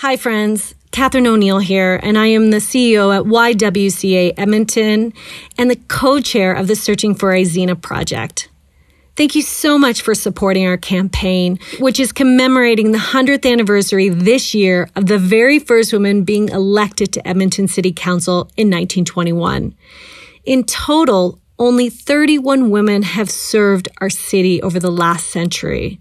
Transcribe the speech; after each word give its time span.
Hi, 0.00 0.16
friends. 0.16 0.76
Catherine 0.92 1.26
O'Neill 1.26 1.58
here, 1.58 1.98
and 2.00 2.16
I 2.16 2.26
am 2.26 2.52
the 2.52 2.58
CEO 2.58 3.12
at 3.12 3.24
YWCA 3.24 4.32
Edmonton 4.36 5.12
and 5.58 5.68
the 5.68 5.80
co 5.88 6.20
chair 6.20 6.52
of 6.52 6.68
the 6.68 6.76
Searching 6.76 7.16
for 7.16 7.32
Izena 7.32 7.82
project. 7.82 8.48
Thank 9.16 9.34
you 9.34 9.42
so 9.42 9.76
much 9.76 10.02
for 10.02 10.14
supporting 10.14 10.68
our 10.68 10.76
campaign, 10.76 11.58
which 11.80 11.98
is 11.98 12.12
commemorating 12.12 12.92
the 12.92 12.98
100th 12.98 13.44
anniversary 13.44 14.08
this 14.08 14.54
year 14.54 14.88
of 14.94 15.06
the 15.06 15.18
very 15.18 15.58
first 15.58 15.92
woman 15.92 16.22
being 16.22 16.48
elected 16.50 17.12
to 17.14 17.26
Edmonton 17.26 17.66
City 17.66 17.92
Council 17.92 18.42
in 18.56 18.68
1921. 18.68 19.74
In 20.44 20.62
total, 20.62 21.40
only 21.58 21.90
31 21.90 22.70
women 22.70 23.02
have 23.02 23.28
served 23.28 23.88
our 24.00 24.10
city 24.10 24.62
over 24.62 24.78
the 24.78 24.92
last 24.92 25.26
century. 25.26 25.98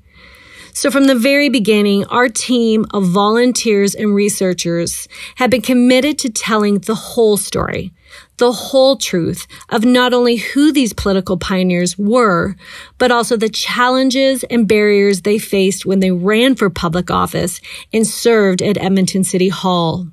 So, 0.77 0.91
from 0.91 1.05
the 1.05 1.15
very 1.15 1.49
beginning, 1.49 2.05
our 2.05 2.29
team 2.29 2.85
of 2.91 3.07
volunteers 3.07 3.95
and 3.95 4.13
researchers 4.13 5.07
have 5.37 5.49
been 5.49 5.63
committed 5.63 6.19
to 6.19 6.29
telling 6.29 6.77
the 6.77 6.93
whole 6.93 7.35
story, 7.35 7.93
the 8.37 8.51
whole 8.51 8.95
truth 8.95 9.47
of 9.69 9.83
not 9.83 10.13
only 10.13 10.35
who 10.35 10.71
these 10.71 10.93
political 10.93 11.35
pioneers 11.35 11.97
were, 11.97 12.55
but 12.99 13.09
also 13.09 13.35
the 13.35 13.49
challenges 13.49 14.43
and 14.51 14.67
barriers 14.67 15.23
they 15.23 15.39
faced 15.39 15.87
when 15.87 15.99
they 15.99 16.11
ran 16.11 16.53
for 16.53 16.69
public 16.69 17.09
office 17.09 17.59
and 17.91 18.05
served 18.05 18.61
at 18.61 18.77
Edmonton 18.77 19.23
City 19.23 19.49
Hall. 19.49 20.05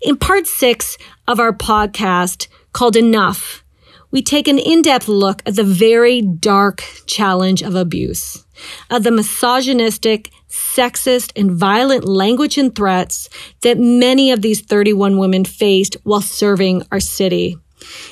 In 0.00 0.16
part 0.16 0.48
six 0.48 0.98
of 1.28 1.38
our 1.38 1.52
podcast 1.52 2.48
called 2.72 2.96
Enough, 2.96 3.62
we 4.10 4.20
take 4.20 4.48
an 4.48 4.58
in-depth 4.58 5.06
look 5.06 5.42
at 5.46 5.54
the 5.54 5.62
very 5.62 6.22
dark 6.22 6.82
challenge 7.06 7.62
of 7.62 7.76
abuse 7.76 8.44
of 8.90 9.02
the 9.02 9.10
misogynistic, 9.10 10.30
sexist, 10.48 11.32
and 11.36 11.50
violent 11.52 12.04
language 12.04 12.58
and 12.58 12.74
threats 12.74 13.28
that 13.62 13.78
many 13.78 14.30
of 14.30 14.42
these 14.42 14.60
31 14.60 15.18
women 15.18 15.44
faced 15.44 15.96
while 16.04 16.20
serving 16.20 16.82
our 16.90 17.00
city. 17.00 17.56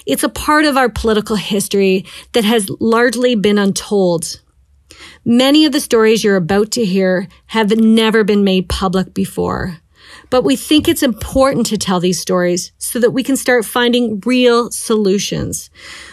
It's 0.07 0.25
a 0.25 0.29
part 0.29 0.65
of 0.65 0.77
our 0.77 0.89
political 0.89 1.37
history 1.37 2.05
that 2.33 2.45
has 2.45 2.71
largely 2.81 3.35
been 3.35 3.59
untold. 3.59 4.41
Many 5.25 5.65
of 5.65 5.73
the 5.73 5.81
stories 5.81 6.25
you're 6.25 6.37
about 6.37 6.71
to 6.73 6.85
hear 6.85 7.29
have 7.47 7.77
never 7.77 8.25
been 8.25 8.45
made 8.45 8.69
public 8.69 9.15
before. 9.15 9.79
But 10.29 10.45
we 10.45 10.57
think 10.57 10.89
it's 10.89 11.03
important 11.03 11.67
to 11.67 11.79
tell 11.79 12.01
these 12.01 12.21
stories 12.21 12.73
so 12.79 12.99
that 13.01 13.11
we 13.11 13.23
can 13.23 13.37
start 13.37 13.65
finding 13.65 14.21
real 14.25 14.71
solutions, 14.71 15.71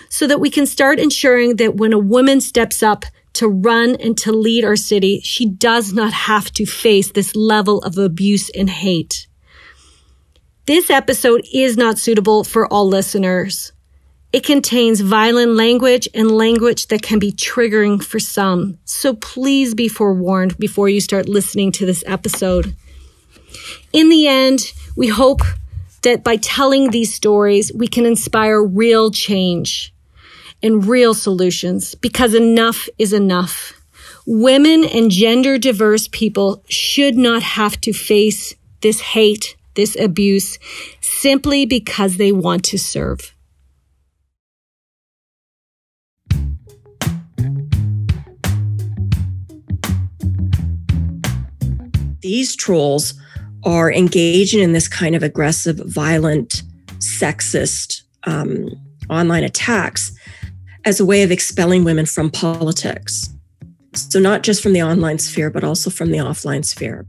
so 0.10 0.28
that 0.28 0.40
we 0.40 0.50
can 0.50 0.66
start 0.66 1.00
ensuring 1.00 1.56
that 1.58 1.76
when 1.76 1.94
a 1.94 2.00
woman 2.00 2.42
steps 2.42 2.82
up 2.82 3.06
to 3.38 3.48
run 3.48 3.96
and 4.00 4.18
to 4.18 4.32
lead 4.32 4.66
our 4.66 4.76
city, 4.76 5.22
she 5.22 5.46
does 5.46 5.94
not 5.94 6.12
have 6.12 6.52
to 6.54 6.66
face 6.66 7.12
this 7.12 7.36
level 7.36 7.80
of 7.84 7.98
abuse 7.98 8.50
and 8.50 8.70
hate. 8.70 9.28
This 10.66 10.90
episode 10.90 11.46
is 11.54 11.78
not 11.78 12.00
suitable 12.00 12.44
for 12.44 12.68
all 12.68 12.88
listeners. 12.88 13.72
It 14.34 14.44
contains 14.44 15.02
violent 15.02 15.52
language 15.52 16.10
and 16.16 16.32
language 16.32 16.88
that 16.88 17.04
can 17.04 17.20
be 17.20 17.32
triggering 17.32 18.04
for 18.04 18.20
some. 18.20 18.80
So 18.86 19.14
please 19.14 19.76
be 19.76 19.88
forewarned 19.88 20.58
before 20.58 20.90
you 20.90 21.00
start 21.00 21.30
listening 21.30 21.72
to 21.74 21.86
this 21.86 22.04
episode. 22.08 22.76
In 23.94 24.10
the 24.10 24.28
end, 24.28 24.74
we 24.96 25.08
hope 25.08 25.42
that 26.02 26.24
by 26.24 26.38
telling 26.38 26.90
these 26.90 27.14
stories, 27.14 27.72
we 27.74 27.88
can 27.88 28.06
inspire 28.06 28.62
real 28.62 29.12
change 29.12 29.94
and 30.64 30.88
real 30.88 31.14
solutions 31.14 31.96
because 31.96 32.34
enough 32.34 32.88
is 32.98 33.14
enough. 33.14 33.74
Women 34.26 34.84
and 34.84 35.10
gender 35.10 35.58
diverse 35.58 36.08
people 36.08 36.64
should 36.68 37.16
not 37.16 37.44
have 37.44 37.80
to 37.82 37.94
face 37.94 38.54
this 38.82 39.00
hate, 39.00 39.56
this 39.76 39.96
abuse, 40.00 40.60
simply 41.02 41.66
because 41.66 42.18
they 42.18 42.32
want 42.32 42.64
to 42.66 42.78
serve. 42.78 43.34
These 52.22 52.56
trolls 52.58 53.14
are 53.64 53.92
engaging 53.92 54.62
in 54.62 54.74
this 54.74 54.88
kind 54.88 55.16
of 55.16 55.24
aggressive, 55.24 55.78
violent, 55.86 56.64
sexist 57.00 58.02
um, 58.26 58.70
online 59.10 59.44
attacks 59.44 60.17
as 60.88 61.02
a 61.02 61.06
way 61.06 61.22
of 61.22 61.32
expelling 61.32 61.84
women 61.84 62.06
from 62.06 62.30
politics. 62.30 63.30
So, 63.94 64.20
not 64.20 64.42
just 64.42 64.64
from 64.64 64.72
the 64.72 64.82
online 64.82 65.20
sphere, 65.20 65.50
but 65.50 65.66
also 65.66 65.90
from 65.90 66.12
the 66.12 66.20
offline 66.20 66.64
sphere. 66.64 67.06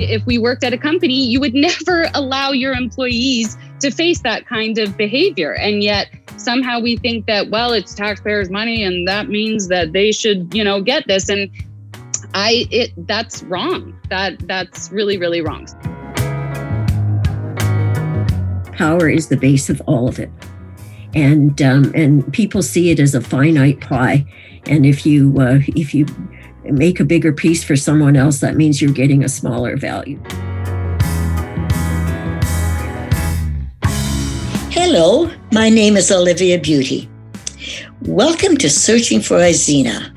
If 0.00 0.26
we 0.26 0.38
worked 0.38 0.64
at 0.64 0.72
a 0.72 0.78
company, 0.78 1.24
you 1.24 1.38
would 1.38 1.54
never 1.68 2.10
allow 2.14 2.50
your 2.50 2.72
employees 2.72 3.56
to 3.78 3.92
face 3.92 4.22
that 4.22 4.44
kind 4.46 4.76
of 4.78 4.96
behavior. 4.96 5.54
And 5.54 5.84
yet, 5.84 6.08
somehow 6.36 6.80
we 6.80 6.96
think 6.96 7.26
that, 7.26 7.50
well, 7.50 7.72
it's 7.72 7.94
taxpayers' 7.94 8.50
money 8.50 8.82
and 8.82 9.06
that 9.06 9.28
means 9.28 9.68
that 9.68 9.92
they 9.92 10.10
should, 10.10 10.52
you 10.52 10.64
know, 10.64 10.82
get 10.82 11.06
this. 11.06 11.28
And 11.28 11.48
I, 12.34 12.66
it, 12.72 12.90
that's 13.06 13.44
wrong. 13.44 13.96
That, 14.08 14.48
that's 14.48 14.90
really, 14.90 15.16
really 15.16 15.42
wrong 15.42 15.68
power 18.80 19.10
is 19.10 19.28
the 19.28 19.36
base 19.36 19.68
of 19.68 19.82
all 19.86 20.08
of 20.08 20.18
it. 20.18 20.30
And 21.14 21.60
um, 21.60 21.92
and 21.94 22.32
people 22.32 22.62
see 22.62 22.90
it 22.90 22.98
as 22.98 23.14
a 23.14 23.20
finite 23.20 23.78
pie. 23.82 24.24
And 24.64 24.86
if 24.86 25.04
you 25.04 25.38
uh, 25.38 25.58
if 25.76 25.92
you 25.92 26.06
make 26.64 26.98
a 26.98 27.04
bigger 27.04 27.30
piece 27.30 27.62
for 27.62 27.76
someone 27.76 28.16
else, 28.16 28.40
that 28.40 28.56
means 28.56 28.80
you're 28.80 28.98
getting 29.02 29.22
a 29.22 29.28
smaller 29.28 29.76
value. 29.76 30.18
Hello, 34.70 35.30
my 35.52 35.68
name 35.68 35.98
is 35.98 36.10
Olivia 36.10 36.58
Beauty. 36.58 37.06
Welcome 38.06 38.56
to 38.56 38.70
Searching 38.70 39.20
for 39.20 39.36
Izena, 39.36 40.10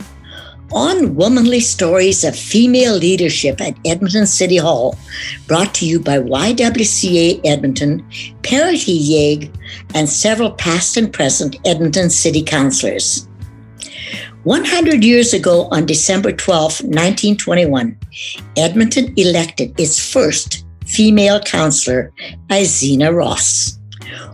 on 0.74 1.16
womanly 1.16 1.60
stories 1.60 2.24
of 2.24 2.36
female 2.36 2.96
leadership 2.96 3.62
at 3.62 3.78
Edmonton 3.86 4.26
City 4.26 4.58
Hall, 4.58 4.98
brought 5.48 5.74
to 5.76 5.86
you 5.86 6.00
by 6.00 6.20
YWCA 6.20 7.42
Edmonton, 7.46 8.06
Parity 8.44 8.94
YEG, 8.94 9.52
and 9.94 10.10
several 10.10 10.52
past 10.52 10.98
and 10.98 11.12
present 11.12 11.56
Edmonton 11.66 12.10
City 12.10 12.44
Councillors. 12.44 13.28
100 14.44 15.04
years 15.04 15.34
ago, 15.34 15.70
on 15.72 15.86
December 15.86 16.32
12, 16.32 16.82
1921, 16.82 17.98
Edmonton 18.58 19.14
elected 19.16 19.80
its 19.80 20.12
first 20.12 20.66
female 20.86 21.40
councillor, 21.40 22.12
Izena 22.50 23.16
Ross. 23.16 23.80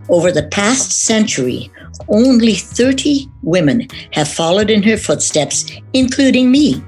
Over 0.10 0.32
the 0.32 0.48
past 0.48 1.04
century, 1.04 1.72
only 2.08 2.56
30 2.56 3.28
women 3.44 3.88
have 4.14 4.28
followed 4.28 4.70
in 4.70 4.84
her 4.84 4.98
footsteps, 4.98 5.72
including 5.94 6.52
me. 6.52 6.84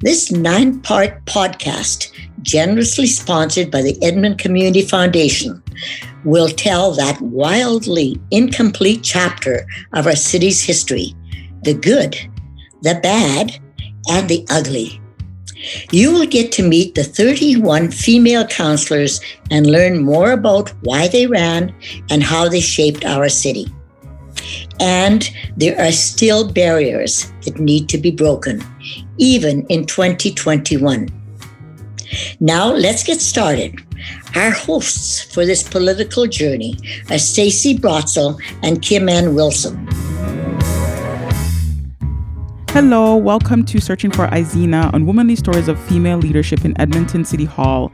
This 0.00 0.32
nine 0.32 0.80
part 0.80 1.24
podcast, 1.26 2.10
generously 2.42 3.06
sponsored 3.06 3.70
by 3.70 3.82
the 3.82 3.96
Edmonton 4.02 4.36
Community 4.36 4.82
Foundation, 4.82 5.62
will 6.24 6.48
tell 6.48 6.92
that 6.92 7.20
wildly 7.20 8.20
incomplete 8.30 9.02
chapter 9.02 9.66
of 9.92 10.06
our 10.06 10.16
city's 10.16 10.62
history 10.62 11.14
the 11.62 11.74
good, 11.74 12.16
the 12.82 12.98
bad, 13.02 13.58
and 14.10 14.28
the 14.28 14.44
ugly. 14.50 15.00
You 15.92 16.12
will 16.12 16.26
get 16.26 16.50
to 16.52 16.68
meet 16.68 16.94
the 16.96 17.04
31 17.04 17.92
female 17.92 18.46
councillors 18.46 19.20
and 19.50 19.66
learn 19.66 20.02
more 20.02 20.32
about 20.32 20.70
why 20.82 21.06
they 21.06 21.28
ran 21.28 21.72
and 22.10 22.22
how 22.22 22.48
they 22.48 22.60
shaped 22.60 23.04
our 23.04 23.28
city. 23.28 23.72
And 24.80 25.30
there 25.56 25.78
are 25.80 25.92
still 25.92 26.50
barriers 26.50 27.32
that 27.44 27.58
need 27.58 27.88
to 27.90 27.98
be 27.98 28.10
broken, 28.10 28.62
even 29.18 29.66
in 29.66 29.86
2021. 29.86 31.08
Now, 32.40 32.72
let's 32.72 33.04
get 33.04 33.20
started. 33.20 33.80
Our 34.34 34.50
hosts 34.50 35.22
for 35.22 35.46
this 35.46 35.62
political 35.62 36.26
journey 36.26 36.76
are 37.10 37.18
Stacey 37.18 37.76
Brotzel 37.76 38.40
and 38.62 38.82
Kim 38.82 39.08
Ann 39.08 39.34
Wilson. 39.34 39.88
Hello, 42.72 43.16
welcome 43.16 43.66
to 43.66 43.78
Searching 43.82 44.10
for 44.10 44.26
Izena 44.28 44.94
on 44.94 45.04
womanly 45.04 45.36
stories 45.36 45.68
of 45.68 45.78
female 45.78 46.16
leadership 46.16 46.64
in 46.64 46.80
Edmonton 46.80 47.22
City 47.22 47.44
Hall. 47.44 47.92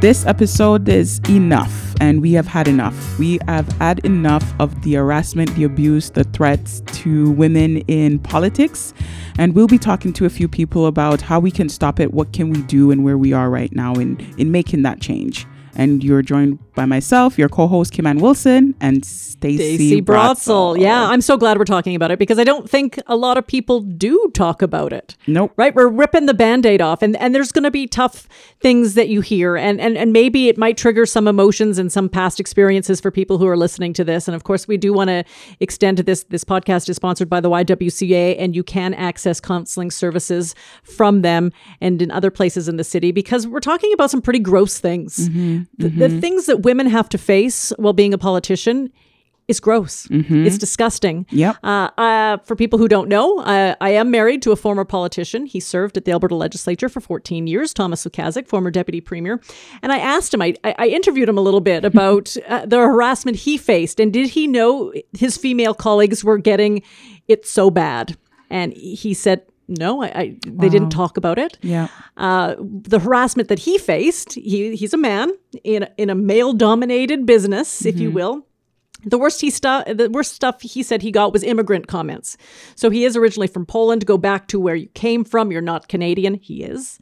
This 0.00 0.26
episode 0.26 0.86
is 0.90 1.22
enough, 1.30 1.94
and 2.02 2.20
we 2.20 2.34
have 2.34 2.46
had 2.46 2.68
enough. 2.68 3.18
We 3.18 3.38
have 3.48 3.66
had 3.78 4.04
enough 4.04 4.44
of 4.60 4.82
the 4.82 4.96
harassment, 4.96 5.54
the 5.54 5.64
abuse, 5.64 6.10
the 6.10 6.24
threats 6.24 6.82
to 6.98 7.30
women 7.30 7.78
in 7.88 8.18
politics. 8.18 8.92
And 9.38 9.54
we'll 9.54 9.66
be 9.66 9.78
talking 9.78 10.12
to 10.12 10.26
a 10.26 10.30
few 10.30 10.48
people 10.48 10.84
about 10.84 11.22
how 11.22 11.40
we 11.40 11.50
can 11.50 11.70
stop 11.70 11.98
it, 11.98 12.12
what 12.12 12.34
can 12.34 12.50
we 12.50 12.60
do, 12.64 12.90
and 12.90 13.02
where 13.02 13.16
we 13.16 13.32
are 13.32 13.48
right 13.48 13.72
now 13.72 13.94
in, 13.94 14.20
in 14.36 14.52
making 14.52 14.82
that 14.82 15.00
change. 15.00 15.46
And 15.76 16.04
you're 16.04 16.20
joined 16.20 16.58
by 16.80 16.86
myself, 16.86 17.38
your 17.38 17.50
co-host 17.50 17.92
Kim 17.92 18.06
Ann 18.06 18.20
Wilson, 18.20 18.74
and 18.80 19.04
Stacy 19.04 19.76
Stacey 19.76 20.02
Brotzel. 20.02 20.76
Brotzel. 20.76 20.80
Yeah, 20.80 21.08
I'm 21.08 21.20
so 21.20 21.36
glad 21.36 21.58
we're 21.58 21.64
talking 21.64 21.94
about 21.94 22.10
it 22.10 22.18
because 22.18 22.38
I 22.38 22.44
don't 22.44 22.70
think 22.70 22.98
a 23.06 23.16
lot 23.16 23.36
of 23.36 23.46
people 23.46 23.80
do 23.80 24.30
talk 24.32 24.62
about 24.62 24.90
it. 24.90 25.14
Nope. 25.26 25.52
Right? 25.56 25.74
We're 25.74 25.88
ripping 25.88 26.24
the 26.24 26.32
band-aid 26.32 26.80
off 26.80 27.02
and, 27.02 27.16
and 27.16 27.34
there's 27.34 27.52
gonna 27.52 27.70
be 27.70 27.86
tough 27.86 28.26
things 28.60 28.94
that 28.94 29.08
you 29.08 29.20
hear 29.20 29.56
and, 29.56 29.78
and 29.80 29.98
and 29.98 30.12
maybe 30.12 30.48
it 30.48 30.56
might 30.56 30.78
trigger 30.78 31.04
some 31.04 31.28
emotions 31.28 31.78
and 31.78 31.92
some 31.92 32.08
past 32.08 32.40
experiences 32.40 32.98
for 32.98 33.10
people 33.10 33.36
who 33.36 33.46
are 33.46 33.56
listening 33.58 33.92
to 33.94 34.04
this. 34.04 34.26
And 34.26 34.34
of 34.34 34.44
course 34.44 34.66
we 34.66 34.78
do 34.78 34.94
want 34.94 35.08
to 35.08 35.24
extend 35.60 35.98
to 35.98 36.02
this 36.02 36.24
this 36.24 36.44
podcast 36.44 36.88
is 36.88 36.96
sponsored 36.96 37.28
by 37.28 37.40
the 37.40 37.50
YWCA 37.50 38.36
and 38.38 38.56
you 38.56 38.62
can 38.62 38.94
access 38.94 39.38
counseling 39.38 39.90
services 39.90 40.54
from 40.82 41.20
them 41.20 41.52
and 41.82 42.00
in 42.00 42.10
other 42.10 42.30
places 42.30 42.68
in 42.68 42.76
the 42.76 42.84
city 42.84 43.12
because 43.12 43.46
we're 43.46 43.60
talking 43.60 43.92
about 43.92 44.10
some 44.10 44.22
pretty 44.22 44.38
gross 44.38 44.78
things. 44.78 45.28
Mm-hmm. 45.28 45.64
The, 45.76 45.88
the 45.88 46.20
things 46.20 46.46
that 46.46 46.60
women 46.70 46.86
have 46.86 47.08
to 47.08 47.18
face 47.18 47.72
while 47.78 47.92
being 47.92 48.14
a 48.14 48.18
politician 48.18 48.92
is 49.48 49.58
gross. 49.58 50.06
It's 50.46 50.56
disgusting. 50.56 51.24
Mm-hmm. 51.24 51.36
Yep. 51.36 51.56
Uh, 51.64 51.90
uh, 51.98 52.36
for 52.44 52.54
people 52.54 52.78
who 52.78 52.86
don't 52.86 53.08
know, 53.08 53.40
uh, 53.40 53.74
I 53.80 53.90
am 53.90 54.08
married 54.12 54.42
to 54.42 54.52
a 54.52 54.56
former 54.56 54.84
politician. 54.84 55.46
He 55.46 55.58
served 55.58 55.96
at 55.96 56.04
the 56.04 56.12
Alberta 56.12 56.36
Legislature 56.36 56.88
for 56.88 57.00
14 57.00 57.48
years, 57.48 57.74
Thomas 57.74 58.04
Lukaszuk, 58.04 58.46
former 58.46 58.70
deputy 58.70 59.00
premier. 59.00 59.40
And 59.82 59.90
I 59.90 59.98
asked 59.98 60.32
him, 60.32 60.40
I, 60.40 60.54
I 60.62 60.74
I 60.78 60.86
interviewed 60.86 61.28
him 61.28 61.36
a 61.36 61.40
little 61.40 61.60
bit 61.60 61.84
about 61.92 62.36
uh, 62.46 62.64
the 62.64 62.78
harassment 62.78 63.38
he 63.38 63.58
faced, 63.58 63.98
and 63.98 64.12
did 64.12 64.28
he 64.28 64.46
know 64.46 64.92
his 65.12 65.36
female 65.36 65.74
colleagues 65.74 66.22
were 66.22 66.38
getting 66.38 66.82
it 67.26 67.44
so 67.44 67.70
bad? 67.70 68.16
And 68.50 68.72
he 68.72 69.14
said, 69.14 69.42
no, 69.70 70.02
I, 70.02 70.06
I, 70.08 70.36
they 70.46 70.68
didn't 70.68 70.90
talk 70.90 71.16
about 71.16 71.38
it 71.38 71.56
Yeah. 71.62 71.88
uh, 72.16 72.56
the 72.58 72.98
harassment 72.98 73.48
that 73.48 73.60
he 73.60 73.78
faced. 73.78 74.34
He 74.34 74.76
he's 74.76 74.92
a 74.92 74.98
man 74.98 75.30
in 75.64 75.84
a, 75.84 75.88
in 75.96 76.10
a 76.10 76.14
male 76.14 76.52
dominated 76.52 77.24
business, 77.24 77.86
if 77.86 77.98
you 77.98 78.10
will. 78.10 78.44
The 79.02 79.16
worst 79.16 79.40
he 79.40 79.48
stu- 79.48 79.94
the 79.94 80.10
worst 80.12 80.34
stuff 80.34 80.60
he 80.60 80.82
said 80.82 81.00
he 81.00 81.10
got 81.10 81.32
was 81.32 81.42
immigrant 81.42 81.86
comments. 81.86 82.36
So 82.74 82.90
he 82.90 83.06
is 83.06 83.16
originally 83.16 83.46
from 83.48 83.64
Poland. 83.64 84.04
Go 84.04 84.18
back 84.18 84.46
to 84.48 84.60
where 84.60 84.74
you 84.74 84.88
came 84.88 85.24
from. 85.24 85.50
You're 85.50 85.62
not 85.62 85.88
Canadian. 85.88 86.34
He 86.34 86.62
is. 86.62 86.98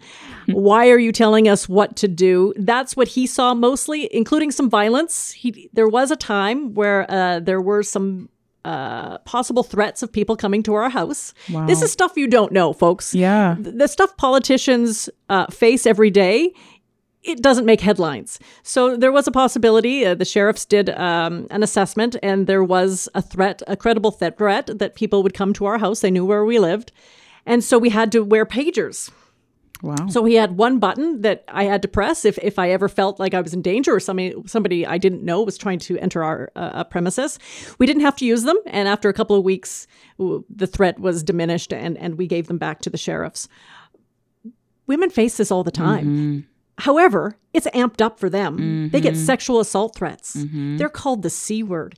Why 0.47 0.91
are 0.91 0.99
you 1.01 1.11
telling 1.11 1.49
us 1.49 1.69
what 1.69 1.97
to 1.97 2.07
do? 2.07 2.53
That's 2.57 2.95
what 2.97 3.09
he 3.09 3.27
saw 3.27 3.53
mostly, 3.53 4.09
including 4.15 4.53
some 4.53 4.71
violence. 4.71 5.33
He 5.33 5.69
there 5.73 5.89
was 5.89 6.13
a 6.13 6.17
time 6.17 6.73
where 6.75 7.05
uh, 7.11 7.41
there 7.41 7.61
were 7.61 7.83
some 7.83 8.29
uh, 8.65 9.19
possible 9.19 9.63
threats 9.63 10.03
of 10.03 10.13
people 10.13 10.37
coming 10.37 10.63
to 10.65 10.75
our 10.75 10.91
house. 10.91 11.33
This 11.67 11.83
is 11.83 11.93
stuff 11.93 12.13
you 12.17 12.27
don't 12.27 12.53
know, 12.53 12.73
folks. 12.73 13.15
Yeah. 13.15 13.57
the 13.59 13.87
stuff 13.87 14.17
politicians 14.17 15.09
uh, 15.29 15.47
face 15.47 15.87
every 15.87 16.11
day 16.11 16.53
it 17.23 17.43
doesn't 17.43 17.67
make 17.67 17.81
headlines. 17.81 18.39
So 18.63 18.97
there 18.97 19.13
was 19.13 19.27
a 19.27 19.33
possibility 19.33 20.07
uh, 20.07 20.15
the 20.15 20.25
sheriffs 20.25 20.65
did 20.65 20.89
um, 20.91 21.47
an 21.51 21.63
assessment 21.63 22.17
and 22.23 22.47
there 22.47 22.65
was 22.65 23.09
a 23.15 23.21
threat 23.23 23.63
a 23.67 23.77
credible 23.77 24.13
th- 24.13 24.37
threat 24.37 24.71
that 24.79 24.95
people 24.95 25.23
would 25.23 25.35
come 25.35 25.53
to 25.55 25.67
our 25.67 25.79
house. 25.79 26.01
They 26.01 26.11
knew 26.11 26.25
where 26.25 26.45
we 26.45 26.59
lived. 26.59 26.93
And 27.45 27.65
so 27.65 27.79
we 27.79 27.91
had 27.91 28.13
to 28.13 28.23
wear 28.23 28.47
pagers 28.47 29.11
Wow. 29.83 30.09
so 30.09 30.25
he 30.25 30.35
had 30.35 30.57
one 30.57 30.79
button 30.79 31.21
that 31.23 31.45
I 31.49 31.65
had 31.65 31.83
to 31.83 31.89
press 31.89 32.25
if, 32.25 32.37
if 32.39 32.59
I 32.59 32.71
ever 32.71 32.89
felt 32.89 33.21
like 33.21 33.33
I 33.33 33.41
was 33.41 33.55
in 33.55 33.63
danger 33.63 33.95
or 33.95 34.01
somebody 34.01 34.35
somebody 34.47 34.85
I 34.85 34.99
didn't 34.99 35.23
know 35.23 35.43
was 35.43 35.57
trying 35.57 35.79
to 35.81 35.99
enter 35.99 36.25
our 36.25 36.51
uh, 36.57 36.59
uh 36.59 36.85
premises. 36.85 37.39
We 37.79 37.87
didn't 37.87 38.03
have 38.03 38.17
to 38.17 38.25
use 38.25 38.43
them, 38.43 38.57
and 38.67 38.89
after 38.89 39.09
a 39.09 39.13
couple 39.13 39.37
of 39.37 39.45
weeks, 39.45 39.87
the 40.19 40.67
threat 40.67 40.99
was 40.99 41.23
diminished, 41.23 41.73
and 41.73 41.97
and 41.99 42.19
we 42.19 42.27
gave 42.27 42.49
them 42.49 42.59
back 42.59 42.81
to 42.81 42.91
the 42.91 42.99
sheriffs. 42.99 43.49
Women 44.87 45.11
face 45.11 45.37
this 45.37 45.51
all 45.51 45.65
the 45.65 45.71
time. 45.71 46.07
Mm-hmm. 46.07 46.39
However, 46.79 47.37
it's 47.53 47.67
amped 47.69 48.01
up 48.01 48.19
for 48.19 48.31
them. 48.31 48.89
They 48.91 49.01
get 49.01 49.15
mm-hmm. 49.15 49.25
sexual 49.25 49.61
assault 49.61 49.97
threats. 49.97 50.37
Mm-hmm. 50.37 50.77
They're 50.77 50.89
called 50.89 51.23
the 51.23 51.31
C 51.31 51.63
word. 51.63 51.97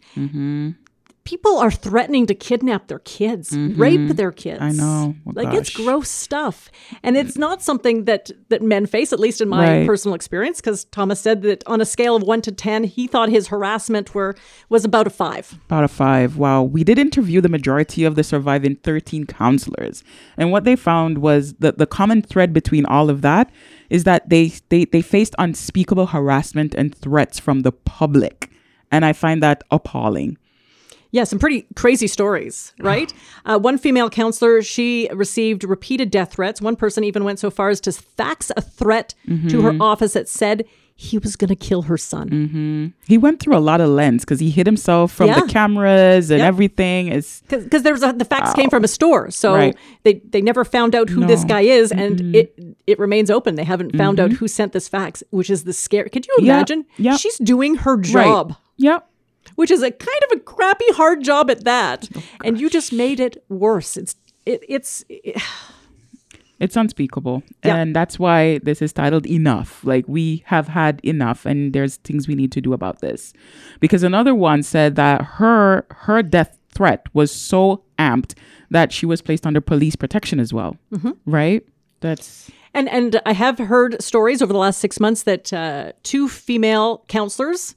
People 1.24 1.58
are 1.58 1.70
threatening 1.70 2.26
to 2.26 2.34
kidnap 2.34 2.88
their 2.88 2.98
kids, 3.00 3.50
mm-hmm. 3.50 3.80
rape 3.80 4.16
their 4.16 4.32
kids. 4.32 4.60
I 4.60 4.70
know. 4.72 5.14
Oh, 5.26 5.32
like 5.34 5.54
it's 5.54 5.70
gross 5.70 6.08
stuff, 6.08 6.70
and 7.02 7.16
it's 7.16 7.36
not 7.36 7.62
something 7.62 8.04
that 8.06 8.30
that 8.48 8.62
men 8.62 8.86
face. 8.86 9.12
At 9.12 9.20
least 9.20 9.40
in 9.40 9.48
my 9.48 9.78
Right. 9.78 9.86
personal 9.86 10.14
experience, 10.14 10.60
because 10.60 10.84
Thomas 10.86 11.20
said 11.20 11.42
that 11.42 11.62
on 11.66 11.80
a 11.80 11.84
scale 11.84 12.16
of 12.16 12.22
one 12.22 12.40
to 12.42 12.52
ten, 12.52 12.84
he 12.84 13.06
thought 13.06 13.28
his 13.28 13.48
harassment 13.48 14.14
were 14.14 14.34
was 14.68 14.84
about 14.84 15.06
a 15.06 15.10
five. 15.10 15.58
About 15.66 15.84
a 15.84 15.88
five. 15.88 16.36
Wow. 16.36 16.62
We 16.62 16.84
did 16.84 16.98
interview 16.98 17.40
the 17.40 17.48
majority 17.48 18.04
of 18.04 18.14
the 18.14 18.24
surviving 18.24 18.76
13 18.76 19.26
councillors. 19.26 20.02
And 20.36 20.50
what 20.50 20.64
they 20.64 20.76
found 20.76 21.18
was 21.18 21.54
that 21.54 21.78
the 21.78 21.86
common 21.86 22.22
thread 22.22 22.52
between 22.52 22.86
all 22.86 23.10
of 23.10 23.22
that 23.22 23.50
is 23.90 24.04
that 24.04 24.28
they, 24.28 24.52
they, 24.68 24.84
they 24.84 25.02
faced 25.02 25.34
unspeakable 25.38 26.06
harassment 26.06 26.74
and 26.74 26.94
threats 26.94 27.38
from 27.38 27.60
the 27.60 27.72
public. 27.72 28.50
And 28.90 29.04
I 29.04 29.12
find 29.12 29.42
that 29.42 29.62
appalling. 29.70 30.38
Yeah, 31.12 31.24
some 31.24 31.38
pretty 31.38 31.66
crazy 31.76 32.06
stories, 32.06 32.72
right? 32.80 33.12
Uh, 33.44 33.58
one 33.58 33.78
female 33.78 34.10
councillor, 34.10 34.62
she 34.62 35.08
received 35.12 35.64
repeated 35.64 36.10
death 36.10 36.32
threats. 36.32 36.60
One 36.60 36.76
person 36.76 37.04
even 37.04 37.24
went 37.24 37.38
so 37.38 37.50
far 37.50 37.68
as 37.70 37.80
to 37.82 37.92
fax 37.92 38.50
a 38.56 38.60
threat 38.60 39.14
to 39.26 39.62
her 39.62 39.72
mm-hmm. 39.72 39.82
office 39.82 40.12
that 40.14 40.28
said 40.28 40.64
he 40.94 41.16
was 41.16 41.34
going 41.34 41.48
to 41.48 41.56
kill 41.56 41.82
her 41.82 41.96
son. 41.96 42.28
Mm-hmm. 42.28 42.86
He 43.06 43.16
went 43.16 43.40
through 43.40 43.56
a 43.56 43.58
lot 43.58 43.80
of 43.80 43.88
lens 43.88 44.22
because 44.22 44.38
he 44.38 44.50
hid 44.50 44.66
himself 44.66 45.10
from 45.10 45.28
Yeah. 45.28 45.40
the 45.40 45.46
cameras 45.46 46.30
and 46.30 46.40
Yep. 46.40 46.46
everything. 46.48 47.08
It's 47.08 47.42
because 47.48 47.84
there 47.84 47.94
was 47.94 48.02
a, 48.02 48.12
the 48.12 48.26
facts 48.26 48.52
came 48.52 48.68
from 48.68 48.84
a 48.84 48.88
store, 48.88 49.30
so 49.30 49.54
Right. 49.54 49.74
they 50.02 50.20
they 50.28 50.42
never 50.42 50.62
found 50.62 50.94
out 50.94 51.08
who 51.08 51.24
this 51.24 51.42
guy 51.44 51.62
is, 51.62 51.90
and 51.90 52.36
it 52.36 52.54
it 52.86 52.98
remains 52.98 53.30
open. 53.30 53.54
They 53.54 53.64
haven't 53.64 53.96
found 53.96 54.20
out 54.20 54.28
mm-hmm. 54.28 54.36
who 54.36 54.48
sent 54.48 54.72
this 54.74 54.88
fax, 54.88 55.22
which 55.30 55.48
is 55.48 55.64
the 55.64 55.72
scary. 55.72 56.10
Could 56.10 56.26
you 56.26 56.36
imagine? 56.40 56.84
yeah. 56.98 57.16
She's 57.16 57.38
doing 57.38 57.76
her 57.76 57.96
right. 57.96 58.06
job, 58.12 58.56
Yep. 58.76 59.08
Which 59.56 59.70
is 59.70 59.82
a 59.82 59.90
kind 59.90 60.22
of 60.30 60.38
a 60.38 60.40
crappy, 60.40 60.90
hard 60.92 61.22
job 61.22 61.50
at 61.50 61.64
that, 61.64 62.08
Oh, 62.16 62.22
and 62.44 62.60
you 62.60 62.70
just 62.70 62.92
made 62.92 63.20
it 63.20 63.42
worse. 63.48 63.96
It's 63.96 64.16
it, 64.46 64.62
it's 64.68 65.04
it, 65.08 65.40
It's 66.60 66.76
unspeakable. 66.76 67.42
Yeah. 67.64 67.76
And 67.76 67.96
that's 67.96 68.18
why 68.18 68.58
this 68.58 68.82
is 68.82 68.92
titled 68.92 69.26
Enough. 69.26 69.82
Like, 69.82 70.04
we 70.06 70.42
have 70.44 70.68
had 70.68 71.00
enough, 71.02 71.46
and 71.46 71.72
there's 71.72 71.96
things 71.96 72.28
we 72.28 72.34
need 72.34 72.52
to 72.52 72.60
do 72.60 72.74
about 72.74 73.00
this. 73.00 73.32
Because 73.80 74.02
another 74.02 74.34
one 74.34 74.62
said 74.62 74.94
that 74.96 75.22
her 75.22 75.86
her 75.90 76.22
death 76.22 76.58
threat 76.72 77.06
was 77.14 77.32
so 77.32 77.82
amped 77.98 78.34
that 78.70 78.92
she 78.92 79.06
was 79.06 79.22
placed 79.22 79.46
under 79.46 79.60
police 79.62 79.96
protection 79.96 80.38
as 80.38 80.52
well. 80.52 80.76
Mm-hmm. 80.92 81.12
Right? 81.24 81.66
That's 82.00 82.50
And 82.74 82.90
and 82.90 83.22
I 83.24 83.32
have 83.32 83.58
heard 83.58 84.00
stories 84.02 84.42
over 84.42 84.52
the 84.52 84.58
last 84.58 84.80
six 84.80 85.00
months 85.00 85.22
that 85.22 85.52
uh, 85.54 85.92
two 86.02 86.28
female 86.28 87.04
councillors 87.08 87.74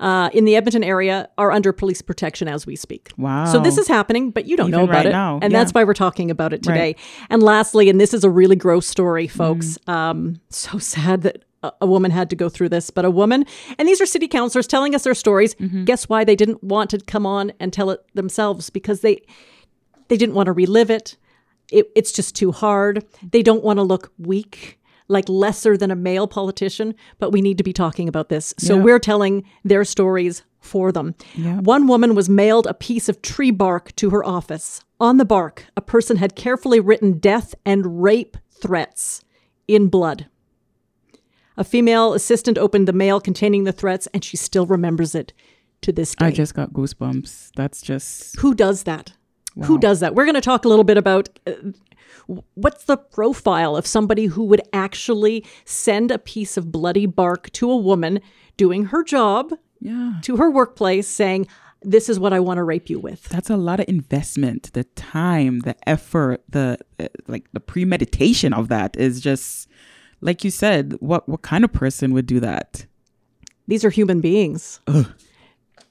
uh, 0.00 0.30
in 0.32 0.44
the 0.44 0.54
Edmonton 0.56 0.84
area 0.84 1.28
are 1.38 1.50
under 1.50 1.72
police 1.72 2.02
protection 2.02 2.48
as 2.48 2.66
we 2.66 2.76
speak. 2.76 3.10
Wow. 3.16 3.46
So 3.46 3.60
this 3.60 3.78
is 3.78 3.88
happening, 3.88 4.30
but 4.30 4.46
you 4.46 4.56
don't 4.56 4.70
know 4.70 4.84
about 4.84 4.94
right 4.94 5.06
it, 5.06 5.10
now, 5.10 5.38
and 5.42 5.52
yeah. 5.52 5.58
that's 5.58 5.72
why 5.74 5.84
we're 5.84 5.94
talking 5.94 6.30
about 6.30 6.52
it 6.52 6.62
today. 6.62 6.94
Right. 6.96 6.98
And 7.30 7.42
lastly, 7.42 7.88
and 7.88 8.00
this 8.00 8.14
is 8.14 8.24
a 8.24 8.30
really 8.30 8.56
gross 8.56 8.86
story, 8.86 9.26
folks. 9.26 9.78
Mm. 9.86 9.92
Um, 9.92 10.40
so 10.50 10.78
sad 10.94 11.22
that. 11.22 11.44
a- 11.62 11.72
A 11.80 11.86
woman 11.86 12.12
had 12.12 12.30
to 12.30 12.36
go 12.36 12.48
through 12.48 12.68
this, 12.68 12.88
but 12.90 13.04
a 13.04 13.10
woman, 13.10 13.44
and 13.78 13.88
these 13.88 14.00
are 14.00 14.06
city 14.06 14.28
councilors 14.28 14.68
telling 14.68 14.94
us 14.94 15.02
their 15.02 15.14
stories. 15.14 15.56
Mm-hmm. 15.56 15.84
Guess 15.84 16.08
why 16.08 16.22
they 16.24 16.36
didn't 16.36 16.62
want 16.62 16.90
to 16.90 16.98
come 17.00 17.26
on 17.26 17.52
and 17.58 17.72
tell 17.72 17.90
it 17.90 18.00
themselves? 18.14 18.70
Because 18.70 19.00
they 19.00 19.22
they 20.06 20.16
didn't 20.16 20.36
want 20.36 20.46
to 20.46 20.52
relive 20.52 20.88
it. 20.88 21.16
it 21.72 21.90
it's 21.96 22.12
just 22.12 22.36
too 22.36 22.52
hard. 22.52 23.04
They 23.32 23.42
don't 23.42 23.64
want 23.64 23.78
to 23.78 23.82
look 23.82 24.12
weak, 24.18 24.77
like 25.08 25.28
lesser 25.28 25.76
than 25.76 25.90
a 25.90 25.96
male 25.96 26.26
politician, 26.28 26.94
but 27.18 27.30
we 27.32 27.40
need 27.40 27.56
to 27.58 27.64
be 27.64 27.72
talking 27.72 28.08
about 28.08 28.28
this. 28.28 28.54
So 28.58 28.76
Yeah. 28.76 28.82
we're 28.82 28.98
telling 28.98 29.44
their 29.64 29.84
stories 29.84 30.42
for 30.60 30.92
them. 30.92 31.14
One 31.36 31.86
woman 31.86 32.14
was 32.14 32.28
mailed 32.28 32.66
a 32.66 32.74
piece 32.74 33.08
of 33.08 33.22
tree 33.22 33.50
bark 33.50 33.94
to 33.96 34.10
her 34.10 34.24
office. 34.24 34.82
On 35.00 35.16
the 35.16 35.24
bark, 35.24 35.66
a 35.76 35.80
person 35.80 36.16
had 36.18 36.34
carefully 36.36 36.80
written 36.80 37.18
death 37.18 37.54
and 37.64 38.02
rape 38.02 38.36
threats 38.50 39.22
in 39.66 39.88
blood. 39.88 40.26
A 41.56 41.64
female 41.64 42.12
assistant 42.14 42.58
opened 42.58 42.86
the 42.86 42.92
mail 42.92 43.20
containing 43.20 43.64
the 43.64 43.72
threats, 43.72 44.06
and 44.14 44.22
she 44.24 44.36
still 44.36 44.66
remembers 44.66 45.14
it 45.14 45.32
to 45.82 45.92
this 45.92 46.14
day. 46.14 46.26
I 46.26 46.30
just 46.30 46.54
got 46.54 46.72
goosebumps. 46.72 47.50
That's 47.56 47.80
just 47.82 48.38
Who 48.40 48.54
does 48.54 48.82
that? 48.84 49.12
Who 49.64 49.78
does 49.78 49.98
that? 50.00 50.14
We're 50.14 50.24
going 50.24 50.34
to 50.36 50.40
talk 50.40 50.64
a 50.64 50.68
little 50.68 50.84
bit 50.84 50.96
about 50.98 51.28
uh, 51.46 51.52
what's 52.54 52.84
the 52.84 52.96
profile 52.96 53.76
of 53.76 53.86
somebody 53.86 54.26
who 54.26 54.44
would 54.44 54.62
actually 54.72 55.44
send 55.64 56.10
a 56.10 56.18
piece 56.18 56.56
of 56.56 56.72
bloody 56.72 57.06
bark 57.06 57.50
to 57.52 57.70
a 57.70 57.76
woman 57.76 58.20
doing 58.56 58.86
her 58.86 59.02
job 59.02 59.52
yeah. 59.80 60.14
to 60.22 60.36
her 60.36 60.50
workplace 60.50 61.08
saying, 61.08 61.46
This 61.82 62.08
is 62.08 62.18
what 62.18 62.32
I 62.32 62.40
want 62.40 62.58
to 62.58 62.64
rape 62.64 62.90
you 62.90 62.98
with. 62.98 63.24
That's 63.24 63.50
a 63.50 63.56
lot 63.56 63.80
of 63.80 63.88
investment. 63.88 64.72
The 64.72 64.84
time, 64.84 65.60
the 65.60 65.76
effort, 65.88 66.42
the 66.48 66.78
uh, 66.98 67.08
like 67.26 67.46
the 67.52 67.60
premeditation 67.60 68.52
of 68.52 68.68
that 68.68 68.96
is 68.96 69.20
just 69.20 69.68
like 70.20 70.44
you 70.44 70.50
said, 70.50 70.96
what 71.00 71.28
what 71.28 71.42
kind 71.42 71.64
of 71.64 71.72
person 71.72 72.12
would 72.12 72.26
do 72.26 72.40
that? 72.40 72.86
These 73.66 73.84
are 73.84 73.90
human 73.90 74.20
beings. 74.20 74.80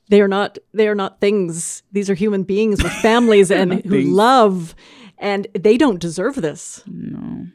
They 0.09 0.21
are 0.21 0.27
not 0.27 0.57
they 0.73 0.87
are 0.87 0.95
not 0.95 1.19
things. 1.19 1.83
These 1.91 2.09
are 2.09 2.13
human 2.13 2.43
beings 2.43 2.81
with 2.81 2.93
families 2.93 3.51
and 3.51 3.73
who 3.73 3.89
things. 3.89 4.09
love 4.09 4.75
and 5.17 5.47
they 5.53 5.77
don't 5.77 5.99
deserve 5.99 6.35
this. 6.35 6.83
No. 6.85 7.47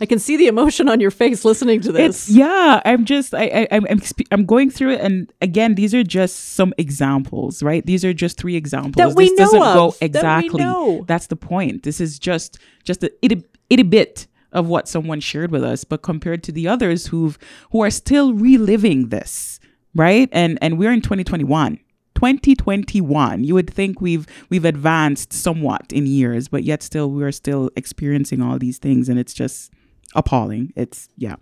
I 0.00 0.06
can 0.06 0.18
see 0.18 0.36
the 0.36 0.46
emotion 0.46 0.88
on 0.88 1.00
your 1.00 1.10
face 1.10 1.44
listening 1.44 1.80
to 1.82 1.92
this. 1.92 2.28
It's, 2.28 2.36
yeah, 2.36 2.80
I'm 2.84 3.04
just 3.04 3.34
I, 3.34 3.44
I 3.44 3.68
am 3.70 3.86
I'm, 3.88 4.00
I'm 4.30 4.46
going 4.46 4.70
through 4.70 4.92
it, 4.94 5.00
and 5.00 5.32
again, 5.40 5.74
these 5.74 5.94
are 5.94 6.02
just 6.02 6.54
some 6.54 6.72
examples, 6.78 7.62
right? 7.62 7.84
These 7.84 8.04
are 8.04 8.12
just 8.12 8.38
three 8.38 8.56
examples. 8.56 8.94
That 8.96 9.14
we 9.14 9.28
this 9.28 9.38
know 9.38 9.44
doesn't 9.44 9.62
of, 9.62 9.74
go 9.74 9.90
that 9.90 10.00
we 10.00 10.06
exactly. 10.06 10.64
know. 10.64 11.04
That's 11.06 11.26
the 11.26 11.36
point. 11.36 11.82
This 11.82 12.00
is 12.00 12.18
just 12.18 12.58
just 12.84 13.04
a 13.04 13.12
itty, 13.22 13.44
itty 13.70 13.82
bit 13.84 14.26
of 14.52 14.66
what 14.66 14.88
someone 14.88 15.20
shared 15.20 15.50
with 15.50 15.62
us, 15.62 15.84
but 15.84 16.02
compared 16.02 16.42
to 16.44 16.52
the 16.52 16.66
others 16.68 17.06
who've 17.06 17.38
who 17.70 17.82
are 17.82 17.90
still 17.90 18.34
reliving 18.34 19.10
this, 19.10 19.60
right? 19.94 20.28
And 20.32 20.58
and 20.62 20.78
we're 20.78 20.92
in 20.92 21.02
2021. 21.02 21.78
2021 22.22 23.42
you 23.42 23.52
would 23.52 23.68
think 23.68 24.00
we've 24.00 24.26
we've 24.48 24.64
advanced 24.64 25.32
somewhat 25.32 25.92
in 25.92 26.06
years 26.06 26.46
but 26.46 26.62
yet 26.62 26.80
still 26.80 27.10
we're 27.10 27.32
still 27.32 27.68
experiencing 27.74 28.40
all 28.40 28.58
these 28.58 28.78
things 28.78 29.08
and 29.08 29.18
it's 29.18 29.34
just 29.34 29.72
appalling. 30.14 30.72
It's 30.76 31.08
yeah 31.16 31.36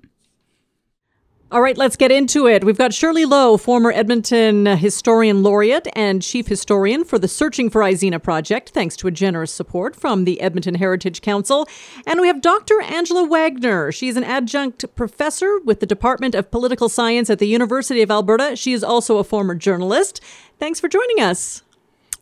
All 1.53 1.61
right, 1.63 1.77
let's 1.77 1.97
get 1.97 2.13
into 2.13 2.47
it. 2.47 2.63
We've 2.63 2.79
got 2.79 2.95
Shirley 2.95 3.25
Lowe, 3.25 3.57
former 3.57 3.91
Edmonton 3.91 4.67
Historian 4.67 5.43
Laureate 5.43 5.89
and 5.97 6.23
Chief 6.23 6.47
Historian 6.47 7.03
for 7.03 7.19
the 7.19 7.27
Searching 7.27 7.69
for 7.69 7.83
Izena 7.83 8.23
project, 8.23 8.69
thanks 8.71 8.95
to 8.99 9.09
a 9.09 9.11
generous 9.11 9.53
support 9.53 9.97
from 9.97 10.23
the 10.23 10.41
Edmonton 10.41 10.77
Heritage 10.77 11.23
Council. 11.23 11.67
And 12.07 12.21
we 12.21 12.29
have 12.29 12.41
Dr. 12.41 12.81
Angela 12.83 13.25
Wagner. 13.27 13.91
She's 13.91 14.17
an 14.17 14.23
adjunct 14.23 14.95
professor 14.95 15.59
with 15.65 15.81
the 15.81 15.87
Department 15.87 16.37
of 16.37 16.53
Political 16.53 16.89
Science 16.89 17.29
at 17.29 17.41
the 17.41 17.49
University 17.49 18.01
of 18.01 18.13
Alberta. 18.13 18.55
She 18.55 18.73
is 18.73 18.85
also 18.85 19.17
a 19.17 19.25
former 19.25 19.57
journalist. 19.57 20.21
Thanks 20.61 20.79
for 20.79 20.87
joining 20.87 21.19
us. 21.19 21.65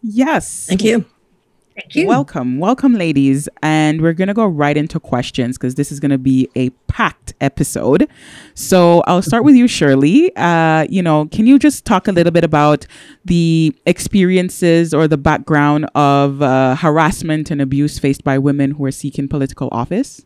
yes 0.03 0.69
Thank 0.69 0.83
you. 0.83 1.05
Thank 1.79 1.95
you. 1.95 2.07
Welcome, 2.09 2.59
welcome, 2.59 2.95
ladies. 2.95 3.49
And 3.63 4.03
we're 4.03 4.13
going 4.13 4.27
to 4.27 4.35
go 4.35 4.47
right 4.47 4.77
into 4.77 4.99
questions 4.99 5.57
because 5.57 5.77
this 5.77 5.93
is 5.93 6.01
going 6.01 6.11
to 6.11 6.19
be 6.19 6.49
a 6.57 6.71
packed 6.89 7.35
episode. 7.41 8.09
So 8.55 9.03
I'll 9.07 9.23
start 9.23 9.45
with 9.45 9.55
you, 9.55 9.69
Shirley. 9.69 10.35
Uh, 10.35 10.89
you 10.91 11.03
know, 11.03 11.27
can 11.27 11.47
you 11.47 11.57
just 11.57 11.85
talk 11.85 12.09
a 12.09 12.13
little 12.13 12.33
bit 12.33 12.43
about 12.43 12.85
the 13.25 13.73
experiences 13.87 14.93
or 14.93 15.07
the 15.07 15.19
background 15.19 15.89
of 15.95 16.43
uh, 16.43 16.75
harassment 16.75 17.49
and 17.49 17.63
abuse 17.63 17.97
faced 18.01 18.25
by 18.25 18.39
women 18.39 18.73
who 18.73 18.85
are 18.85 18.91
seeking 18.91 19.29
political 19.29 19.69
office? 19.71 20.25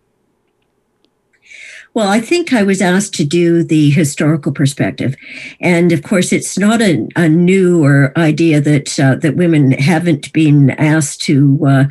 Well, 1.94 2.08
I 2.08 2.20
think 2.20 2.54
I 2.54 2.62
was 2.62 2.80
asked 2.80 3.12
to 3.16 3.24
do 3.24 3.62
the 3.62 3.90
historical 3.90 4.50
perspective, 4.50 5.14
and 5.60 5.92
of 5.92 6.02
course, 6.02 6.32
it's 6.32 6.58
not 6.58 6.80
a, 6.80 7.06
a 7.16 7.28
new 7.28 7.84
or 7.84 8.16
idea 8.16 8.62
that 8.62 8.98
uh, 8.98 9.16
that 9.16 9.36
women 9.36 9.72
haven't 9.72 10.32
been 10.32 10.70
asked 10.70 11.20
to 11.22 11.58
uh, 11.66 11.84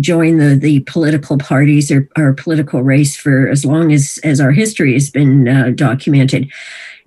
join 0.00 0.38
the 0.38 0.56
the 0.56 0.80
political 0.80 1.38
parties 1.38 1.92
or, 1.92 2.08
political 2.36 2.82
race 2.82 3.14
for 3.14 3.48
as 3.48 3.64
long 3.64 3.92
as 3.92 4.18
as 4.24 4.40
our 4.40 4.50
history 4.50 4.92
has 4.94 5.08
been 5.08 5.46
uh, 5.46 5.70
documented. 5.72 6.50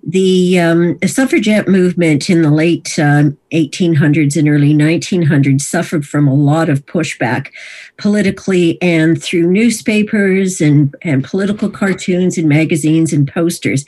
The 0.09 0.57
um, 0.57 0.97
suffragette 1.05 1.67
movement 1.67 2.29
in 2.29 2.41
the 2.41 2.49
late 2.49 2.97
uh, 2.97 3.31
1800s 3.51 4.37
and 4.37 4.47
early 4.47 4.73
1900s 4.73 5.59
suffered 5.59 6.07
from 6.07 6.29
a 6.29 6.33
lot 6.33 6.69
of 6.69 6.85
pushback 6.85 7.51
politically 7.97 8.81
and 8.81 9.21
through 9.21 9.51
newspapers 9.51 10.61
and, 10.61 10.95
and 11.01 11.25
political 11.25 11.69
cartoons 11.69 12.37
and 12.37 12.47
magazines 12.47 13.11
and 13.11 13.27
posters. 13.27 13.83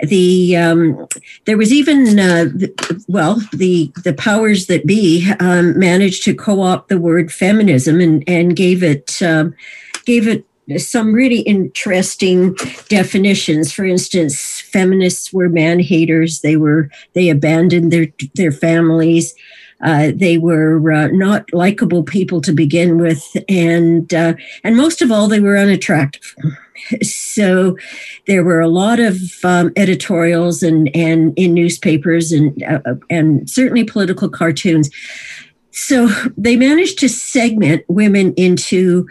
The 0.00 0.56
um, 0.56 1.06
there 1.44 1.58
was 1.58 1.70
even 1.70 2.18
uh, 2.18 2.46
th- 2.58 2.72
well 3.06 3.40
the 3.52 3.92
the 4.02 4.14
powers 4.14 4.66
that 4.66 4.86
be 4.86 5.30
um, 5.38 5.78
managed 5.78 6.24
to 6.24 6.34
co-opt 6.34 6.88
the 6.88 6.98
word 6.98 7.30
feminism 7.30 8.00
and 8.00 8.24
and 8.26 8.56
gave 8.56 8.82
it 8.82 9.22
um, 9.22 9.54
gave 10.04 10.26
it 10.26 10.44
some 10.76 11.12
really 11.12 11.40
interesting 11.40 12.54
definitions. 12.88 13.72
For 13.72 13.84
instance, 13.84 14.60
feminists 14.60 15.32
were 15.32 15.48
man 15.48 15.80
haters. 15.80 16.40
They 16.40 16.56
were 16.56 16.90
they 17.14 17.28
abandoned 17.28 17.92
their 17.92 18.08
their 18.34 18.52
families. 18.52 19.34
Uh, 19.82 20.12
they 20.14 20.38
were 20.38 20.92
uh, 20.92 21.08
not 21.08 21.52
likable 21.52 22.04
people 22.04 22.40
to 22.40 22.52
begin 22.52 22.98
with, 22.98 23.24
and 23.48 24.14
uh, 24.14 24.34
and 24.62 24.76
most 24.76 25.02
of 25.02 25.10
all, 25.10 25.26
they 25.26 25.40
were 25.40 25.56
unattractive. 25.56 26.34
So 27.02 27.76
there 28.26 28.42
were 28.42 28.60
a 28.60 28.68
lot 28.68 28.98
of 28.98 29.20
um, 29.44 29.72
editorials 29.76 30.62
and 30.62 30.94
and 30.96 31.32
in 31.36 31.54
newspapers 31.54 32.32
and 32.32 32.62
uh, 32.62 32.94
and 33.10 33.48
certainly 33.48 33.84
political 33.84 34.28
cartoons. 34.28 34.90
So 35.72 36.08
they 36.36 36.54
managed 36.56 36.98
to 36.98 37.08
segment 37.08 37.84
women 37.88 38.34
into 38.34 39.08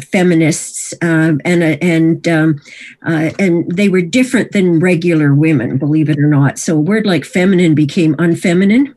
feminists, 0.00 0.94
um, 1.02 1.40
and 1.44 1.62
uh, 1.62 1.76
and 1.82 2.28
um, 2.28 2.60
uh, 3.04 3.30
and 3.38 3.70
they 3.70 3.88
were 3.88 4.02
different 4.02 4.52
than 4.52 4.78
regular 4.78 5.34
women, 5.34 5.78
believe 5.78 6.08
it 6.08 6.18
or 6.18 6.28
not. 6.28 6.58
So 6.58 6.76
a 6.76 6.80
word 6.80 7.06
like 7.06 7.24
feminine 7.24 7.74
became 7.74 8.14
unfeminine, 8.16 8.94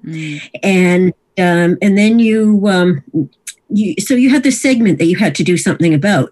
and 0.62 1.14
um, 1.40 1.78
and 1.82 1.98
then 1.98 2.20
you 2.20 2.68
um, 2.68 3.04
you 3.70 3.96
so 4.00 4.14
you 4.14 4.30
had 4.30 4.44
this 4.44 4.62
segment 4.62 5.00
that 5.00 5.06
you 5.06 5.18
had 5.18 5.34
to 5.36 5.44
do 5.44 5.58
something 5.58 5.96
about. 5.96 6.32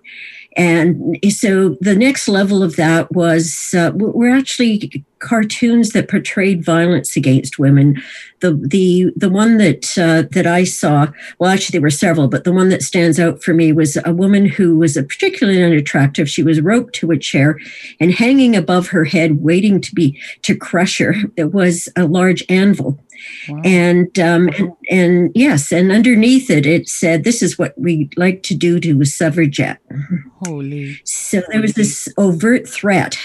And 0.57 1.19
so 1.29 1.77
the 1.81 1.95
next 1.95 2.27
level 2.27 2.63
of 2.63 2.75
that 2.77 3.11
was 3.11 3.75
uh, 3.77 3.91
were 3.93 4.31
actually 4.31 5.05
cartoons 5.19 5.91
that 5.91 6.09
portrayed 6.09 6.63
violence 6.63 7.15
against 7.15 7.59
women. 7.59 8.01
The 8.39 8.53
the 8.53 9.11
the 9.15 9.29
one 9.29 9.57
that 9.57 9.95
uh, 9.97 10.27
that 10.31 10.47
I 10.47 10.63
saw, 10.63 11.07
well, 11.37 11.51
actually 11.51 11.73
there 11.73 11.83
were 11.83 11.91
several, 11.91 12.27
but 12.27 12.43
the 12.43 12.51
one 12.51 12.69
that 12.69 12.81
stands 12.81 13.19
out 13.19 13.43
for 13.43 13.53
me 13.53 13.71
was 13.71 13.99
a 14.03 14.13
woman 14.13 14.47
who 14.47 14.77
was 14.77 14.93
particularly 14.95 15.63
unattractive. 15.63 16.27
She 16.27 16.41
was 16.41 16.59
roped 16.59 16.95
to 16.95 17.11
a 17.11 17.19
chair, 17.19 17.59
and 17.99 18.11
hanging 18.11 18.55
above 18.55 18.87
her 18.87 19.05
head, 19.05 19.43
waiting 19.43 19.79
to 19.81 19.93
be 19.93 20.19
to 20.41 20.55
crush 20.55 20.97
her, 20.97 21.15
there 21.35 21.47
was 21.47 21.87
a 21.95 22.05
large 22.05 22.43
anvil. 22.49 22.99
Wow. 23.49 23.61
And, 23.63 24.19
um, 24.19 24.49
and 24.49 24.71
and 24.89 25.31
yes, 25.35 25.71
and 25.71 25.91
underneath 25.91 26.49
it, 26.49 26.65
it 26.65 26.87
said, 26.87 27.23
"This 27.23 27.41
is 27.41 27.57
what 27.57 27.73
we 27.77 28.09
like 28.17 28.43
to 28.43 28.55
do 28.55 28.79
to 28.79 29.01
a 29.01 29.05
suffragette." 29.05 29.79
Holy. 30.43 30.99
So 31.03 31.41
there 31.49 31.61
was 31.61 31.73
this 31.73 32.07
overt 32.17 32.67
threat. 32.67 33.17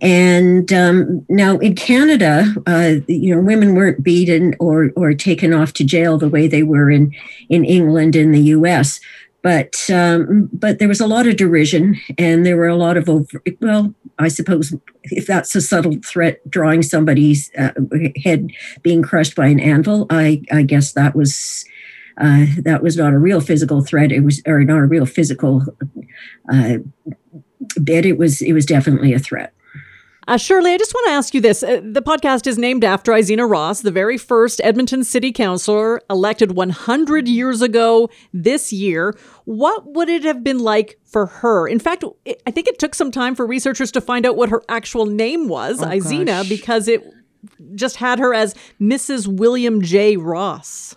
And 0.00 0.72
um, 0.72 1.24
now 1.28 1.58
in 1.58 1.76
Canada, 1.76 2.52
uh, 2.66 2.96
you 3.06 3.34
know, 3.34 3.40
women 3.40 3.74
weren't 3.74 4.02
beaten 4.02 4.54
or 4.58 4.90
or 4.96 5.14
taken 5.14 5.52
off 5.52 5.72
to 5.74 5.84
jail 5.84 6.18
the 6.18 6.28
way 6.28 6.48
they 6.48 6.64
were 6.64 6.90
in 6.90 7.12
in 7.48 7.64
England 7.64 8.16
and 8.16 8.34
the 8.34 8.40
U.S. 8.40 9.00
But 9.42 9.90
um, 9.90 10.48
but 10.52 10.78
there 10.78 10.88
was 10.88 11.00
a 11.00 11.06
lot 11.06 11.26
of 11.26 11.36
derision, 11.36 12.00
and 12.16 12.46
there 12.46 12.56
were 12.56 12.68
a 12.68 12.76
lot 12.76 12.96
of 12.96 13.08
over, 13.08 13.42
well, 13.60 13.92
I 14.18 14.28
suppose 14.28 14.72
if 15.04 15.26
that's 15.26 15.54
a 15.56 15.60
subtle 15.60 15.96
threat, 16.04 16.38
drawing 16.48 16.82
somebody's 16.82 17.50
uh, 17.58 17.72
head 18.22 18.50
being 18.82 19.02
crushed 19.02 19.34
by 19.34 19.48
an 19.48 19.58
anvil, 19.58 20.06
I 20.10 20.42
I 20.52 20.62
guess 20.62 20.92
that 20.92 21.16
was 21.16 21.64
uh, 22.18 22.46
that 22.58 22.82
was 22.82 22.96
not 22.96 23.12
a 23.12 23.18
real 23.18 23.40
physical 23.40 23.82
threat. 23.82 24.12
It 24.12 24.20
was 24.20 24.40
or 24.46 24.62
not 24.62 24.78
a 24.78 24.86
real 24.86 25.06
physical 25.06 25.64
uh, 26.52 26.78
bit. 27.82 28.06
It 28.06 28.18
was 28.18 28.42
it 28.42 28.52
was 28.52 28.66
definitely 28.66 29.12
a 29.12 29.18
threat. 29.18 29.52
Uh, 30.28 30.36
Shirley, 30.36 30.72
I 30.72 30.78
just 30.78 30.94
want 30.94 31.06
to 31.08 31.12
ask 31.12 31.34
you 31.34 31.40
this. 31.40 31.62
Uh, 31.64 31.80
the 31.82 32.00
podcast 32.00 32.46
is 32.46 32.56
named 32.56 32.84
after 32.84 33.10
Izena 33.12 33.48
Ross, 33.48 33.80
the 33.80 33.90
very 33.90 34.16
first 34.16 34.60
Edmonton 34.62 35.02
City 35.02 35.32
Councillor 35.32 36.00
elected 36.08 36.52
100 36.52 37.26
years 37.26 37.60
ago 37.60 38.08
this 38.32 38.72
year. 38.72 39.16
What 39.46 39.84
would 39.94 40.08
it 40.08 40.22
have 40.22 40.44
been 40.44 40.60
like 40.60 40.98
for 41.04 41.26
her? 41.26 41.66
In 41.66 41.80
fact, 41.80 42.04
it, 42.24 42.40
I 42.46 42.52
think 42.52 42.68
it 42.68 42.78
took 42.78 42.94
some 42.94 43.10
time 43.10 43.34
for 43.34 43.44
researchers 43.44 43.90
to 43.92 44.00
find 44.00 44.24
out 44.24 44.36
what 44.36 44.48
her 44.50 44.62
actual 44.68 45.06
name 45.06 45.48
was, 45.48 45.82
Oh, 45.82 45.86
Izena, 45.86 46.48
because 46.48 46.86
it 46.86 47.02
just 47.74 47.96
had 47.96 48.20
her 48.20 48.32
as 48.32 48.54
Mrs. 48.80 49.26
William 49.26 49.82
J. 49.82 50.16
Ross. 50.16 50.94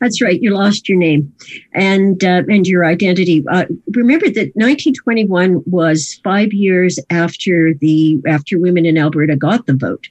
That's 0.00 0.22
right. 0.22 0.40
You 0.40 0.50
lost 0.50 0.88
your 0.88 0.98
name 0.98 1.32
and 1.72 2.22
uh, 2.22 2.42
and 2.48 2.66
your 2.66 2.84
identity. 2.84 3.44
Uh, 3.50 3.66
remember 3.94 4.26
that 4.26 4.54
1921 4.54 5.62
was 5.66 6.20
five 6.22 6.52
years 6.52 6.98
after 7.10 7.74
the 7.74 8.20
after 8.26 8.58
women 8.60 8.86
in 8.86 8.96
Alberta 8.96 9.34
got 9.34 9.66
the 9.66 9.74
vote, 9.74 10.08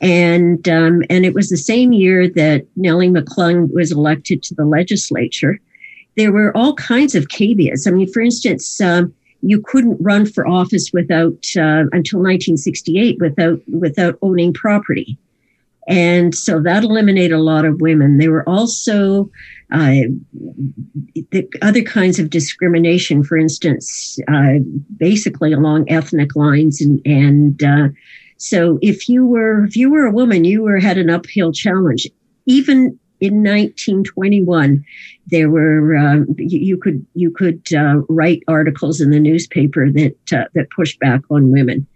and 0.00 0.68
um, 0.68 1.02
and 1.10 1.24
it 1.24 1.34
was 1.34 1.48
the 1.48 1.56
same 1.56 1.92
year 1.92 2.28
that 2.28 2.66
Nellie 2.76 3.10
McClung 3.10 3.72
was 3.72 3.90
elected 3.90 4.42
to 4.44 4.54
the 4.54 4.64
legislature. 4.64 5.58
There 6.16 6.32
were 6.32 6.56
all 6.56 6.74
kinds 6.74 7.14
of 7.14 7.28
caveats. 7.28 7.86
I 7.86 7.90
mean, 7.90 8.10
for 8.12 8.20
instance. 8.20 8.80
Um, 8.80 9.14
you 9.40 9.60
couldn't 9.60 9.96
run 10.00 10.26
for 10.26 10.48
office 10.48 10.90
without 10.92 11.46
uh, 11.56 11.86
until 11.92 12.18
1968 12.18 13.20
without 13.20 13.60
without 13.68 14.18
owning 14.20 14.52
property 14.52 15.16
and 15.88 16.34
so 16.34 16.60
that 16.60 16.84
eliminated 16.84 17.32
a 17.32 17.42
lot 17.42 17.64
of 17.64 17.80
women. 17.80 18.18
There 18.18 18.30
were 18.30 18.48
also 18.48 19.30
uh, 19.72 20.02
the 21.30 21.48
other 21.62 21.82
kinds 21.82 22.18
of 22.18 22.28
discrimination, 22.28 23.24
for 23.24 23.38
instance, 23.38 24.18
uh, 24.28 24.58
basically 24.98 25.52
along 25.52 25.90
ethnic 25.90 26.36
lines, 26.36 26.80
and 26.82 27.00
and 27.06 27.62
uh, 27.62 27.88
so 28.36 28.78
if 28.82 29.08
you 29.08 29.26
were 29.26 29.64
if 29.64 29.76
you 29.76 29.90
were 29.90 30.04
a 30.04 30.12
woman, 30.12 30.44
you 30.44 30.62
were 30.62 30.78
had 30.78 30.98
an 30.98 31.08
uphill 31.08 31.52
challenge. 31.52 32.06
Even 32.44 32.98
in 33.20 33.42
1921, 33.42 34.84
there 35.26 35.50
were 35.50 35.96
uh, 35.96 36.20
you, 36.36 36.76
could 36.76 37.04
you 37.14 37.30
could 37.30 37.62
uh, 37.74 37.96
write 38.10 38.42
articles 38.46 39.00
in 39.00 39.10
the 39.10 39.20
newspaper 39.20 39.90
that 39.90 40.16
uh, 40.32 40.44
that 40.54 40.70
pushed 40.76 41.00
back 41.00 41.22
on 41.30 41.50
women. 41.50 41.86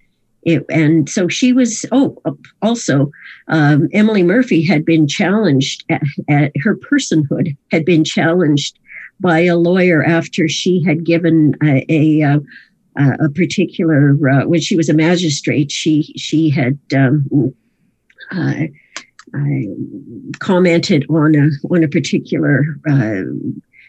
It, 0.43 0.65
and 0.69 1.09
so 1.09 1.29
she 1.29 1.53
was. 1.53 1.87
Oh, 1.93 2.21
also, 2.63 3.11
um, 3.49 3.89
Emily 3.93 4.23
Murphy 4.23 4.65
had 4.65 4.85
been 4.85 5.07
challenged. 5.07 5.85
At, 5.89 6.03
at 6.29 6.53
her 6.63 6.77
personhood 6.77 7.57
had 7.71 7.85
been 7.85 8.03
challenged 8.05 8.79
by 9.21 9.41
a 9.41 9.57
lawyer 9.57 10.03
after 10.03 10.49
she 10.49 10.83
had 10.83 11.05
given 11.05 11.55
a, 11.63 11.87
a, 11.89 12.23
uh, 12.23 12.39
a 12.97 13.29
particular 13.31 14.17
uh, 14.29 14.47
when 14.47 14.61
she 14.61 14.77
was 14.77 14.89
a 14.89 14.95
magistrate. 14.95 15.71
She 15.71 16.03
she 16.17 16.51
had 16.51 16.79
um, 16.97 17.55
uh, 18.33 18.65
commented 20.41 21.07
on 21.09 21.35
a 21.37 21.51
on 21.71 21.85
a 21.85 21.89
particular 21.89 22.65
uh, 22.91 23.23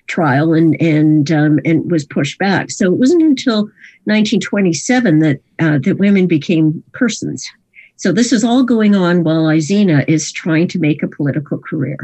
trial 0.08 0.54
and 0.54 0.80
and 0.82 1.32
um, 1.32 1.60
and 1.66 1.90
was 1.92 2.06
pushed 2.06 2.40
back. 2.40 2.72
So 2.72 2.86
it 2.86 2.98
wasn't 2.98 3.24
until 3.24 3.64
1927 4.06 5.20
that 5.20 5.40
uh, 5.60 5.80
that 5.84 5.98
women 5.98 6.28
became 6.28 6.84
persons. 6.94 7.48
So 7.96 8.12
this 8.12 8.34
is 8.34 8.44
all 8.44 8.64
going 8.64 8.96
on 8.96 9.24
while 9.24 9.44
Izena 9.44 10.08
is 10.08 10.32
trying 10.32 10.68
to 10.70 10.80
make 10.80 11.04
a 11.04 11.08
political 11.08 11.58
career. 11.58 11.98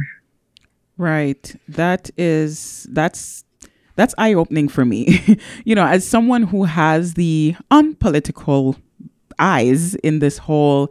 Right. 0.97 1.55
That 1.67 2.09
is 2.17 2.87
that's 2.91 3.43
that's 3.95 4.15
eye 4.17 4.33
opening 4.33 4.69
for 4.69 4.85
me. 4.85 5.39
you 5.65 5.75
know, 5.75 5.85
as 5.85 6.07
someone 6.07 6.43
who 6.43 6.63
has 6.63 7.15
the 7.15 7.55
unpolitical 7.71 8.77
eyes 9.39 9.95
in 9.95 10.19
this 10.19 10.37
whole 10.37 10.89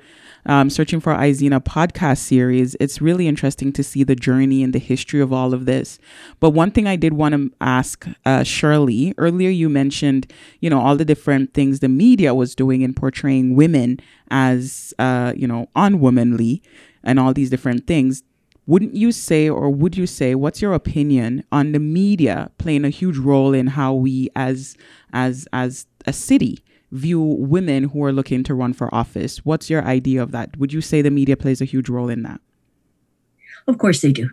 um, 0.49 0.71
searching 0.71 0.99
for 0.99 1.14
Izena 1.14 1.62
podcast 1.62 2.19
series, 2.19 2.75
it's 2.81 3.00
really 3.00 3.28
interesting 3.28 3.73
to 3.75 3.85
see 3.85 4.02
the 4.02 4.17
journey 4.17 4.62
and 4.62 4.73
the 4.73 4.78
history 4.78 5.21
of 5.21 5.33
all 5.33 5.52
of 5.52 5.67
this. 5.67 5.99
But 6.40 6.50
one 6.50 6.71
thing 6.71 6.87
I 6.87 6.97
did 6.97 7.12
want 7.12 7.35
to 7.35 7.52
ask 7.61 8.07
uh, 8.25 8.43
Shirley 8.45 9.14
earlier, 9.19 9.50
you 9.50 9.69
mentioned, 9.69 10.33
you 10.61 10.71
know, 10.71 10.81
all 10.81 10.97
the 10.97 11.05
different 11.05 11.52
things 11.52 11.81
the 11.81 11.88
media 11.88 12.35
was 12.35 12.55
doing 12.55 12.81
in 12.81 12.95
portraying 12.95 13.55
women 13.55 14.00
as, 14.31 14.95
uh, 14.99 15.35
you 15.37 15.47
know, 15.47 15.69
unwomanly 15.76 16.62
and 17.05 17.21
all 17.21 17.35
these 17.35 17.50
different 17.50 17.87
things 17.87 18.23
wouldn't 18.67 18.95
you 18.95 19.11
say 19.11 19.49
or 19.49 19.71
would 19.71 19.97
you 19.97 20.07
say 20.07 20.35
what's 20.35 20.61
your 20.61 20.75
opinion 20.75 21.43
on 21.50 21.73
the 21.73 21.78
media 21.78 22.50
playing 22.59 22.85
a 22.85 22.90
huge 22.90 23.17
role 23.17 23.55
in 23.55 23.69
how 23.69 23.95
we 23.95 24.28
as 24.37 24.76
as 25.11 25.49
as 25.55 25.87
a 26.05 26.12
city 26.12 26.59
view 26.90 27.21
women 27.21 27.85
who 27.85 28.02
are 28.04 28.12
looking 28.12 28.42
to 28.45 28.54
run 28.54 28.73
for 28.73 28.92
office. 28.95 29.45
What's 29.45 29.68
your 29.68 29.85
idea 29.85 30.23
of 30.23 30.33
that? 30.33 30.57
Would 30.57 30.73
you 30.73 30.80
say 30.80 31.02
the 31.02 31.11
media 31.11 31.37
plays 31.37 31.61
a 31.61 31.64
huge 31.64 31.88
role 31.88 32.09
in 32.09 32.23
that? 32.23 32.40
Of 33.66 33.78
course 33.78 34.00
they 34.00 34.12
do. 34.12 34.30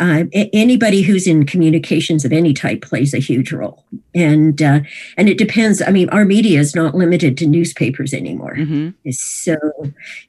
Uh, 0.00 0.24
anybody 0.52 1.02
who's 1.02 1.24
in 1.24 1.46
communications 1.46 2.24
of 2.24 2.32
any 2.32 2.52
type 2.52 2.82
plays 2.82 3.14
a 3.14 3.18
huge 3.18 3.52
role, 3.52 3.84
and 4.12 4.60
uh, 4.60 4.80
and 5.16 5.28
it 5.28 5.38
depends. 5.38 5.80
I 5.80 5.90
mean, 5.90 6.08
our 6.08 6.24
media 6.24 6.58
is 6.58 6.74
not 6.74 6.96
limited 6.96 7.38
to 7.38 7.46
newspapers 7.46 8.12
anymore, 8.12 8.56
mm-hmm. 8.56 9.10
so 9.10 9.54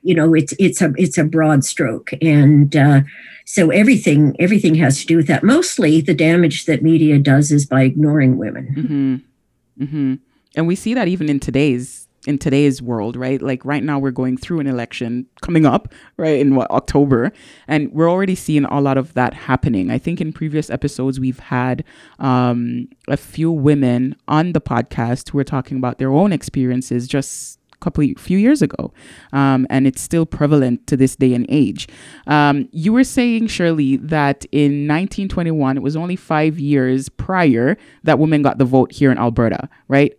you 0.04 0.14
know 0.14 0.36
it's 0.36 0.54
it's 0.60 0.84
a 0.84 0.94
it's 0.98 1.18
a 1.18 1.24
broad 1.24 1.66
stroke, 1.66 2.12
and 2.22 2.76
uh, 2.76 3.02
so 3.46 3.72
everything 3.72 4.36
everything 4.38 4.76
has 4.76 5.00
to 5.00 5.08
do 5.08 5.18
with 5.18 5.26
that. 5.28 5.44
Mostly, 5.44 6.00
the 6.00 6.14
damage 6.14 6.66
that 6.66 6.84
media 6.84 7.18
does 7.18 7.52
is 7.52 7.66
by 7.66 7.82
ignoring 7.84 8.38
women. 8.38 8.76
Mm-hmm. 8.78 9.84
Mm-hmm 9.84 10.14
and 10.56 10.68
we 10.68 10.76
see 10.76 10.94
that 10.94 11.08
even 11.08 11.30
in 11.30 11.40
today's 11.40 12.06
in 12.26 12.38
today's 12.38 12.82
world, 12.82 13.16
right? 13.16 13.42
Like 13.42 13.64
right 13.66 13.84
now, 13.84 14.00
we're 14.00 14.12
going 14.12 14.38
through 14.38 14.60
an 14.60 14.68
election 14.68 15.28
coming 15.42 15.66
up, 15.66 15.94
right, 16.18 16.40
in 16.40 16.56
what, 16.56 16.70
October, 16.72 17.32
and 17.68 17.92
we're 17.92 18.10
already 18.10 18.36
seeing 18.36 18.66
a 18.66 18.82
lot 18.82 18.98
of 18.98 19.14
that 19.14 19.34
happening. 19.34 19.92
I 19.92 19.98
think 19.98 20.22
in 20.22 20.34
previous 20.34 20.70
episodes, 20.70 21.20
we've 21.20 21.40
had 21.40 21.84
um, 22.20 22.88
a 23.08 23.18
few 23.18 23.52
women 23.52 24.16
on 24.28 24.54
the 24.54 24.62
podcast 24.62 25.30
who 25.30 25.38
were 25.38 25.44
talking 25.44 25.78
about 25.78 25.98
their 25.98 26.12
own 26.12 26.32
experiences 26.32 27.08
just 27.08 27.60
a 27.74 27.78
couple 27.78 28.04
few 28.18 28.38
years 28.38 28.62
ago, 28.62 28.92
um, 29.34 29.68
and 29.70 29.86
it's 29.86 30.02
still 30.02 30.26
prevalent 30.26 30.88
to 30.88 30.98
this 30.98 31.16
day 31.16 31.34
and 31.34 31.46
age. 31.50 31.88
Um, 32.26 32.70
you 32.72 32.92
were 32.94 33.04
saying, 33.04 33.48
Shirley, 33.48 33.98
that 33.98 34.46
in 34.52 34.88
1921, 34.88 35.78
it 35.78 35.84
was 35.84 35.96
only 35.96 36.16
five 36.16 36.60
years 36.60 37.10
prior 37.10 37.78
that 38.04 38.18
women 38.18 38.42
got 38.42 38.58
the 38.58 38.66
vote 38.66 38.92
here 38.92 39.12
in 39.12 39.18
Alberta, 39.18 39.70
right? 39.88 40.14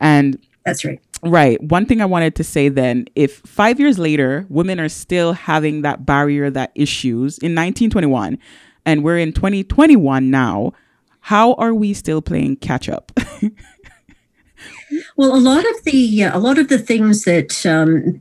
And 0.00 0.38
that's 0.64 0.84
right. 0.84 1.00
Right. 1.22 1.62
One 1.62 1.84
thing 1.84 2.00
I 2.00 2.06
wanted 2.06 2.34
to 2.36 2.44
say 2.44 2.68
then 2.68 3.06
if 3.14 3.38
five 3.40 3.78
years 3.78 3.98
later, 3.98 4.46
women 4.48 4.80
are 4.80 4.88
still 4.88 5.34
having 5.34 5.82
that 5.82 6.06
barrier, 6.06 6.48
that 6.50 6.72
issues 6.74 7.36
in 7.38 7.54
1921, 7.54 8.38
and 8.86 9.04
we're 9.04 9.18
in 9.18 9.32
2021 9.32 10.30
now, 10.30 10.72
how 11.20 11.52
are 11.54 11.74
we 11.74 11.92
still 11.92 12.22
playing 12.22 12.56
catch 12.56 12.88
up? 12.88 13.12
well, 15.16 15.34
a 15.34 15.38
lot 15.38 15.68
of 15.68 15.84
the 15.84 16.24
uh, 16.24 16.36
a 16.36 16.40
lot 16.40 16.58
of 16.58 16.68
the 16.68 16.78
things 16.78 17.24
that 17.24 17.66
um, 17.66 18.18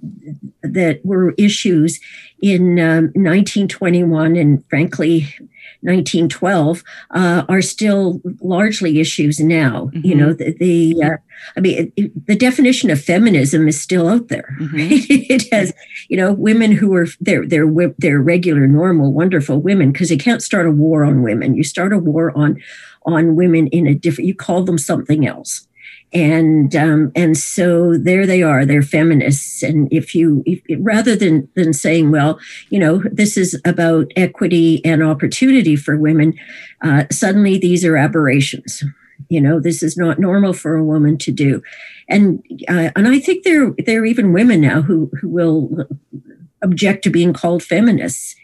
that 0.62 1.00
were 1.06 1.34
issues 1.38 2.02
in 2.42 2.80
um, 2.80 3.06
1921, 3.16 4.36
and 4.36 4.64
frankly 4.70 5.34
1912 5.82 6.84
uh, 7.12 7.44
are 7.48 7.62
still 7.62 8.22
largely 8.42 9.00
issues 9.00 9.40
now. 9.40 9.90
Mm-hmm. 9.94 10.06
You 10.08 10.16
know, 10.16 10.34
the, 10.34 10.54
the 10.54 11.04
uh, 11.04 11.18
I 11.56 11.60
mean, 11.60 11.92
it, 11.96 12.28
the 12.28 12.36
definition 12.36 12.90
of 12.90 13.02
feminism 13.02 13.68
is 13.68 13.80
still 13.80 14.08
out 14.08 14.28
there. 14.28 14.56
Mm-hmm. 14.60 14.78
Right? 14.78 14.92
it 15.10 15.54
has, 15.54 15.74
you 16.10 16.18
know, 16.18 16.34
women 16.34 16.72
who 16.72 16.94
are 16.96 17.08
they're 17.22 17.48
they're 17.48 17.68
they're 17.98 18.22
regular, 18.22 18.68
normal, 18.68 19.14
wonderful 19.14 19.60
women 19.60 19.92
because 19.92 20.12
you 20.12 20.18
can't 20.18 20.44
start 20.44 20.68
a 20.68 20.72
war 20.72 21.04
on 21.04 21.24
women. 21.24 21.56
You 21.56 21.64
start 21.64 21.94
a 21.94 21.98
war 21.98 22.38
on 22.38 22.62
on 23.06 23.36
women 23.36 23.68
in 23.68 23.88
a 23.88 23.96
different. 23.96 24.28
You 24.28 24.36
call 24.36 24.64
them 24.64 24.78
something 24.78 25.26
else 25.26 25.66
and 26.12 26.76
um, 26.76 27.12
and 27.16 27.38
so 27.38 27.98
there 27.98 28.26
they 28.26 28.42
are 28.42 28.66
they're 28.66 28.82
feminists. 28.82 29.62
And 29.62 29.92
if 29.92 30.16
you 30.16 30.44
if, 30.46 30.62
rather 30.80 31.16
than 31.16 31.48
than 31.56 31.74
saying 31.74 32.12
well 32.12 32.40
you 32.70 32.80
know 32.80 33.04
this 33.12 33.38
is 33.38 33.60
about 33.66 34.12
equity 34.16 34.84
and 34.84 35.04
opportunity 35.04 35.76
for 35.76 35.98
women 35.98 36.34
uh, 36.82 37.06
suddenly 37.12 37.58
these 37.58 37.86
are 37.86 37.98
aberrations. 37.98 38.84
You 39.30 39.42
know 39.42 39.60
this 39.60 39.84
is 39.84 39.98
not 39.98 40.20
normal 40.20 40.54
for 40.54 40.76
a 40.76 40.84
woman 40.84 41.18
to 41.20 41.32
do. 41.32 41.62
And 42.08 42.44
uh, 42.68 42.90
and 42.96 43.08
i 43.08 43.20
think 43.20 43.44
there 43.44 43.72
there 43.86 44.02
are 44.02 44.06
even 44.06 44.34
women 44.34 44.62
now 44.62 44.82
who 44.82 45.12
who 45.22 45.30
will 45.30 45.88
object 46.62 47.04
to 47.04 47.10
being 47.10 47.34
called 47.34 47.64
feminists. 47.64 48.36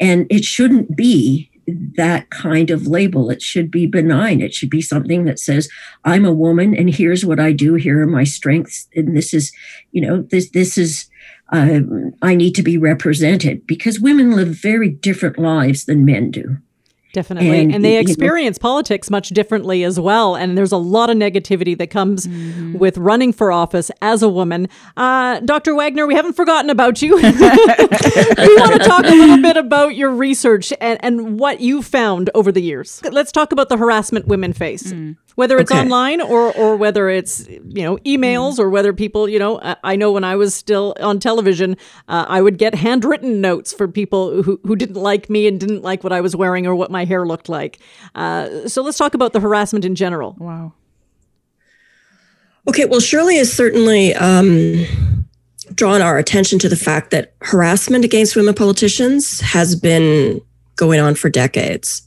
And 0.00 0.26
it 0.28 0.44
shouldn't 0.44 0.96
be 0.96 1.50
that 1.66 2.30
kind 2.30 2.70
of 2.70 2.86
label. 2.86 3.30
It 3.30 3.42
should 3.42 3.70
be 3.70 3.86
benign. 3.86 4.40
It 4.40 4.54
should 4.54 4.70
be 4.70 4.82
something 4.82 5.24
that 5.24 5.38
says, 5.38 5.68
I'm 6.04 6.24
a 6.24 6.32
woman 6.32 6.74
and 6.74 6.94
here's 6.94 7.24
what 7.24 7.40
I 7.40 7.52
do. 7.52 7.74
Here 7.74 8.02
are 8.02 8.06
my 8.06 8.24
strengths. 8.24 8.88
And 8.94 9.16
this 9.16 9.32
is, 9.32 9.52
you 9.92 10.00
know, 10.00 10.22
this, 10.22 10.50
this 10.50 10.76
is, 10.78 11.08
uh, 11.52 11.80
I 12.22 12.34
need 12.34 12.54
to 12.54 12.62
be 12.62 12.78
represented 12.78 13.66
because 13.66 14.00
women 14.00 14.34
live 14.34 14.48
very 14.48 14.88
different 14.88 15.38
lives 15.38 15.84
than 15.84 16.04
men 16.04 16.30
do. 16.30 16.58
Definitely. 17.14 17.60
And, 17.60 17.76
and 17.76 17.84
they 17.84 17.98
experience 17.98 18.58
know, 18.58 18.62
politics 18.62 19.08
much 19.08 19.28
differently 19.28 19.84
as 19.84 20.00
well. 20.00 20.34
And 20.34 20.58
there's 20.58 20.72
a 20.72 20.76
lot 20.76 21.10
of 21.10 21.16
negativity 21.16 21.78
that 21.78 21.86
comes 21.88 22.26
mm-hmm. 22.26 22.76
with 22.76 22.98
running 22.98 23.32
for 23.32 23.52
office 23.52 23.90
as 24.02 24.22
a 24.22 24.28
woman. 24.28 24.68
Uh, 24.96 25.38
Dr. 25.40 25.76
Wagner, 25.76 26.08
we 26.08 26.14
haven't 26.14 26.34
forgotten 26.34 26.70
about 26.70 27.00
you. 27.00 27.14
we 27.16 27.22
want 27.22 28.72
to 28.72 28.80
talk 28.84 29.04
a 29.04 29.14
little 29.14 29.40
bit 29.40 29.56
about 29.56 29.94
your 29.94 30.10
research 30.10 30.72
and, 30.80 30.98
and 31.04 31.38
what 31.38 31.60
you 31.60 31.82
found 31.82 32.30
over 32.34 32.50
the 32.50 32.60
years. 32.60 33.00
Let's 33.10 33.30
talk 33.30 33.52
about 33.52 33.68
the 33.68 33.76
harassment 33.76 34.26
women 34.26 34.52
face. 34.52 34.92
Mm 34.92 35.16
whether 35.34 35.58
it's 35.58 35.70
okay. 35.70 35.80
online 35.80 36.20
or 36.20 36.52
or 36.52 36.76
whether 36.76 37.08
it's 37.08 37.48
you 37.48 37.82
know 37.82 37.96
emails 37.98 38.58
or 38.58 38.70
whether 38.70 38.92
people 38.92 39.28
you 39.28 39.38
know 39.38 39.60
I, 39.60 39.76
I 39.84 39.96
know 39.96 40.12
when 40.12 40.24
I 40.24 40.36
was 40.36 40.54
still 40.54 40.94
on 41.00 41.18
television 41.18 41.76
uh, 42.08 42.26
I 42.28 42.40
would 42.40 42.58
get 42.58 42.74
handwritten 42.74 43.40
notes 43.40 43.72
for 43.72 43.88
people 43.88 44.42
who 44.42 44.60
who 44.64 44.76
didn't 44.76 44.96
like 44.96 45.28
me 45.28 45.46
and 45.46 45.58
didn't 45.58 45.82
like 45.82 46.04
what 46.04 46.12
I 46.12 46.20
was 46.20 46.34
wearing 46.36 46.66
or 46.66 46.74
what 46.74 46.90
my 46.90 47.04
hair 47.04 47.26
looked 47.26 47.48
like. 47.48 47.78
Uh, 48.14 48.68
so 48.68 48.82
let's 48.82 48.98
talk 48.98 49.14
about 49.14 49.32
the 49.32 49.40
harassment 49.40 49.84
in 49.84 49.94
general. 49.94 50.36
Wow. 50.38 50.72
Okay, 52.66 52.86
well, 52.86 53.00
Shirley 53.00 53.36
has 53.36 53.52
certainly 53.52 54.14
um, 54.14 54.86
drawn 55.74 56.00
our 56.00 56.18
attention 56.18 56.58
to 56.60 56.68
the 56.68 56.76
fact 56.76 57.10
that 57.10 57.34
harassment 57.42 58.04
against 58.04 58.36
women 58.36 58.54
politicians 58.54 59.40
has 59.40 59.76
been 59.76 60.40
going 60.76 61.00
on 61.00 61.14
for 61.14 61.28
decades. 61.28 62.02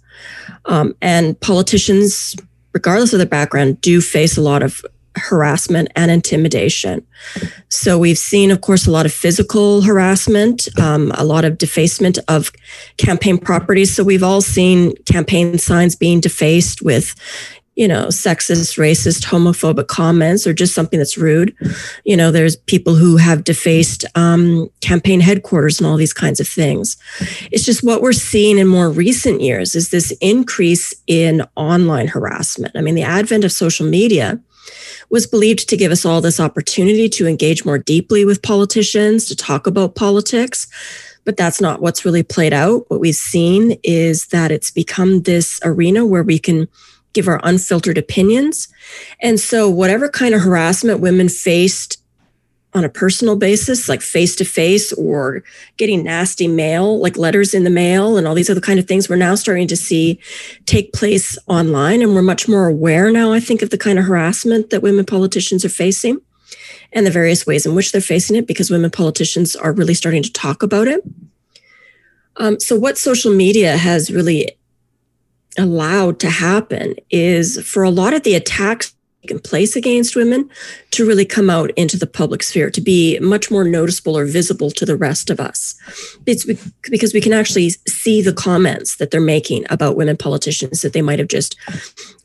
Um, 0.66 0.96
and 1.02 1.40
politicians 1.40 2.36
regardless 2.78 3.12
of 3.12 3.18
their 3.18 3.26
background, 3.26 3.82
do 3.82 4.00
face 4.00 4.38
a 4.38 4.42
lot 4.42 4.62
of 4.62 4.86
harassment 5.16 5.88
and 5.96 6.12
intimidation. 6.12 7.04
So 7.70 7.98
we've 7.98 8.20
seen, 8.20 8.52
of 8.52 8.62
course, 8.62 8.86
a 8.86 8.92
lot 8.92 9.08
of 9.08 9.12
physical 9.12 9.82
harassment, 9.82 10.68
um, 10.80 11.12
a 11.16 11.26
lot 11.26 11.44
of 11.44 11.58
defacement 11.58 12.20
of 12.28 12.52
campaign 12.98 13.40
properties. 13.40 13.96
So 13.96 14.04
we've 14.04 14.22
all 14.22 14.42
seen 14.42 14.96
campaign 15.06 15.58
signs 15.58 15.96
being 15.96 16.20
defaced 16.20 16.84
with 16.84 17.16
you 17.78 17.88
know, 17.88 18.08
sexist, 18.08 18.80
racist, 18.80 19.24
homophobic 19.24 19.86
comments 19.86 20.48
or 20.48 20.54
just 20.54 20.74
something 20.74 20.98
that's 20.98 21.18
rude. 21.18 21.56
You 22.06 22.18
know, 22.18 22.32
there's 22.32 22.56
people 22.56 22.96
who 22.96 23.18
have 23.18 23.44
defaced 23.44 24.04
um, 24.16 24.70
campaign 24.82 25.20
headquarters 25.20 25.80
and 25.80 25.86
all 25.86 25.96
these 25.96 26.14
kinds 26.14 26.40
of 26.40 26.48
things. 26.48 26.98
It's 27.52 27.64
just 27.64 27.84
what 27.84 28.02
we're 28.02 28.14
seeing 28.14 28.58
in 28.58 28.68
more 28.68 28.90
recent 28.90 29.42
years 29.42 29.76
is 29.76 29.92
this 29.92 30.12
increase 30.22 30.92
in 31.06 31.44
online 31.56 32.08
harassment. 32.08 32.76
I 32.76 32.82
mean, 32.82 32.96
the 32.96 33.04
advent 33.04 33.44
of 33.44 33.52
social 33.52 33.86
media 33.86 34.42
was 35.12 35.28
believed 35.28 35.70
to 35.70 35.78
give 35.78 35.92
us 35.92 36.04
all 36.04 36.20
this 36.20 36.40
opportunity 36.40 37.08
to 37.10 37.28
engage 37.28 37.64
more 37.64 37.78
deeply 37.78 38.26
with 38.26 38.42
politicians, 38.42 39.28
to 39.28 39.36
talk 39.36 39.68
about 39.68 39.94
politics. 39.94 40.68
But 41.26 41.38
that's 41.38 41.62
not 41.62 41.82
what's 41.82 42.06
really 42.06 42.24
played 42.24 42.54
out. 42.54 42.90
What 42.90 43.02
we've 43.02 43.14
seen 43.14 43.78
is 43.84 44.28
that 44.28 44.50
it's 44.50 44.72
become 44.72 45.22
this 45.22 45.60
arena 45.64 46.06
where 46.06 46.24
we 46.24 46.40
can 46.40 46.68
give 47.14 47.28
our 47.28 47.40
unfiltered 47.44 47.98
opinions. 47.98 48.68
And 49.22 49.40
so, 49.40 49.70
whatever 49.70 50.10
kind 50.10 50.36
of 50.36 50.42
harassment 50.42 51.00
women 51.00 51.30
faced 51.30 52.02
on 52.74 52.84
a 52.84 52.90
personal 52.90 53.36
basis, 53.36 53.90
like 53.90 54.02
face 54.02 54.36
to 54.36 54.46
face 54.46 54.94
or 54.94 55.44
getting 55.78 56.04
nasty 56.04 56.48
mail, 56.48 57.00
like 57.00 57.18
letters 57.18 57.54
in 57.54 57.64
the 57.64 57.70
mail 57.70 58.18
and 58.18 58.28
all 58.28 58.36
these 58.36 58.50
other 58.50 58.62
kind 58.62 58.78
of 58.78 58.88
things, 58.88 59.10
we're 59.10 59.16
now 59.16 59.36
starting 59.36 59.68
to 59.68 59.76
see 59.76 60.20
take 60.66 60.94
place 60.94 61.38
online. 61.48 62.02
And 62.02 62.14
we're 62.14 62.22
much 62.22 62.48
more 62.48 62.68
aware 62.68 63.12
now, 63.12 63.34
I 63.34 63.40
think, 63.40 63.62
of 63.62 63.72
the 63.72 63.78
kind 63.78 63.98
of 63.98 64.06
harassment 64.06 64.70
that 64.70 64.84
women 64.84 65.06
politicians 65.06 65.66
are 65.66 65.70
facing 65.70 66.20
and 66.94 67.06
the 67.06 67.12
various 67.12 67.46
ways 67.46 67.66
in 67.66 67.74
which 67.76 67.92
they're 67.92 68.02
facing 68.02 68.36
it 68.36 68.48
because 68.48 68.70
women 68.70 68.92
politicians 68.92 69.56
are 69.56 69.74
really 69.74 69.94
starting 69.94 70.24
to 70.24 70.32
talk 70.32 70.62
about 70.62 70.88
it. 70.88 71.04
Um, 72.38 72.60
so, 72.60 72.78
what 72.78 72.98
social 72.98 73.34
media 73.34 73.78
has 73.78 74.12
really 74.12 74.52
allowed 75.58 76.20
to 76.20 76.30
happen 76.30 76.96
is 77.10 77.62
for 77.68 77.84
a 77.84 77.90
lot 77.90 78.14
of 78.14 78.24
the 78.24 78.36
attacks 78.36 78.94
taken 79.28 79.40
place 79.40 79.76
against 79.76 80.16
women 80.16 80.50
to 80.92 81.06
really 81.06 81.26
come 81.26 81.50
out 81.50 81.72
into 81.72 81.98
the 81.98 82.08
public 82.08 82.42
sphere, 82.42 82.70
to 82.70 82.82
be 82.82 83.20
much 83.20 83.52
more 83.52 83.64
noticeable 83.64 84.18
or 84.18 84.26
visible 84.26 84.72
to 84.72 84.86
the 84.86 84.96
rest 84.96 85.30
of 85.30 85.40
us. 85.40 85.76
It's 86.26 86.46
because 86.90 87.14
we 87.14 87.22
can 87.22 87.34
actually 87.34 87.70
see 87.88 88.22
the 88.22 88.34
comments 88.34 88.98
that 88.98 89.12
they're 89.12 89.20
making 89.20 89.66
about 89.70 89.98
women 89.98 90.18
politicians 90.18 90.82
that 90.82 90.94
they 90.94 91.02
might 91.02 91.20
have 91.20 91.28
just 91.28 91.58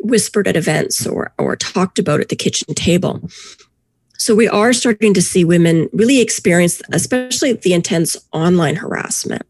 whispered 0.00 0.46
at 0.46 0.56
events 0.56 1.06
or, 1.06 1.32
or 1.38 1.56
talked 1.56 1.98
about 1.98 2.20
at 2.20 2.28
the 2.28 2.36
kitchen 2.36 2.72
table. 2.74 3.20
So 4.16 4.36
we 4.36 4.46
are 4.46 4.72
starting 4.72 5.14
to 5.14 5.22
see 5.22 5.44
women 5.44 5.88
really 5.92 6.20
experience, 6.20 6.80
especially 6.92 7.54
the 7.54 7.72
intense 7.72 8.16
online 8.32 8.76
harassment. 8.76 9.42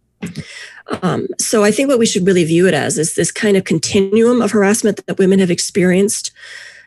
Um, 1.00 1.26
so 1.38 1.64
I 1.64 1.70
think 1.70 1.88
what 1.88 1.98
we 1.98 2.06
should 2.06 2.26
really 2.26 2.44
view 2.44 2.68
it 2.68 2.74
as 2.74 2.98
is 2.98 3.14
this 3.14 3.30
kind 3.30 3.56
of 3.56 3.64
continuum 3.64 4.42
of 4.42 4.50
harassment 4.50 5.04
that 5.06 5.18
women 5.18 5.38
have 5.38 5.50
experienced 5.50 6.32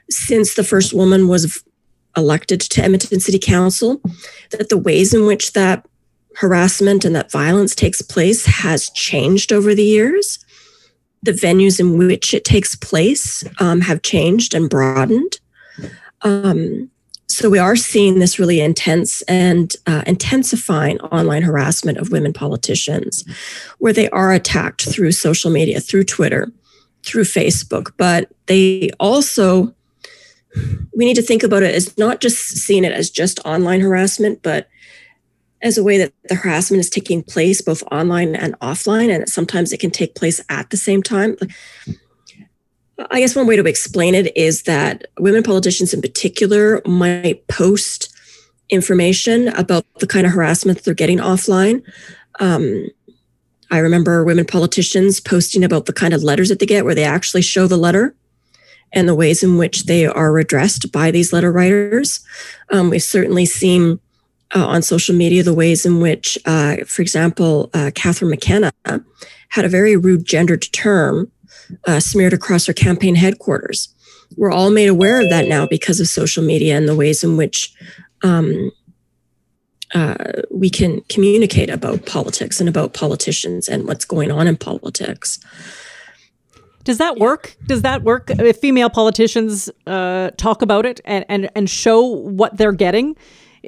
since 0.09 0.53
the 0.53 0.63
first 0.63 0.93
woman 0.93 1.27
was 1.27 1.63
elected 2.15 2.61
to 2.61 2.83
Edmonton 2.83 3.19
City 3.19 3.39
Council, 3.39 4.01
that 4.51 4.69
the 4.69 4.77
ways 4.77 5.13
in 5.13 5.25
which 5.25 5.53
that 5.53 5.85
harassment 6.35 7.05
and 7.05 7.15
that 7.15 7.31
violence 7.31 7.73
takes 7.73 8.01
place 8.01 8.45
has 8.45 8.89
changed 8.91 9.51
over 9.51 9.73
the 9.73 9.83
years. 9.83 10.39
The 11.23 11.31
venues 11.31 11.79
in 11.79 11.97
which 11.97 12.33
it 12.33 12.45
takes 12.45 12.75
place 12.75 13.43
um, 13.59 13.81
have 13.81 14.01
changed 14.03 14.53
and 14.53 14.69
broadened. 14.69 15.39
Um, 16.21 16.91
so 17.27 17.49
we 17.49 17.59
are 17.59 17.75
seeing 17.75 18.19
this 18.19 18.37
really 18.37 18.61
intense 18.61 19.21
and 19.23 19.75
uh, 19.87 20.03
intensifying 20.05 20.99
online 20.99 21.41
harassment 21.41 21.97
of 21.97 22.11
women 22.11 22.33
politicians 22.33 23.25
where 23.79 23.93
they 23.93 24.09
are 24.11 24.31
attacked 24.31 24.83
through 24.83 25.11
social 25.11 25.51
media 25.51 25.79
through 25.79 26.03
twitter 26.03 26.51
through 27.05 27.23
facebook. 27.23 27.91
But 27.97 28.29
they 28.47 28.89
also 28.99 29.73
we 30.95 31.05
need 31.05 31.15
to 31.15 31.21
think 31.21 31.43
about 31.43 31.63
it 31.63 31.75
as 31.75 31.97
not 31.97 32.21
just 32.21 32.37
seeing 32.37 32.83
it 32.83 32.93
as 32.93 33.09
just 33.09 33.39
online 33.45 33.81
harassment 33.81 34.41
but 34.41 34.69
as 35.61 35.77
a 35.77 35.83
way 35.83 35.97
that 35.97 36.13
the 36.29 36.35
harassment 36.35 36.79
is 36.79 36.89
taking 36.89 37.21
place 37.21 37.61
both 37.61 37.83
online 37.91 38.35
and 38.35 38.57
offline 38.59 39.13
and 39.13 39.27
sometimes 39.27 39.73
it 39.73 39.79
can 39.79 39.91
take 39.91 40.15
place 40.15 40.41
at 40.49 40.69
the 40.69 40.77
same 40.77 41.03
time 41.03 41.35
I 43.11 43.19
guess 43.19 43.35
one 43.35 43.47
way 43.47 43.55
to 43.55 43.65
explain 43.65 44.15
it 44.15 44.35
is 44.37 44.63
that 44.63 45.05
women 45.19 45.43
politicians 45.43 45.93
in 45.93 46.01
particular 46.01 46.81
might 46.85 47.45
post 47.47 48.13
information 48.69 49.49
about 49.49 49.85
the 49.99 50.07
kind 50.07 50.25
of 50.25 50.31
harassment 50.31 50.83
they're 50.83 50.93
getting 50.93 51.19
offline. 51.19 51.83
Um, 52.39 52.87
I 53.71 53.79
remember 53.79 54.23
women 54.23 54.45
politicians 54.45 55.19
posting 55.19 55.63
about 55.63 55.85
the 55.85 55.93
kind 55.93 56.13
of 56.13 56.23
letters 56.23 56.49
that 56.49 56.59
they 56.59 56.65
get 56.65 56.85
where 56.85 56.95
they 56.95 57.03
actually 57.03 57.41
show 57.41 57.67
the 57.67 57.77
letter 57.77 58.15
and 58.93 59.09
the 59.09 59.15
ways 59.15 59.43
in 59.43 59.57
which 59.57 59.85
they 59.85 60.05
are 60.05 60.37
addressed 60.37 60.91
by 60.91 61.11
these 61.11 61.33
letter 61.33 61.51
writers. 61.51 62.21
Um, 62.71 62.89
we've 62.89 63.03
certainly 63.03 63.45
seen 63.45 63.99
uh, 64.55 64.65
on 64.65 64.81
social 64.81 65.15
media 65.15 65.43
the 65.43 65.53
ways 65.53 65.85
in 65.85 65.99
which, 65.99 66.37
uh, 66.45 66.77
for 66.85 67.01
example, 67.01 67.69
uh, 67.73 67.91
Catherine 67.93 68.31
McKenna 68.31 68.71
had 69.49 69.65
a 69.65 69.69
very 69.69 69.97
rude 69.97 70.25
gendered 70.25 70.61
term 70.71 71.31
uh, 71.85 71.99
smeared 71.99 72.33
across 72.33 72.67
our 72.67 72.73
campaign 72.73 73.15
headquarters. 73.15 73.93
We're 74.37 74.51
all 74.51 74.71
made 74.71 74.87
aware 74.87 75.21
of 75.21 75.29
that 75.29 75.47
now 75.47 75.67
because 75.67 75.99
of 75.99 76.07
social 76.07 76.43
media 76.43 76.77
and 76.77 76.87
the 76.87 76.95
ways 76.95 77.23
in 77.23 77.37
which 77.37 77.73
um, 78.23 78.71
uh, 79.93 80.15
we 80.51 80.69
can 80.69 81.01
communicate 81.09 81.69
about 81.69 82.05
politics 82.05 82.59
and 82.59 82.67
about 82.67 82.93
politicians 82.93 83.67
and 83.67 83.87
what's 83.87 84.05
going 84.05 84.31
on 84.31 84.47
in 84.47 84.57
politics. 84.57 85.39
Does 86.83 86.97
that 86.99 87.17
work? 87.17 87.55
Does 87.65 87.81
that 87.81 88.03
work 88.03 88.29
if 88.29 88.57
female 88.57 88.89
politicians 88.89 89.69
uh, 89.87 90.31
talk 90.37 90.61
about 90.61 90.85
it 90.85 91.01
and, 91.05 91.25
and, 91.29 91.49
and 91.55 91.69
show 91.69 92.01
what 92.01 92.57
they're 92.57 92.71
getting? 92.71 93.15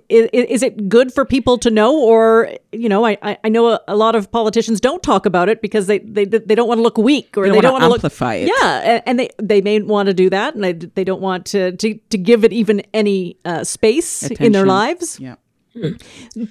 Is, 0.10 0.30
is, 0.32 0.64
it 0.64 0.90
good 0.90 1.14
for 1.14 1.26
people 1.26 1.58
to 1.60 1.70
know? 1.70 1.98
Or 1.98 2.52
you 2.72 2.90
know 2.90 3.06
i 3.06 3.38
i 3.44 3.50
know 3.50 3.68
a, 3.68 3.80
a, 3.88 3.96
lot 3.96 4.16
of 4.16 4.32
politicians 4.32 4.80
don't 4.80 5.02
talk 5.02 5.26
about 5.26 5.50
it 5.50 5.62
because 5.62 5.88
they 5.88 6.00
they, 6.00 6.26
they 6.26 6.56
don't 6.56 6.68
want 6.68 6.78
to 6.78 6.82
look 6.82 6.98
weak 6.98 7.36
or 7.38 7.48
they, 7.48 7.56
they 7.56 7.62
don't 7.62 7.74
want 7.74 7.84
to 7.84 7.94
amplify 7.94 8.40
look, 8.40 8.50
it. 8.50 8.54
Yeah 8.62 9.02
and 9.06 9.20
they 9.20 9.30
they 9.38 9.62
may 9.62 9.82
want 9.82 10.08
to 10.08 10.14
do 10.14 10.30
that 10.30 10.56
and 10.56 10.64
they, 10.64 10.74
they 10.74 11.04
don't 11.04 11.22
want 11.22 11.46
to 11.48 11.72
to, 11.78 11.96
to 11.96 12.18
give 12.18 12.44
it 12.44 12.54
even 12.54 12.82
any 12.94 13.38
uh, 13.46 13.64
space 13.64 14.24
Attention. 14.24 14.46
in 14.46 14.52
their 14.52 14.66
lives. 14.66 15.20
Yeah. 15.20 15.36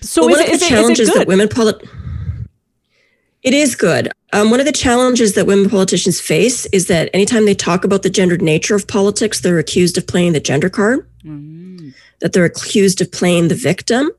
So 0.01 0.27
well, 0.27 0.31
is, 0.35 0.39
one 0.39 0.41
it, 0.41 0.41
of 0.41 0.47
the 0.47 0.53
is 0.53 0.69
challenges 0.69 1.09
it, 1.09 1.11
is 1.11 1.17
it 1.17 1.19
that 1.19 1.29
women 1.29 1.49
polit- 1.49 1.83
it 3.43 3.55
is 3.55 3.75
good. 3.75 4.11
Um, 4.33 4.51
one 4.51 4.61
of 4.61 4.67
the 4.67 4.73
challenges 4.73 5.35
that 5.35 5.47
women 5.47 5.69
politicians 5.69 6.21
face 6.21 6.67
is 6.67 6.87
that 6.87 7.11
anytime 7.15 7.45
they 7.45 7.55
talk 7.55 7.85
about 7.85 8.03
the 8.03 8.11
gendered 8.11 8.43
nature 8.43 8.75
of 8.75 8.87
politics 8.87 9.41
they're 9.41 9.59
accused 9.59 9.99
of 9.99 10.07
playing 10.07 10.33
the 10.33 10.41
gender 10.41 10.69
card. 10.69 11.09
Mm-hmm 11.25 11.91
that 12.21 12.33
they're 12.33 12.45
accused 12.45 13.01
of 13.01 13.13
playing 13.13 13.49
the 13.49 13.55
victim. 13.55 14.11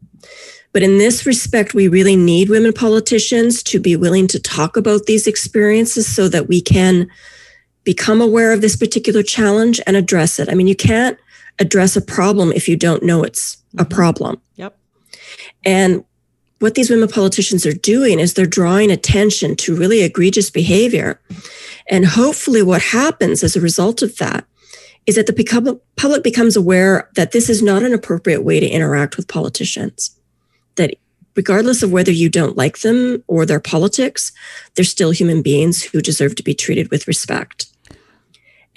But 0.74 0.84
in 0.84 0.98
this 0.98 1.26
respect, 1.26 1.74
we 1.74 1.88
really 1.88 2.16
need 2.16 2.50
women 2.50 2.74
politicians 2.74 3.64
to 3.64 3.80
be 3.80 3.96
willing 3.96 4.28
to 4.28 4.40
talk 4.40 4.78
about 4.78 5.06
these 5.06 5.26
experiences 5.26 6.08
so 6.08 6.28
that 6.30 6.48
we 6.48 6.62
can 6.62 7.10
become 7.84 8.22
aware 8.22 8.52
of 8.52 8.62
this 8.62 8.76
particular 8.76 9.24
challenge 9.24 9.80
and 9.88 9.96
address 9.96 10.40
it. 10.40 10.50
I 10.50 10.54
mean, 10.54 10.68
you 10.68 10.76
can't 10.76 11.18
address 11.58 11.96
a 11.96 12.02
problem 12.02 12.52
if 12.52 12.68
you 12.68 12.76
don't 12.76 13.02
know 13.02 13.24
it's 13.24 13.58
a 13.78 13.86
mm-hmm. 13.86 13.96
problem. 13.96 14.42
Yep. 14.56 14.78
And 15.66 16.04
what 16.60 16.76
these 16.76 16.90
women 16.90 17.08
politicians 17.08 17.66
are 17.66 17.74
doing 17.74 18.20
is 18.20 18.34
they're 18.34 18.46
drawing 18.46 18.92
attention 18.92 19.56
to 19.58 19.76
really 19.76 20.02
egregious 20.02 20.50
behavior. 20.50 21.20
And 21.90 22.06
hopefully, 22.06 22.62
what 22.62 22.82
happens 22.82 23.44
as 23.44 23.56
a 23.56 23.62
result 23.62 24.02
of 24.02 24.18
that 24.18 24.46
is 25.08 25.16
that 25.16 25.26
the 25.26 25.80
public 25.96 26.24
becomes 26.24 26.56
aware 26.56 27.10
that 27.16 27.32
this 27.32 27.50
is 27.50 27.64
not 27.64 27.82
an 27.82 27.94
appropriate 27.94 28.44
way 28.44 28.60
to 28.60 28.68
interact 28.68 29.18
with 29.18 29.28
politicians. 29.28 30.16
That 30.76 30.96
regardless 31.36 31.82
of 31.82 31.92
whether 31.92 32.12
you 32.12 32.30
don't 32.30 32.58
like 32.58 32.80
them 32.80 33.24
or 33.28 33.46
their 33.46 33.62
politics, 33.62 34.34
they're 34.76 34.84
still 34.84 35.12
human 35.12 35.42
beings 35.42 35.82
who 35.82 36.02
deserve 36.02 36.36
to 36.36 36.44
be 36.44 36.54
treated 36.54 36.92
with 36.92 37.08
respect. 37.08 37.68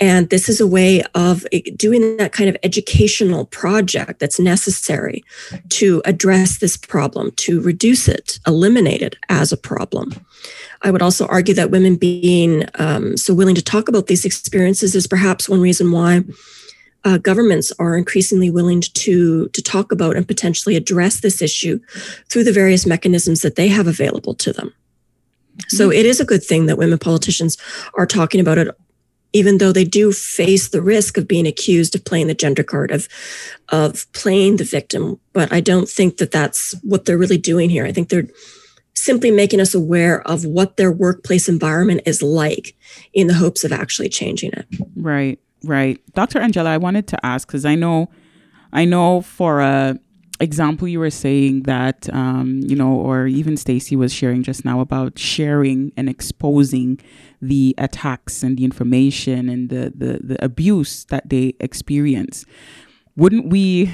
And 0.00 0.30
this 0.30 0.48
is 0.48 0.60
a 0.60 0.66
way 0.66 1.02
of 1.14 1.44
doing 1.76 2.16
that 2.16 2.32
kind 2.32 2.48
of 2.48 2.56
educational 2.62 3.44
project 3.46 4.18
that's 4.18 4.40
necessary 4.40 5.22
to 5.70 6.00
address 6.06 6.58
this 6.58 6.76
problem, 6.76 7.32
to 7.32 7.60
reduce 7.60 8.08
it, 8.08 8.40
eliminate 8.46 9.02
it 9.02 9.16
as 9.28 9.52
a 9.52 9.58
problem. 9.58 10.14
I 10.82 10.90
would 10.90 11.02
also 11.02 11.26
argue 11.26 11.54
that 11.54 11.70
women 11.70 11.96
being 11.96 12.64
um, 12.76 13.16
so 13.18 13.34
willing 13.34 13.54
to 13.54 13.62
talk 13.62 13.88
about 13.88 14.06
these 14.06 14.24
experiences 14.24 14.94
is 14.94 15.06
perhaps 15.06 15.48
one 15.48 15.60
reason 15.60 15.92
why 15.92 16.22
uh, 17.04 17.18
governments 17.18 17.72
are 17.78 17.96
increasingly 17.96 18.50
willing 18.50 18.80
to 18.80 19.48
to 19.48 19.62
talk 19.62 19.92
about 19.92 20.16
and 20.16 20.26
potentially 20.26 20.76
address 20.76 21.20
this 21.20 21.40
issue 21.40 21.80
through 22.28 22.44
the 22.44 22.52
various 22.52 22.86
mechanisms 22.86 23.40
that 23.42 23.56
they 23.56 23.68
have 23.68 23.86
available 23.86 24.34
to 24.34 24.52
them. 24.52 24.72
So 25.68 25.88
mm-hmm. 25.88 25.98
it 25.98 26.06
is 26.06 26.20
a 26.20 26.24
good 26.24 26.42
thing 26.42 26.66
that 26.66 26.78
women 26.78 26.98
politicians 26.98 27.56
are 27.94 28.06
talking 28.06 28.40
about 28.40 28.58
it, 28.58 28.68
even 29.32 29.58
though 29.58 29.72
they 29.72 29.84
do 29.84 30.12
face 30.12 30.68
the 30.68 30.82
risk 30.82 31.16
of 31.16 31.28
being 31.28 31.46
accused 31.46 31.94
of 31.94 32.04
playing 32.04 32.26
the 32.26 32.34
gender 32.34 32.62
card 32.62 32.90
of 32.90 33.08
of 33.68 34.10
playing 34.12 34.56
the 34.56 34.64
victim. 34.64 35.20
But 35.32 35.52
I 35.52 35.60
don't 35.60 35.88
think 35.88 36.16
that 36.18 36.30
that's 36.30 36.74
what 36.82 37.04
they're 37.04 37.18
really 37.18 37.38
doing 37.38 37.70
here. 37.70 37.86
I 37.86 37.92
think 37.92 38.08
they're 38.08 38.28
simply 38.94 39.30
making 39.30 39.60
us 39.60 39.74
aware 39.74 40.20
of 40.28 40.44
what 40.44 40.76
their 40.76 40.92
workplace 40.92 41.48
environment 41.48 42.02
is 42.04 42.22
like 42.22 42.76
in 43.14 43.28
the 43.28 43.34
hopes 43.34 43.64
of 43.64 43.72
actually 43.72 44.08
changing 44.08 44.52
it. 44.52 44.66
Right. 44.96 45.38
Right. 45.64 46.00
Dr. 46.14 46.38
Angela, 46.38 46.70
I 46.70 46.78
wanted 46.78 47.06
to 47.08 47.26
ask 47.26 47.46
because 47.46 47.64
I 47.64 47.74
know, 47.74 48.10
I 48.72 48.84
know 48.84 49.20
for 49.20 49.60
a 49.60 49.98
example 50.40 50.88
you 50.88 50.98
were 50.98 51.10
saying 51.10 51.62
that, 51.64 52.12
um, 52.14 52.60
you 52.64 52.74
know, 52.74 52.92
or 52.92 53.26
even 53.26 53.56
Stacy 53.56 53.94
was 53.94 54.12
sharing 54.12 54.42
just 54.42 54.64
now 54.64 54.80
about 54.80 55.18
sharing 55.18 55.92
and 55.96 56.08
exposing 56.08 56.98
the 57.42 57.74
attacks 57.78 58.42
and 58.42 58.56
the 58.56 58.64
information 58.64 59.48
and 59.48 59.68
the, 59.68 59.92
the, 59.94 60.20
the 60.22 60.44
abuse 60.44 61.04
that 61.06 61.28
they 61.28 61.54
experience. 61.60 62.46
Wouldn't 63.16 63.48
we, 63.48 63.92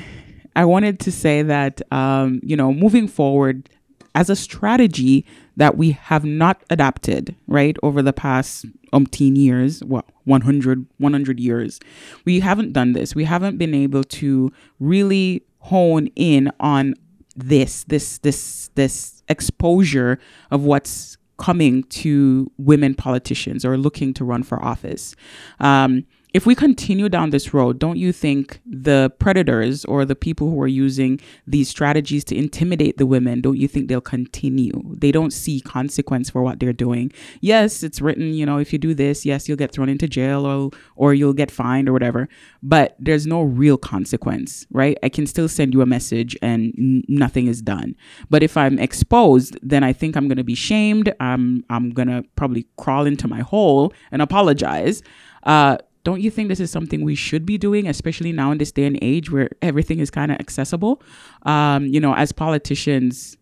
I 0.55 0.65
wanted 0.65 1.01
to 1.01 1.13
say 1.13 1.43
that, 1.43 1.83
um, 1.93 2.41
you 2.43 2.57
know, 2.57 2.73
moving 2.73 3.09
forward 3.09 3.69
as 4.15 4.31
a 4.31 4.37
strategy 4.37 5.27
that 5.57 5.77
we 5.77 5.93
have 5.93 6.25
not 6.25 6.63
adapted, 6.71 7.35
right, 7.47 7.77
over 7.83 8.03
the 8.03 8.13
past 8.13 8.65
umpteen 8.93 9.37
years, 9.37 9.83
well, 9.85 10.05
100, 10.25 10.87
100 10.99 11.41
years. 11.41 11.81
We 12.25 12.41
haven't 12.41 12.73
done 12.73 12.93
this. 12.93 13.15
We 13.15 13.25
haven't 13.25 13.59
been 13.59 13.75
able 13.75 14.05
to 14.05 14.53
really 14.81 15.43
hone 15.67 16.09
in 16.17 16.51
on 16.61 16.95
this, 17.37 17.85
this, 17.85 18.19
this, 18.19 18.71
this 18.75 19.23
exposure 19.29 20.19
of 20.51 20.65
what's 20.65 21.19
coming 21.39 21.83
to 21.85 22.51
women 22.57 22.95
politicians 22.95 23.65
or 23.65 23.77
looking 23.77 24.15
to 24.15 24.25
run 24.25 24.43
for 24.43 24.63
office. 24.63 25.15
Um, 25.61 26.07
if 26.37 26.45
we 26.45 26.55
continue 26.55 27.09
down 27.09 27.31
this 27.31 27.55
road, 27.55 27.79
don't 27.79 27.97
you 27.97 28.13
think 28.13 28.61
the 28.67 29.11
predators 29.19 29.87
or 29.87 30.05
the 30.05 30.15
people 30.15 30.51
who 30.51 30.61
are 30.61 30.67
using 30.67 31.19
these 31.47 31.67
strategies 31.67 32.25
to 32.25 32.37
intimidate 32.37 32.99
the 32.99 33.07
women, 33.07 33.41
don't 33.41 33.57
you 33.57 33.67
think 33.67 33.89
they'll 33.89 34.03
continue? 34.03 34.83
They 34.99 35.11
don't 35.11 35.33
see 35.33 35.63
consequence 35.63 36.29
for 36.29 36.43
what 36.43 36.61
they're 36.61 36.75
doing. 36.75 37.11
Yes, 37.41 37.83
it's 37.83 38.03
written, 38.03 38.35
you 38.35 38.45
know, 38.45 38.59
if 38.59 38.71
you 38.71 38.79
do 38.79 38.93
this, 38.93 39.25
yes, 39.25 39.49
you'll 39.49 39.57
get 39.57 39.73
thrown 39.73 39.89
into 39.89 40.07
jail 40.07 40.45
or 40.45 40.73
or 40.95 41.15
you'll 41.15 41.33
get 41.33 41.51
fined 41.51 41.89
or 41.89 41.95
whatever, 41.95 42.29
but 42.63 42.97
there's 42.99 43.27
no 43.27 43.41
real 43.41 43.79
consequence, 43.79 44.67
right? 44.71 44.99
I 45.03 45.09
can 45.09 45.27
still 45.27 45.49
send 45.49 45.73
you 45.73 45.81
a 45.81 45.87
message 45.87 46.37
and 46.43 46.75
n- 46.77 47.03
nothing 47.09 47.47
is 47.47 47.63
done. 47.63 47.97
But 48.29 48.43
if 48.43 48.59
I'm 48.59 48.79
exposed, 48.79 49.57
then 49.63 49.83
I 49.83 49.95
think 49.95 50.19
I'm 50.19 50.29
going 50.29 50.37
to 50.37 50.45
be 50.45 50.55
shamed. 50.55 51.15
I'm 51.19 51.65
I'm 51.71 51.93
going 51.93 52.09
to 52.09 52.25
probably 52.37 52.67
crawl 52.77 53.07
into 53.07 53.27
my 53.27 53.41
hole 53.41 53.95
and 54.13 54.21
apologize. 54.21 55.03
Uh, 55.45 55.79
don't 56.07 56.21
you 56.21 56.31
think 56.31 56.49
this 56.49 56.61
is 56.61 56.71
something 56.71 57.03
we 57.03 57.17
should 57.17 57.45
be 57.45 57.59
doing, 57.59 57.89
especially 57.89 58.31
now 58.31 58.53
in 58.53 58.59
this 58.59 58.71
day 58.71 58.87
and 58.87 58.97
age 59.03 59.33
where 59.33 59.51
everything 59.61 59.99
is 59.99 60.09
kind 60.09 60.31
of 60.31 60.39
accessible? 60.39 61.03
Um, 61.43 61.87
you 61.87 61.99
know, 61.99 62.15
as 62.15 62.31
politicians, 62.31 63.37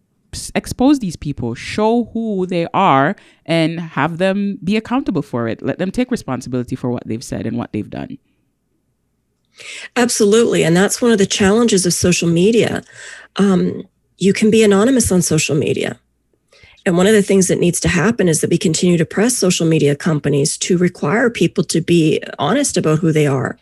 expose 0.54 0.98
these 0.98 1.14
people, 1.14 1.54
show 1.54 2.04
who 2.14 2.46
they 2.46 2.66
are, 2.72 3.16
and 3.44 3.78
have 3.78 4.16
them 4.16 4.58
be 4.64 4.78
accountable 4.78 5.20
for 5.20 5.46
it. 5.46 5.60
Let 5.60 5.78
them 5.78 5.90
take 5.90 6.10
responsibility 6.10 6.74
for 6.74 6.88
what 6.88 7.06
they've 7.06 7.22
said 7.22 7.46
and 7.46 7.58
what 7.58 7.74
they've 7.74 7.90
done. 8.00 8.16
Absolutely. 9.94 10.64
And 10.64 10.74
that's 10.74 11.02
one 11.02 11.12
of 11.12 11.18
the 11.18 11.26
challenges 11.26 11.84
of 11.84 11.92
social 11.92 12.30
media. 12.30 12.82
Um, 13.36 13.82
you 14.16 14.32
can 14.32 14.50
be 14.50 14.62
anonymous 14.62 15.12
on 15.12 15.20
social 15.20 15.54
media. 15.54 16.00
And 16.86 16.96
one 16.96 17.06
of 17.06 17.14
the 17.14 17.22
things 17.22 17.48
that 17.48 17.58
needs 17.58 17.80
to 17.80 17.88
happen 17.88 18.28
is 18.28 18.40
that 18.40 18.50
we 18.50 18.58
continue 18.58 18.98
to 18.98 19.06
press 19.06 19.36
social 19.36 19.66
media 19.66 19.96
companies 19.96 20.58
to 20.58 20.76
require 20.76 21.30
people 21.30 21.64
to 21.64 21.80
be 21.80 22.22
honest 22.38 22.76
about 22.76 22.98
who 22.98 23.12
they 23.12 23.26
are. 23.26 23.58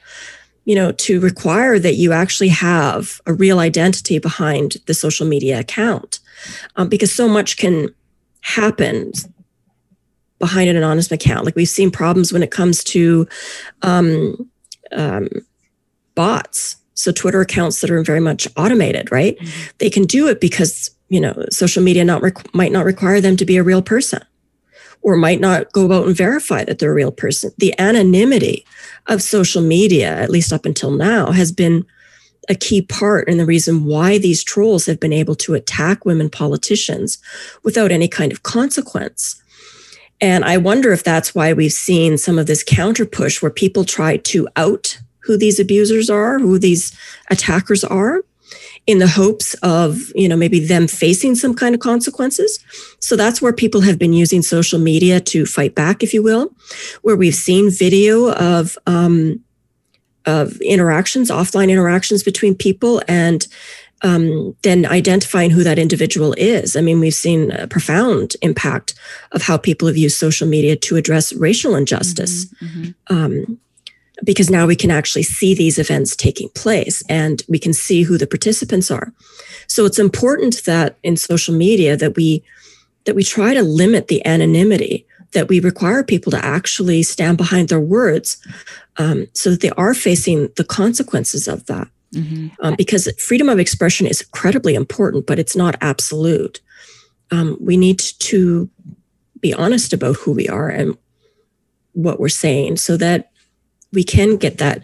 You 0.65 0.77
know, 0.77 0.93
to 0.93 1.21
require 1.21 1.79
that 1.81 1.95
you 1.95 2.13
actually 2.13 2.49
have 2.49 3.21
a 3.27 3.33
real 3.33 3.59
identity 3.59 4.21
behind 4.21 4.77
the 4.87 4.95
social 4.95 5.27
media 5.27 5.59
account, 5.59 6.21
um, 6.77 6.89
because 6.89 7.13
so 7.13 7.29
much 7.29 7.57
can 7.57 7.93
happen 8.43 9.13
behind 10.39 10.71
an 10.71 10.77
anonymous 10.77 11.11
account. 11.11 11.45
Like 11.45 11.57
we've 11.57 11.69
seen 11.69 11.91
problems 11.91 12.33
when 12.33 12.43
it 12.45 12.53
comes 12.53 12.85
to 12.85 13.27
um, 13.83 14.51
um, 14.93 15.29
bots. 16.15 16.77
So 16.95 17.11
Twitter 17.11 17.41
accounts 17.41 17.81
that 17.81 17.91
are 17.91 18.03
very 18.05 18.21
much 18.21 18.47
automated, 18.57 19.11
right? 19.11 19.37
Mm-hmm. 19.39 19.71
They 19.79 19.91
can 19.91 20.05
do 20.05 20.29
it 20.29 20.41
because 20.41 20.92
you 21.13 21.21
know, 21.21 21.45
social 21.51 21.83
media 21.83 22.05
not 22.05 22.23
might 22.55 22.73
not 22.73 22.87
require 22.87 23.21
them 23.21 23.37
to 23.37 23.45
be 23.45 23.59
a 23.59 23.63
real 23.63 23.83
person 23.83 24.25
or 25.03 25.15
might 25.15 25.41
not 25.41 25.71
go 25.73 25.85
about 25.85 26.07
and 26.07 26.17
verify 26.17 26.65
that 26.65 26.79
they're 26.79 26.93
a 26.93 26.95
real 26.95 27.13
person. 27.13 27.53
The 27.59 27.79
anonymity 27.79 28.65
of 29.09 29.21
social 29.21 29.61
media, 29.61 30.17
at 30.17 30.31
least 30.31 30.55
up 30.55 30.65
until 30.65 30.91
now, 30.91 31.31
has 31.31 31.53
been 31.53 31.85
a 32.49 32.55
key 32.55 32.81
part 32.81 33.29
in 33.29 33.37
the 33.37 33.45
reason 33.45 33.85
why 33.85 34.17
these 34.17 34.43
trolls 34.43 34.87
have 34.87 34.99
been 34.99 35.13
able 35.13 35.35
to 35.35 35.53
attack 35.53 36.07
women 36.07 36.31
politicians 36.31 37.19
without 37.63 37.93
any 37.93 38.09
kind 38.09 38.33
of 38.33 38.43
consequence. 38.43 39.41
And 40.19 40.47
I 40.47 40.57
wonder 40.57 40.93
if 40.93 41.05
that's 41.05 41.35
why 41.35 41.53
we've 41.53 41.73
seen 41.73 42.17
some 42.17 42.39
of 42.39 42.47
this 42.47 42.65
counter 42.65 43.05
push 43.05 43.43
where 43.43 43.51
people 43.51 43.85
try 43.85 44.17
to 44.17 44.49
out 44.57 44.99
who 45.19 45.37
these 45.37 45.61
abusers 45.61 46.09
are, 46.09 46.39
who 46.39 46.59
these 46.59 46.97
attackers 47.31 47.85
are 47.85 48.23
in 48.87 48.99
the 48.99 49.07
hopes 49.09 49.55
of, 49.63 50.11
you 50.15 50.29
know, 50.29 50.37
maybe 50.37 50.59
them 50.59 50.89
facing 50.89 51.35
some 51.35 51.55
kind 51.55 51.75
of 51.75 51.81
consequences. 51.81 52.59
So 52.99 53.17
that's 53.17 53.41
where 53.41 53.53
people 53.53 53.83
have 53.83 53.99
been 53.99 54.13
using 54.13 54.43
social 54.43 54.79
media 54.79 55.21
to 55.21 55.47
fight 55.47 55.75
back, 55.75 56.03
if 56.03 56.13
you 56.13 56.23
will, 56.23 56.53
where 57.03 57.17
we've 57.17 57.35
seen 57.35 57.71
video 57.71 58.33
of, 58.33 58.77
um, 58.87 59.41
of 60.27 60.61
interactions, 60.61 61.31
offline 61.31 61.71
interactions 61.71 62.23
between 62.23 62.55
people, 62.57 63.03
and 63.07 63.47
um, 64.03 64.57
then 64.63 64.85
identifying 64.85 65.51
who 65.51 65.63
that 65.63 65.79
individual 65.79 66.35
is. 66.37 66.75
I 66.75 66.81
mean, 66.81 66.99
we've 66.99 67.15
seen 67.15 67.53
a 67.53 67.69
profound 67.69 68.35
impact 68.43 68.95
of 69.31 69.43
how 69.43 69.57
people 69.57 69.87
have 69.87 69.97
used 69.97 70.17
social 70.17 70.49
media 70.49 70.75
to 70.77 70.97
address 70.97 71.33
racial 71.33 71.77
injustice. 71.77 72.47
Mm-hmm, 72.47 72.83
mm-hmm. 72.83 73.15
Um, 73.15 73.59
because 74.25 74.51
now 74.51 74.67
we 74.67 74.77
can 74.77 74.91
actually 74.91 75.23
see 75.23 75.55
these 75.55 75.79
events 75.79 76.15
taking 76.15 76.49
place 76.51 77.03
and 77.09 77.43
we 77.49 77.59
can 77.59 77.73
see 77.73 78.03
who 78.03 78.17
the 78.17 78.27
participants 78.27 78.91
are. 78.91 79.13
So 79.67 79.85
it's 79.85 79.99
important 79.99 80.65
that 80.65 80.97
in 81.03 81.17
social 81.17 81.55
media 81.55 81.97
that 81.97 82.17
we 82.17 82.45
that 83.05 83.17
we 83.17 83.25
try 83.25 83.53
to 83.53 83.63
limit 83.63 84.07
the 84.07 84.25
anonymity 84.25 85.07
that 85.33 85.49
we 85.49 85.61
require 85.61 86.05
people 86.05 86.31
to 86.31 86.45
actually 86.45 87.03
stand 87.03 87.37
behind 87.37 87.69
their 87.69 87.81
words 87.81 88.37
um, 88.99 89.27
so 89.33 89.51
that 89.51 89.61
they 89.61 89.71
are 89.71 89.95
facing 89.95 90.49
the 90.57 90.65
consequences 90.65 91.49
of 91.49 91.67
that. 91.67 91.89
Mm-hmm. 92.15 92.49
Um, 92.61 92.75
because 92.77 93.11
freedom 93.19 93.49
of 93.49 93.59
expression 93.59 94.07
is 94.07 94.21
incredibly 94.21 94.75
important, 94.75 95.27
but 95.27 95.39
it's 95.39 95.57
not 95.57 95.77
absolute. 95.81 96.61
Um, 97.31 97.57
we 97.59 97.79
need 97.79 97.99
to 97.99 98.69
be 99.41 99.55
honest 99.55 99.95
about 99.95 100.17
who 100.17 100.33
we 100.33 100.47
are 100.49 100.69
and 100.69 100.97
what 101.95 102.21
we're 102.21 102.29
saying 102.29 102.77
so 102.77 102.99
that 102.99 103.32
we 103.93 104.05
can 104.05 104.37
get 104.37 104.59
that 104.59 104.83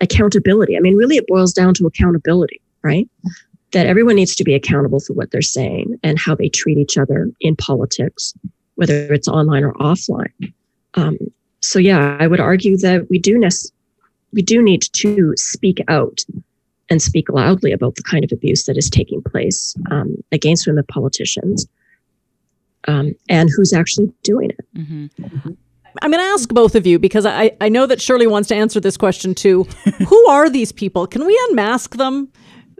accountability. 0.00 0.76
I 0.76 0.80
mean, 0.80 0.96
really, 0.96 1.16
it 1.16 1.26
boils 1.26 1.52
down 1.52 1.74
to 1.74 1.86
accountability, 1.86 2.60
right? 2.82 3.08
That 3.72 3.86
everyone 3.86 4.16
needs 4.16 4.34
to 4.36 4.44
be 4.44 4.54
accountable 4.54 5.00
for 5.00 5.12
what 5.14 5.30
they're 5.30 5.42
saying 5.42 5.98
and 6.02 6.18
how 6.18 6.34
they 6.34 6.48
treat 6.48 6.78
each 6.78 6.98
other 6.98 7.30
in 7.40 7.56
politics, 7.56 8.34
whether 8.74 9.12
it's 9.12 9.28
online 9.28 9.64
or 9.64 9.72
offline. 9.74 10.52
Um, 10.94 11.18
so, 11.60 11.78
yeah, 11.78 12.16
I 12.18 12.26
would 12.26 12.40
argue 12.40 12.76
that 12.78 13.08
we 13.08 13.18
do 13.18 13.38
ne- 13.38 13.48
we 14.32 14.42
do 14.42 14.62
need 14.62 14.82
to 14.94 15.32
speak 15.36 15.82
out 15.88 16.20
and 16.90 17.00
speak 17.00 17.30
loudly 17.30 17.72
about 17.72 17.94
the 17.94 18.02
kind 18.02 18.24
of 18.24 18.32
abuse 18.32 18.64
that 18.64 18.76
is 18.76 18.90
taking 18.90 19.22
place 19.22 19.74
um, 19.90 20.16
against 20.32 20.66
women 20.66 20.84
politicians 20.88 21.66
um, 22.88 23.14
and 23.28 23.48
who's 23.54 23.72
actually 23.72 24.12
doing 24.22 24.50
it. 24.50 24.66
Mm-hmm. 24.76 25.52
I'm 26.02 26.10
going 26.10 26.22
to 26.22 26.32
ask 26.32 26.48
both 26.48 26.74
of 26.74 26.84
you 26.84 26.98
because 26.98 27.24
I, 27.24 27.52
I 27.60 27.68
know 27.68 27.86
that 27.86 28.02
Shirley 28.02 28.26
wants 28.26 28.48
to 28.48 28.56
answer 28.56 28.80
this 28.80 28.96
question 28.96 29.36
too. 29.36 29.64
Who 30.08 30.26
are 30.26 30.50
these 30.50 30.72
people? 30.72 31.06
Can 31.06 31.24
we 31.24 31.40
unmask 31.48 31.96
them? 31.96 32.28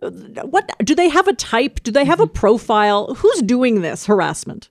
What 0.00 0.68
do 0.84 0.96
they 0.96 1.08
have 1.08 1.28
a 1.28 1.32
type? 1.32 1.80
Do 1.84 1.92
they 1.92 2.04
have 2.04 2.18
a 2.18 2.24
mm-hmm. 2.24 2.32
profile? 2.32 3.14
Who's 3.14 3.40
doing 3.42 3.82
this 3.82 4.06
harassment? 4.06 4.70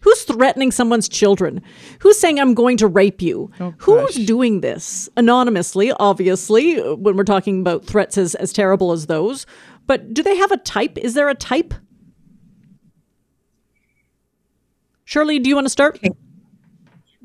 Who's 0.00 0.22
threatening 0.22 0.70
someone's 0.70 1.06
children? 1.06 1.60
Who's 1.98 2.18
saying, 2.18 2.40
I'm 2.40 2.54
going 2.54 2.78
to 2.78 2.86
rape 2.86 3.20
you? 3.20 3.50
Oh, 3.60 3.74
Who's 3.76 4.14
doing 4.14 4.62
this? 4.62 5.10
Anonymously, 5.16 5.92
obviously, 5.92 6.76
when 6.94 7.16
we're 7.16 7.24
talking 7.24 7.60
about 7.60 7.84
threats 7.84 8.16
as, 8.16 8.34
as 8.36 8.54
terrible 8.54 8.92
as 8.92 9.06
those. 9.06 9.44
But 9.86 10.14
do 10.14 10.22
they 10.22 10.36
have 10.36 10.50
a 10.50 10.56
type? 10.56 10.96
Is 10.96 11.12
there 11.12 11.28
a 11.28 11.34
type? 11.34 11.74
Shirley, 15.04 15.38
do 15.38 15.50
you 15.50 15.54
want 15.54 15.66
to 15.66 15.70
start? 15.70 15.96
Okay. 15.96 16.10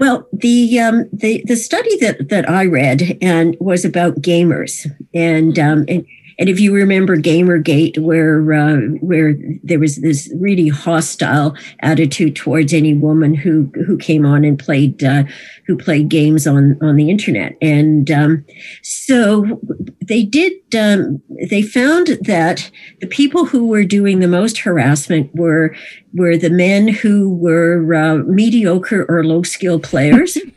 Well, 0.02 0.28
the 0.34 0.80
um, 0.80 1.08
the 1.14 1.44
the 1.46 1.56
study 1.56 1.96
that 1.98 2.30
that 2.30 2.50
I 2.50 2.66
read 2.66 3.20
and 3.22 3.56
was 3.60 3.86
about 3.86 4.16
gamers, 4.16 4.92
and 5.14 5.60
um, 5.60 5.86
and 5.88 6.08
and 6.42 6.50
if 6.50 6.60
you 6.60 6.74
remember 6.74 7.18
Gamergate, 7.18 8.00
where 8.00 8.52
uh, 8.52 8.78
where 9.00 9.36
there 9.62 9.78
was 9.78 9.98
this 9.98 10.28
really 10.40 10.70
hostile 10.70 11.56
attitude 11.82 12.36
towards 12.36 12.74
any 12.74 12.96
woman 12.96 13.36
who 13.36 13.72
who 13.86 13.96
came 13.96 14.26
on 14.26 14.44
and 14.44 14.58
played 14.58 15.04
uh, 15.04 15.24
who 15.68 15.78
played 15.78 16.10
games 16.10 16.48
on 16.48 16.80
on 16.82 16.96
the 16.96 17.12
internet, 17.12 17.56
and 17.62 18.10
um, 18.10 18.44
so 18.82 19.62
they 20.04 20.24
did. 20.24 20.54
Um, 20.76 21.22
they 21.48 21.62
found 21.62 22.08
that 22.22 22.72
the 23.02 23.08
people 23.08 23.46
who 23.46 23.68
were 23.68 23.84
doing 23.84 24.20
the 24.20 24.28
most 24.28 24.58
harassment 24.58 25.30
were 25.36 25.76
were 26.16 26.38
the 26.38 26.50
men 26.50 26.88
who 26.88 27.36
were 27.36 27.94
uh, 27.94 28.16
mediocre 28.26 29.06
or 29.08 29.24
low 29.24 29.44
skill 29.44 29.80
players. 29.80 30.40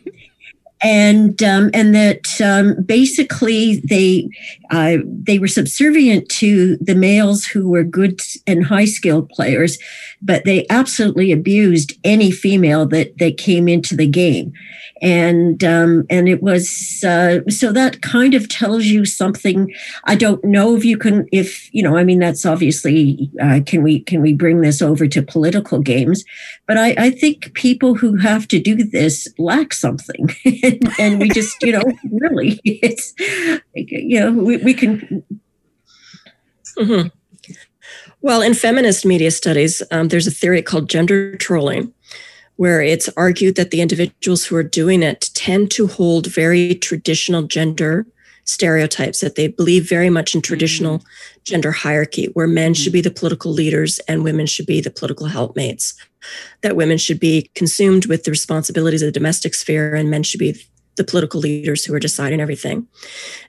and 0.84 1.42
um, 1.42 1.70
and 1.72 1.94
that 1.94 2.40
um, 2.42 2.80
basically 2.84 3.80
they 3.80 4.28
uh, 4.70 4.98
they 5.04 5.38
were 5.38 5.48
subservient 5.48 6.28
to 6.28 6.76
the 6.76 6.94
males 6.94 7.44
who 7.46 7.70
were 7.70 7.82
good 7.82 8.20
and 8.46 8.66
high 8.66 8.84
skilled 8.84 9.30
players, 9.30 9.78
but 10.20 10.44
they 10.44 10.66
absolutely 10.68 11.32
abused 11.32 11.94
any 12.04 12.30
female 12.30 12.84
that 12.86 13.16
that 13.18 13.38
came 13.38 13.66
into 13.66 13.96
the 13.96 14.06
game 14.06 14.52
and 15.04 15.62
um, 15.62 16.06
and 16.08 16.28
it 16.28 16.42
was 16.42 17.04
uh, 17.06 17.40
so 17.48 17.72
that 17.72 18.00
kind 18.00 18.32
of 18.32 18.48
tells 18.48 18.86
you 18.86 19.04
something. 19.04 19.72
I 20.04 20.14
don't 20.14 20.42
know 20.42 20.74
if 20.76 20.84
you 20.84 20.96
can, 20.96 21.28
if 21.30 21.72
you 21.74 21.82
know, 21.82 21.96
I 21.96 22.04
mean, 22.04 22.20
that's 22.20 22.46
obviously 22.46 23.30
uh, 23.40 23.60
can 23.66 23.82
we 23.82 24.00
can 24.00 24.22
we 24.22 24.32
bring 24.32 24.62
this 24.62 24.80
over 24.80 25.06
to 25.08 25.22
political 25.22 25.80
games? 25.80 26.24
But 26.66 26.78
I, 26.78 26.94
I 26.96 27.10
think 27.10 27.52
people 27.52 27.94
who 27.94 28.16
have 28.16 28.48
to 28.48 28.58
do 28.58 28.76
this 28.82 29.28
lack 29.36 29.74
something, 29.74 30.30
and, 30.80 30.92
and, 30.98 31.20
we 31.20 31.28
just 31.28 31.56
you 31.62 31.72
know 31.72 31.82
really 32.10 32.60
it's 32.64 33.14
you 33.74 34.20
know 34.20 34.32
we, 34.32 34.56
we 34.58 34.74
can. 34.74 35.22
Mm-hmm. 36.78 37.08
Well, 38.20 38.40
in 38.40 38.54
feminist 38.54 39.04
media 39.04 39.30
studies, 39.30 39.82
um, 39.90 40.08
there's 40.08 40.26
a 40.26 40.30
theory 40.30 40.62
called 40.62 40.88
gender 40.88 41.36
trolling, 41.36 41.92
where 42.56 42.80
it's 42.80 43.08
argued 43.16 43.56
that 43.56 43.70
the 43.70 43.82
individuals 43.82 44.46
who 44.46 44.56
are 44.56 44.62
doing 44.62 45.02
it 45.02 45.30
tend 45.34 45.70
to 45.72 45.86
hold 45.86 46.26
very 46.28 46.74
traditional 46.74 47.42
gender 47.42 48.06
stereotypes, 48.44 49.20
that 49.20 49.34
they 49.34 49.48
believe 49.48 49.88
very 49.88 50.10
much 50.10 50.34
in 50.34 50.40
traditional 50.40 50.98
mm-hmm. 50.98 51.38
gender 51.44 51.72
hierarchy, 51.72 52.26
where 52.34 52.46
men 52.46 52.72
mm-hmm. 52.72 52.82
should 52.82 52.92
be 52.92 53.00
the 53.00 53.10
political 53.10 53.52
leaders 53.52 53.98
and 54.00 54.24
women 54.24 54.46
should 54.46 54.66
be 54.66 54.80
the 54.80 54.90
political 54.90 55.26
helpmates, 55.26 55.94
that 56.62 56.76
women 56.76 56.98
should 56.98 57.20
be 57.20 57.50
consumed 57.54 58.06
with 58.06 58.24
the 58.24 58.30
responsibilities 58.30 59.02
of 59.02 59.06
the 59.06 59.12
domestic 59.12 59.54
sphere 59.54 59.94
and 59.94 60.10
men 60.10 60.22
should 60.22 60.38
be 60.38 60.56
the 60.96 61.04
political 61.04 61.40
leaders 61.40 61.84
who 61.84 61.94
are 61.94 62.00
deciding 62.00 62.40
everything. 62.40 62.86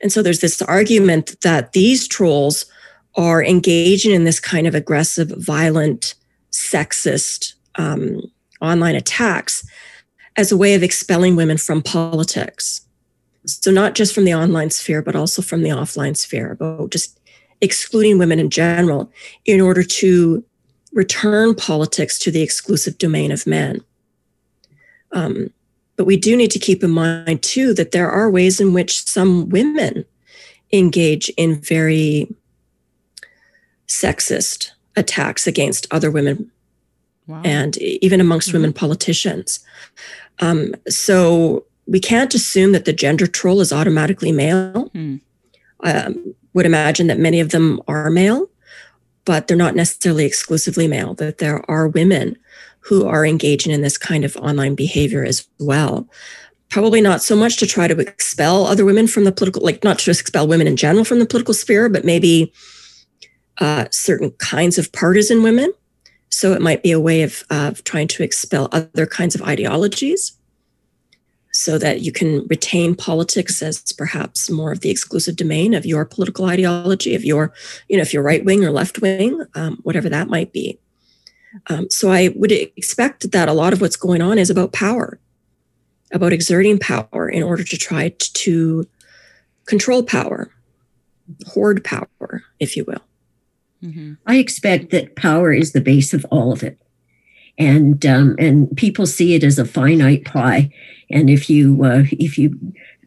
And 0.01 0.11
so 0.11 0.21
there's 0.21 0.39
this 0.39 0.61
argument 0.63 1.35
that 1.41 1.73
these 1.73 2.07
trolls 2.07 2.65
are 3.15 3.43
engaging 3.43 4.11
in 4.11 4.23
this 4.23 4.39
kind 4.39 4.67
of 4.67 4.75
aggressive, 4.75 5.31
violent, 5.37 6.15
sexist, 6.51 7.53
um, 7.75 8.21
online 8.61 8.95
attacks 8.95 9.65
as 10.37 10.51
a 10.51 10.57
way 10.57 10.73
of 10.73 10.83
expelling 10.83 11.35
women 11.35 11.57
from 11.57 11.81
politics. 11.81 12.81
So, 13.45 13.71
not 13.71 13.93
just 13.93 14.13
from 14.13 14.25
the 14.25 14.33
online 14.33 14.71
sphere, 14.71 15.01
but 15.01 15.15
also 15.15 15.41
from 15.41 15.61
the 15.61 15.69
offline 15.69 16.17
sphere, 16.17 16.51
about 16.51 16.89
just 16.89 17.19
excluding 17.61 18.17
women 18.17 18.39
in 18.39 18.49
general 18.49 19.11
in 19.45 19.61
order 19.61 19.83
to 19.83 20.43
return 20.95 21.53
politics 21.53 22.17
to 22.17 22.31
the 22.31 22.41
exclusive 22.41 22.97
domain 22.97 23.31
of 23.31 23.45
men. 23.45 23.81
Um, 25.11 25.51
but 25.97 26.05
we 26.05 26.17
do 26.17 26.35
need 26.35 26.51
to 26.51 26.59
keep 26.59 26.83
in 26.83 26.89
mind, 26.89 27.43
too, 27.43 27.73
that 27.75 27.91
there 27.91 28.09
are 28.09 28.31
ways 28.31 28.59
in 28.59 28.73
which 28.73 29.03
some 29.03 29.49
women 29.49 30.05
engage 30.73 31.29
in 31.37 31.55
very 31.55 32.33
sexist 33.87 34.71
attacks 34.95 35.45
against 35.45 35.85
other 35.91 36.09
women 36.09 36.49
wow. 37.27 37.41
and 37.45 37.77
even 37.77 38.19
amongst 38.19 38.47
mm-hmm. 38.47 38.57
women 38.57 38.73
politicians. 38.73 39.59
Um, 40.39 40.73
so 40.87 41.65
we 41.85 41.99
can't 41.99 42.33
assume 42.33 42.71
that 42.71 42.85
the 42.85 42.93
gender 42.93 43.27
troll 43.27 43.61
is 43.61 43.71
automatically 43.71 44.31
male. 44.31 44.89
Mm. 44.95 45.21
Um, 45.83 46.35
would 46.53 46.65
imagine 46.65 47.07
that 47.07 47.19
many 47.19 47.41
of 47.41 47.49
them 47.49 47.81
are 47.87 48.09
male, 48.09 48.49
but 49.25 49.47
they're 49.47 49.57
not 49.57 49.75
necessarily 49.75 50.25
exclusively 50.25 50.87
male, 50.87 51.13
that 51.15 51.39
there 51.39 51.69
are 51.69 51.87
women 51.87 52.37
who 52.79 53.07
are 53.07 53.25
engaging 53.25 53.71
in 53.71 53.81
this 53.81 53.97
kind 53.97 54.23
of 54.23 54.37
online 54.37 54.75
behavior 54.75 55.23
as 55.23 55.47
well. 55.59 56.07
Probably 56.69 57.01
not 57.01 57.21
so 57.21 57.35
much 57.35 57.57
to 57.57 57.65
try 57.65 57.87
to 57.87 57.99
expel 57.99 58.65
other 58.65 58.85
women 58.85 59.07
from 59.07 59.23
the 59.23 59.31
political, 59.31 59.63
like 59.63 59.83
not 59.83 59.99
to 59.99 60.11
expel 60.11 60.47
women 60.47 60.67
in 60.67 60.75
general 60.75 61.05
from 61.05 61.19
the 61.19 61.25
political 61.25 61.53
sphere, 61.53 61.89
but 61.89 62.05
maybe 62.05 62.53
uh, 63.59 63.85
certain 63.91 64.31
kinds 64.31 64.77
of 64.77 64.91
partisan 64.91 65.41
women 65.41 65.73
so 66.35 66.51
it 66.51 66.61
might 66.61 66.83
be 66.83 66.91
a 66.91 66.99
way 66.99 67.21
of, 67.21 67.43
of 67.49 67.83
trying 67.85 68.09
to 68.09 68.23
expel 68.23 68.67
other 68.71 69.05
kinds 69.05 69.35
of 69.35 69.41
ideologies 69.41 70.34
so 71.55 71.77
that 71.77 72.01
you 72.01 72.11
can 72.11 72.45
retain 72.47 72.93
politics 72.93 73.63
as 73.63 73.93
perhaps 73.93 74.51
more 74.51 74.73
of 74.73 74.81
the 74.81 74.89
exclusive 74.89 75.37
domain 75.37 75.73
of 75.73 75.85
your 75.85 76.03
political 76.03 76.45
ideology, 76.45 77.15
of 77.15 77.23
your, 77.23 77.53
you 77.87 77.95
know, 77.95 78.01
if 78.01 78.13
you're 78.13 78.21
right 78.21 78.43
wing 78.43 78.65
or 78.65 78.71
left 78.71 78.99
wing, 78.99 79.41
um, 79.55 79.77
whatever 79.83 80.09
that 80.09 80.27
might 80.27 80.51
be. 80.51 80.77
Um, 81.67 81.89
so 81.89 82.11
I 82.11 82.33
would 82.35 82.51
expect 82.51 83.31
that 83.31 83.47
a 83.47 83.53
lot 83.53 83.71
of 83.71 83.79
what's 83.79 83.95
going 83.95 84.21
on 84.21 84.37
is 84.37 84.49
about 84.49 84.73
power, 84.73 85.17
about 86.11 86.33
exerting 86.33 86.77
power 86.77 87.29
in 87.29 87.41
order 87.41 87.63
to 87.63 87.77
try 87.77 88.13
to 88.19 88.85
control 89.65 90.03
power, 90.03 90.51
hoard 91.47 91.85
power, 91.85 92.43
if 92.59 92.75
you 92.75 92.83
will. 92.83 93.01
Mm-hmm. 93.81 94.15
I 94.27 94.39
expect 94.39 94.89
that 94.89 95.15
power 95.15 95.53
is 95.53 95.71
the 95.71 95.79
base 95.79 96.13
of 96.13 96.25
all 96.25 96.51
of 96.51 96.63
it, 96.63 96.77
and 97.57 98.05
um, 98.05 98.35
and 98.37 98.75
people 98.77 99.05
see 99.05 99.35
it 99.35 99.43
as 99.43 99.59
a 99.59 99.65
finite 99.65 100.25
pie. 100.25 100.69
And 101.09 101.29
if 101.29 101.49
you 101.49 101.83
uh, 101.83 102.03
if 102.11 102.37
you 102.37 102.57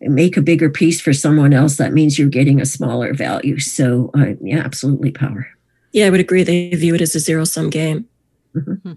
make 0.01 0.37
a 0.37 0.43
bigger 0.43 0.71
piece 0.71 1.01
for 1.01 1.13
someone 1.13 1.53
else, 1.53 1.77
that 1.77 1.93
means 1.93 2.19
you're 2.19 2.29
getting 2.29 2.61
a 2.61 2.67
smaller 2.67 3.13
value. 3.13 3.59
So 3.59 4.11
uh, 4.15 4.35
yeah, 4.41 4.59
absolutely 4.59 5.11
power. 5.11 5.47
Yeah, 5.93 6.07
I 6.07 6.11
would 6.11 6.21
agree. 6.21 6.43
They 6.43 6.71
view 6.71 6.95
it 6.95 7.01
as 7.01 7.15
a 7.15 7.21
zero 7.21 7.45
sum 7.45 7.71
game. 7.71 8.07
Mm-hmm. 8.55 8.93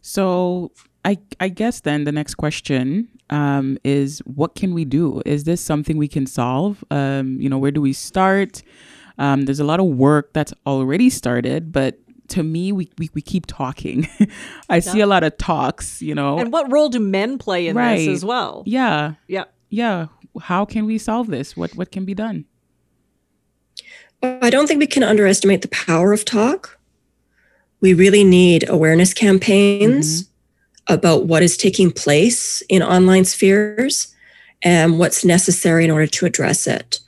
So 0.00 0.72
I 1.04 1.18
I 1.40 1.48
guess 1.48 1.80
then 1.80 2.04
the 2.04 2.12
next 2.12 2.34
question 2.34 3.08
um, 3.30 3.78
is 3.84 4.18
what 4.20 4.54
can 4.54 4.74
we 4.74 4.84
do? 4.84 5.22
Is 5.24 5.44
this 5.44 5.60
something 5.60 5.96
we 5.96 6.08
can 6.08 6.26
solve? 6.26 6.84
Um, 6.90 7.40
you 7.40 7.48
know, 7.48 7.58
where 7.58 7.70
do 7.70 7.80
we 7.80 7.92
start? 7.92 8.62
Um, 9.18 9.42
there's 9.42 9.60
a 9.60 9.64
lot 9.64 9.80
of 9.80 9.86
work 9.86 10.32
that's 10.32 10.54
already 10.66 11.10
started, 11.10 11.70
but 11.70 11.98
to 12.28 12.42
me, 12.42 12.72
we, 12.72 12.90
we, 12.98 13.10
we 13.14 13.22
keep 13.22 13.46
talking. 13.46 14.08
I 14.68 14.76
yeah. 14.76 14.80
see 14.80 15.00
a 15.00 15.06
lot 15.06 15.22
of 15.24 15.36
talks, 15.38 16.00
you 16.00 16.14
know. 16.14 16.38
And 16.38 16.52
what 16.52 16.70
role 16.72 16.88
do 16.88 17.00
men 17.00 17.38
play 17.38 17.66
in 17.66 17.76
right. 17.76 17.96
this 17.96 18.08
as 18.08 18.24
well? 18.24 18.62
Yeah. 18.66 19.14
Yeah. 19.26 19.44
Yeah. 19.70 20.06
How 20.40 20.64
can 20.64 20.86
we 20.86 20.98
solve 20.98 21.26
this? 21.28 21.56
What 21.56 21.74
what 21.74 21.92
can 21.92 22.04
be 22.04 22.14
done? 22.14 22.46
I 24.22 24.50
don't 24.50 24.66
think 24.66 24.78
we 24.78 24.86
can 24.86 25.02
underestimate 25.02 25.62
the 25.62 25.68
power 25.68 26.12
of 26.12 26.24
talk. 26.24 26.78
We 27.80 27.92
really 27.92 28.22
need 28.22 28.68
awareness 28.68 29.12
campaigns 29.12 30.22
mm-hmm. 30.22 30.94
about 30.94 31.26
what 31.26 31.42
is 31.42 31.56
taking 31.56 31.90
place 31.90 32.62
in 32.68 32.82
online 32.82 33.24
spheres 33.24 34.14
and 34.62 34.98
what's 34.98 35.24
necessary 35.24 35.84
in 35.84 35.90
order 35.90 36.06
to 36.06 36.26
address 36.26 36.66
it 36.68 37.00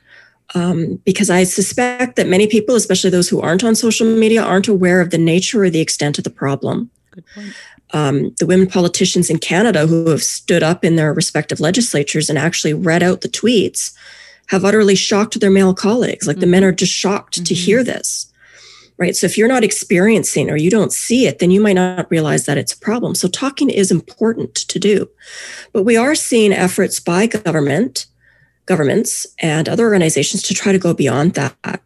um, 0.55 0.97
because 1.05 1.31
I 1.31 1.45
suspect 1.45 2.17
that 2.17 2.27
many 2.27 2.47
people, 2.47 2.75
especially 2.75 3.11
those 3.11 3.29
who 3.29 3.41
aren't 3.41 3.65
on 3.65 3.75
social 3.75 4.07
media, 4.07 4.43
aren't 4.43 4.69
aware 4.69 5.01
of 5.01 5.11
the 5.11 5.19
nature 5.19 5.65
or 5.65 5.71
the 5.71 5.81
extent 5.81 6.19
of 6.19 6.25
the 6.25 6.31
problem. 6.31 6.91
Um, 7.93 8.35
the 8.39 8.47
women 8.47 8.67
politicians 8.67 9.31
in 9.31 9.39
Canada 9.39 9.87
who 9.87 10.11
have 10.11 10.23
stood 10.23 10.63
up 10.63 10.85
in 10.85 10.97
their 10.97 11.15
respective 11.15 11.61
legislatures 11.61 12.29
and 12.29 12.39
actually 12.39 12.75
read 12.75 13.03
out 13.03 13.21
the 13.21 13.29
tweets 13.29 13.95
have 14.49 14.65
utterly 14.65 14.95
shocked 14.95 15.39
their 15.41 15.51
male 15.51 15.75
colleagues. 15.75 16.27
Like 16.27 16.35
mm-hmm. 16.35 16.41
the 16.41 16.47
men 16.47 16.63
mm-hmm. 16.63 16.69
are 16.71 16.73
just 16.73 16.93
shocked 16.93 17.37
mm-hmm. 17.37 17.45
to 17.45 17.55
hear 17.55 17.85
this. 17.85 18.31
Right. 18.97 19.17
So 19.17 19.27
if 19.27 19.37
you're 19.37 19.49
not 19.49 19.65
experiencing 19.65 20.51
or 20.51 20.57
you 20.57 20.71
don't 20.71 20.93
see 20.93 21.27
it, 21.27 21.41
then 21.41 21.51
you 21.51 21.61
might 21.61 21.73
not 21.73 22.09
realize 22.13 22.47
that 22.47 22.59
it's 22.59 22.73
a 22.73 22.79
problem. 22.79 23.17
So 23.17 23.27
talking 23.27 23.69
is 23.69 23.91
important 23.91 24.55
to 24.55 24.79
do. 24.79 25.09
But 25.73 25.83
we 25.83 25.97
are 25.97 26.15
seeing 26.15 26.53
efforts 26.53 27.01
by 27.01 27.27
government 27.27 28.07
governments 28.67 29.27
and 29.39 29.69
other 29.69 29.85
organizations 29.85 30.43
to 30.45 30.55
try 30.55 30.73
to 30.73 30.79
go 30.79 30.95
beyond 30.95 31.35
that. 31.35 31.81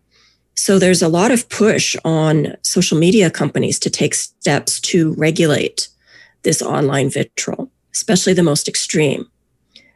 So 0.55 0.79
there's 0.79 1.03
a 1.03 1.09
lot 1.09 1.31
of 1.31 1.49
push 1.49 1.97
on 2.05 2.57
social 2.62 2.99
media 2.99 3.31
companies 3.31 3.79
to 3.81 3.91
take 3.91 4.14
steps 4.14 4.81
to 4.81 5.14
regulate 5.14 5.88
this 6.43 6.62
online 6.62 7.11
vitriol, 7.11 7.71
especially 7.95 8.33
the 8.33 8.43
most 8.43 8.69
extreme. 8.69 9.29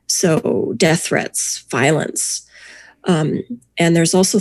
So 0.06 0.74
death 0.76 1.02
threats, 1.02 1.64
violence. 1.70 2.48
Um, 3.04 3.42
and 3.78 3.96
there's 3.96 4.14
also, 4.14 4.38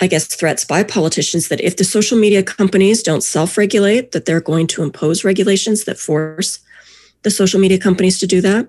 I 0.00 0.06
guess, 0.06 0.26
threats 0.26 0.64
by 0.64 0.82
politicians 0.84 1.48
that 1.48 1.60
if 1.60 1.76
the 1.76 1.84
social 1.84 2.18
media 2.18 2.42
companies 2.42 3.02
don't 3.02 3.22
self 3.22 3.58
regulate, 3.58 4.12
that 4.12 4.24
they're 4.24 4.40
going 4.40 4.66
to 4.68 4.82
impose 4.82 5.24
regulations 5.24 5.84
that 5.84 5.98
force 5.98 6.60
the 7.22 7.30
social 7.30 7.60
media 7.60 7.78
companies 7.78 8.18
to 8.18 8.26
do 8.26 8.40
that. 8.40 8.68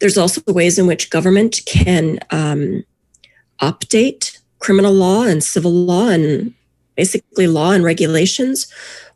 There's 0.00 0.18
also 0.18 0.40
ways 0.46 0.78
in 0.78 0.86
which 0.86 1.10
government 1.10 1.60
can 1.66 2.18
um, 2.30 2.84
update 3.60 4.38
criminal 4.58 4.92
law 4.92 5.24
and 5.24 5.42
civil 5.42 5.72
law 5.72 6.08
and 6.08 6.54
basically 6.96 7.46
law 7.46 7.72
and 7.72 7.82
regulations 7.82 8.66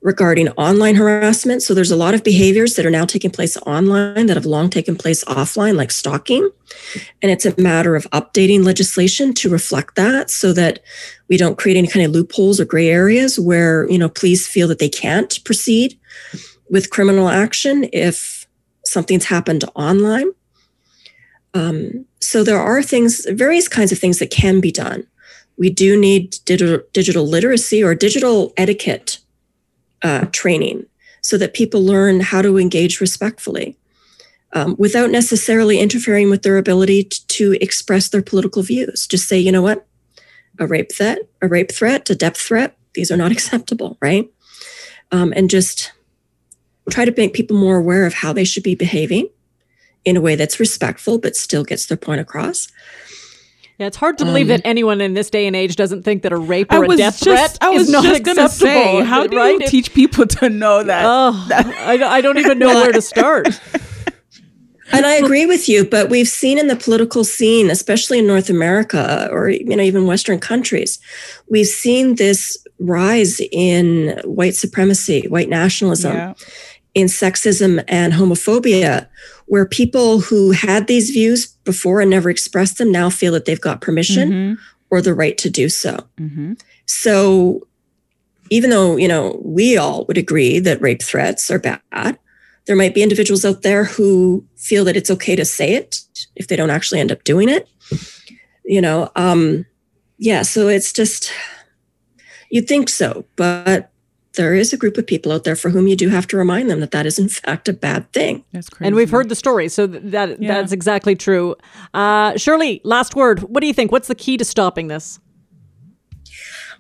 regarding 0.01 0.49
online 0.51 0.95
harassment. 0.95 1.63
So 1.63 1.75
there's 1.75 1.91
a 1.91 1.97
lot 1.97 2.15
of 2.15 2.25
behaviors 2.25 2.75
that 2.75 2.87
are 2.87 2.91
now 2.91 3.05
taking 3.05 3.31
place 3.31 3.57
online 3.59 4.27
that 4.27 4.37
have 4.37 4.47
long 4.47 4.71
taken 4.71 4.97
place 4.97 5.25
offline, 5.25 5.77
like 5.77 5.91
stalking. 5.91 6.51
And 7.23 7.31
it's 7.31 7.47
a 7.47 7.59
matter 7.61 7.97
of 7.97 8.05
updating 8.11 8.65
legislation 8.65 9.35
to 9.35 9.51
reflect 9.51 9.97
that 9.97 10.31
so 10.31 10.53
that 10.53 10.81
we 11.29 11.37
don't 11.37 11.59
create 11.59 11.77
any 11.77 11.89
kind 11.89 12.07
of 12.07 12.13
loopholes 12.13 12.61
or 12.61 12.65
gray 12.65 12.89
areas 12.89 13.39
where, 13.39 13.91
you 13.91 13.99
know, 13.99 14.09
police 14.09 14.47
feel 14.47 14.69
that 14.69 14.79
they 14.79 14.91
can't 14.91 15.43
proceed 15.45 15.99
with 16.71 16.91
criminal 16.91 17.29
action 17.29 17.89
if 17.93 18.44
something's 18.85 19.27
happened 19.27 19.65
online. 19.75 20.31
Um, 21.55 22.07
so 22.21 22.43
there 22.43 22.59
are 22.59 22.83
things, 22.83 23.27
various 23.31 23.69
kinds 23.69 23.93
of 23.93 23.99
things 23.99 24.19
that 24.19 24.31
can 24.31 24.61
be 24.61 24.73
done. 24.73 25.07
We 25.57 25.71
do 25.71 25.99
need 25.99 26.37
digital, 26.45 26.81
digital 26.93 27.27
literacy 27.27 27.83
or 27.83 27.95
digital 27.95 28.53
etiquette 28.57 29.19
uh, 30.03 30.27
training 30.33 30.87
so 31.23 31.39
that 31.39 31.55
people 31.55 31.83
learn 31.83 32.21
how 32.21 32.43
to 32.43 32.59
engage 32.59 33.01
respectfully 33.01 33.79
um, 34.53 34.77
without 34.79 35.11
necessarily 35.11 35.79
interfering 35.79 36.29
with 36.29 36.43
their 36.43 36.59
ability 36.59 37.05
to, 37.05 37.27
to 37.29 37.53
express 37.61 38.09
their 38.09 38.23
political 38.23 38.63
views. 38.63 39.07
Just 39.07 39.29
say, 39.29 39.39
you 39.39 39.53
know 39.53 39.63
what, 39.63 39.87
a 40.59 40.67
rape 40.67 40.93
threat, 40.93 41.19
a 41.41 41.49
rape 41.49 41.73
threat, 41.73 42.11
a 42.11 42.15
depth 42.15 42.41
threat, 42.41 42.77
these 42.95 43.11
are 43.11 43.17
not 43.17 43.33
acceptable, 43.37 43.99
right? 44.01 44.29
Um, 45.13 45.33
and 45.37 45.51
just 45.51 45.93
try 46.91 47.05
to 47.05 47.15
make 47.17 47.33
people 47.35 47.57
more 47.57 47.77
aware 47.77 48.07
of 48.07 48.15
how 48.15 48.33
they 48.33 48.45
should 48.45 48.63
be 48.63 48.75
behaving 48.75 49.29
in 50.05 50.17
a 50.17 50.21
way 50.21 50.37
that's 50.37 50.61
respectful 50.61 51.19
but 51.19 51.35
still 51.37 51.65
gets 51.65 51.87
their 51.87 51.97
point 51.97 52.21
across. 52.21 52.69
Yeah, 53.79 53.89
it's 53.89 53.97
hard 53.97 54.19
to 54.19 54.25
believe 54.25 54.47
Um, 54.47 54.49
that 54.49 54.61
anyone 54.65 55.01
in 55.01 55.15
this 55.15 55.31
day 55.31 55.49
and 55.49 55.57
age 55.57 55.75
doesn't 55.75 56.05
think 56.05 56.23
that 56.23 56.33
a 56.33 56.37
rape 56.37 56.71
or 56.71 56.77
I 56.83 56.85
a 56.85 56.89
was 56.89 56.99
death 56.99 57.19
just, 57.21 57.25
threat 57.25 57.59
I 57.61 57.71
was 57.71 57.83
is 57.85 57.91
not 57.91 58.05
just 58.05 58.21
acceptable. 58.21 58.49
say, 58.51 59.03
how 59.05 59.27
do 59.27 59.37
right? 59.37 59.59
you 59.61 59.67
teach 59.67 59.93
people 59.93 60.27
to 60.27 60.49
know 60.49 60.85
that? 60.85 61.05
Oh, 61.05 61.49
I, 61.53 61.99
I 62.05 62.21
don't 62.21 62.39
even 62.39 62.59
know 62.61 62.69
where 62.73 62.93
to 62.93 63.03
start. 63.13 63.49
And 64.93 65.07
I 65.07 65.15
agree 65.15 65.45
with 65.47 65.69
you, 65.69 65.85
but 65.85 66.09
we've 66.09 66.29
seen 66.29 66.57
in 66.57 66.69
the 66.69 66.77
political 66.77 67.25
scene, 67.25 67.69
especially 67.69 68.19
in 68.21 68.27
North 68.29 68.49
America 68.49 69.29
or 69.33 69.49
you 69.49 69.75
know 69.75 69.83
even 69.83 70.07
Western 70.07 70.39
countries, 70.39 71.01
we've 71.49 71.67
seen 71.67 72.15
this 72.15 72.57
rise 72.79 73.41
in 73.51 74.21
white 74.25 74.55
supremacy, 74.55 75.27
white 75.27 75.49
nationalism, 75.49 76.15
yeah. 76.15 76.35
In 76.95 77.07
sexism 77.07 77.83
and 77.89 78.13
homophobia, 78.13 79.09
where 79.47 79.67
people 79.67 80.21
who 80.21 80.53
had 80.53 80.87
these 80.87 81.11
views 81.11 81.47
before 81.65 82.01
and 82.01 82.11
never 82.11 82.31
expressed 82.31 82.79
them 82.79 82.93
now 82.93 83.11
feel 83.11 83.33
that 83.33 83.45
they've 83.45 83.61
got 83.61 83.81
permission 83.81 84.31
Mhm, 84.31 84.59
or 84.91 85.03
the 85.03 85.15
right 85.15 85.37
to 85.39 85.51
do 85.51 85.69
so. 85.69 85.99
mhm. 86.21 86.59
So 86.87 87.67
even 88.51 88.71
though, 88.71 88.97
you 88.97 89.09
know, 89.09 89.41
we 89.45 89.77
all 89.77 90.05
would 90.07 90.19
agree 90.19 90.59
that 90.61 90.81
rape 90.81 91.03
threats 91.03 91.51
are 91.51 91.59
bad, 91.59 92.19
there 92.67 92.77
might 92.77 92.95
be 92.95 93.03
individuals 93.03 93.45
out 93.45 93.63
there 93.63 93.85
who 93.85 94.45
feel 94.57 94.85
that 94.85 94.97
it's 94.97 95.11
okay 95.11 95.35
to 95.37 95.45
say 95.45 95.75
it 95.75 96.01
if 96.37 96.47
they 96.47 96.57
don't 96.57 96.71
actually 96.71 97.01
end 97.01 97.11
up 97.13 97.25
doing 97.25 97.49
it. 97.49 97.69
You 98.65 98.81
know, 98.81 99.11
um 99.17 99.67
yeah, 100.19 100.43
so 100.43 100.69
it's 100.69 100.93
just 100.93 101.33
you'd 102.51 102.69
think 102.69 102.89
so, 102.89 103.25
but 103.37 103.91
there 104.37 104.55
is 104.55 104.73
a 104.73 104.77
group 104.77 104.97
of 104.99 105.07
people 105.07 105.33
out 105.33 105.45
there 105.45 105.57
for 105.57 105.71
whom 105.71 105.87
you 105.87 105.97
do 105.97 106.09
have 106.09 106.27
to 106.29 106.37
remind 106.37 106.71
them 106.71 106.81
that 106.81 106.91
that 106.91 107.07
is 107.07 107.19
in 107.19 107.29
fact 107.29 107.69
a 107.69 107.73
bad 107.73 108.11
thing. 108.13 108.45
That's 108.53 108.69
crazy. 108.69 108.87
And 108.89 108.97
we've 108.97 109.11
heard 109.11 109.29
the 109.29 109.35
story, 109.35 109.69
so 109.69 109.87
that 109.87 110.41
Yeah. 110.41 110.55
that's 110.55 110.73
exactly 110.73 111.15
true. 111.15 111.57
Uh, 111.93 112.37
Shirley, 112.37 112.81
last 112.85 113.15
word. 113.15 113.41
What 113.41 113.61
do 113.61 113.67
you 113.67 113.75
think? 113.75 113.93
What's 113.93 114.09
the 114.09 114.15
key 114.15 114.37
to 114.37 114.45
stopping 114.45 114.89
this? 114.89 115.19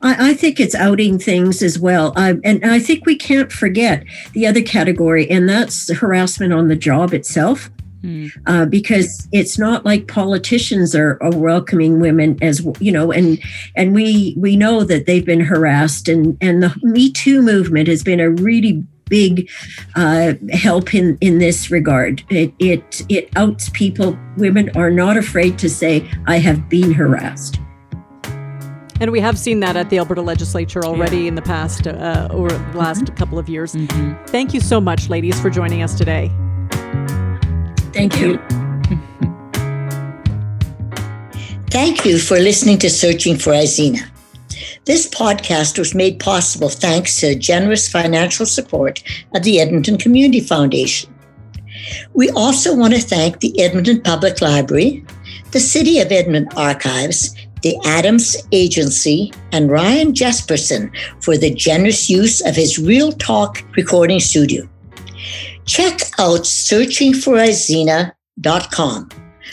I, 0.02 0.30
I 0.30 0.34
think 0.34 0.60
it's 0.60 0.74
outing 0.74 1.18
things 1.18 1.62
as 1.62 1.78
well. 1.78 2.12
I, 2.16 2.34
and 2.44 2.64
I 2.64 2.78
think 2.78 3.06
we 3.06 3.16
can't 3.16 3.50
forget 3.50 4.04
the 4.32 4.46
other 4.46 4.60
category, 4.62 5.30
and 5.30 5.48
that's 5.48 5.90
harassment 5.92 6.52
on 6.52 6.68
the 6.68 6.76
job 6.76 7.14
itself. 7.14 7.70
Hmm. 8.04 8.26
Uh, 8.44 8.66
because 8.66 9.26
it's 9.32 9.58
not 9.58 9.86
like 9.86 10.08
politicians 10.08 10.94
are, 10.94 11.16
are 11.22 11.34
welcoming 11.34 12.00
women 12.00 12.36
as 12.42 12.60
you 12.78 12.92
know, 12.92 13.10
and 13.10 13.40
and 13.76 13.94
we 13.94 14.34
we 14.36 14.56
know 14.56 14.84
that 14.84 15.06
they've 15.06 15.24
been 15.24 15.40
harassed, 15.40 16.06
and 16.06 16.36
and 16.42 16.62
the 16.62 16.74
Me 16.82 17.10
Too 17.10 17.40
movement 17.40 17.88
has 17.88 18.02
been 18.02 18.20
a 18.20 18.28
really 18.28 18.84
big 19.08 19.48
uh, 19.96 20.34
help 20.52 20.94
in 20.94 21.16
in 21.22 21.38
this 21.38 21.70
regard. 21.70 22.22
It 22.28 22.52
it 22.58 23.06
it 23.08 23.30
outs 23.36 23.70
people. 23.70 24.18
Women 24.36 24.70
are 24.76 24.90
not 24.90 25.16
afraid 25.16 25.58
to 25.60 25.70
say, 25.70 26.06
"I 26.26 26.40
have 26.40 26.68
been 26.68 26.92
harassed." 26.92 27.58
And 29.00 29.12
we 29.12 29.20
have 29.20 29.38
seen 29.38 29.60
that 29.60 29.76
at 29.76 29.88
the 29.88 29.96
Alberta 29.98 30.20
Legislature 30.20 30.84
already 30.84 31.26
in 31.26 31.36
the 31.36 31.42
past, 31.42 31.86
uh, 31.86 32.28
over 32.30 32.48
the 32.48 32.78
last 32.78 33.16
couple 33.16 33.38
of 33.38 33.48
years. 33.48 33.74
Mhm. 33.74 34.28
Thank 34.28 34.52
you 34.52 34.60
so 34.60 34.78
much, 34.78 35.08
ladies, 35.08 35.40
for 35.40 35.48
joining 35.48 35.82
us 35.82 35.94
today. 35.94 36.30
Thank 37.94 38.20
you. 38.20 38.38
Thank 41.70 42.04
you 42.04 42.18
for 42.18 42.40
listening 42.40 42.78
to 42.78 42.90
Searching 42.90 43.36
for 43.36 43.52
Izena. 43.52 44.00
This 44.84 45.08
podcast 45.08 45.78
was 45.78 45.94
made 45.94 46.18
possible 46.18 46.68
thanks 46.68 47.20
to 47.20 47.36
generous 47.36 47.88
financial 47.88 48.46
support 48.46 49.04
of 49.34 49.44
the 49.44 49.60
Edmonton 49.60 49.96
Community 49.96 50.40
Foundation. 50.40 51.14
We 52.14 52.30
also 52.30 52.74
want 52.74 52.94
to 52.94 53.00
thank 53.00 53.38
the 53.38 53.60
Edmonton 53.60 54.02
Public 54.02 54.40
Library, 54.40 55.04
the 55.52 55.60
City 55.60 56.00
of 56.00 56.10
Edmonton 56.10 56.58
Archives, 56.58 57.32
the 57.62 57.76
Adams 57.84 58.36
Agency, 58.50 59.32
and 59.52 59.70
Ryan 59.70 60.12
Jespersen 60.12 60.90
for 61.22 61.38
the 61.38 61.54
generous 61.54 62.10
use 62.10 62.44
of 62.44 62.56
his 62.56 62.76
Real 62.76 63.12
Talk 63.12 63.62
recording 63.76 64.18
studio. 64.18 64.68
Check 65.66 66.00
out 66.18 66.42
searchingforizena.com 66.42 69.08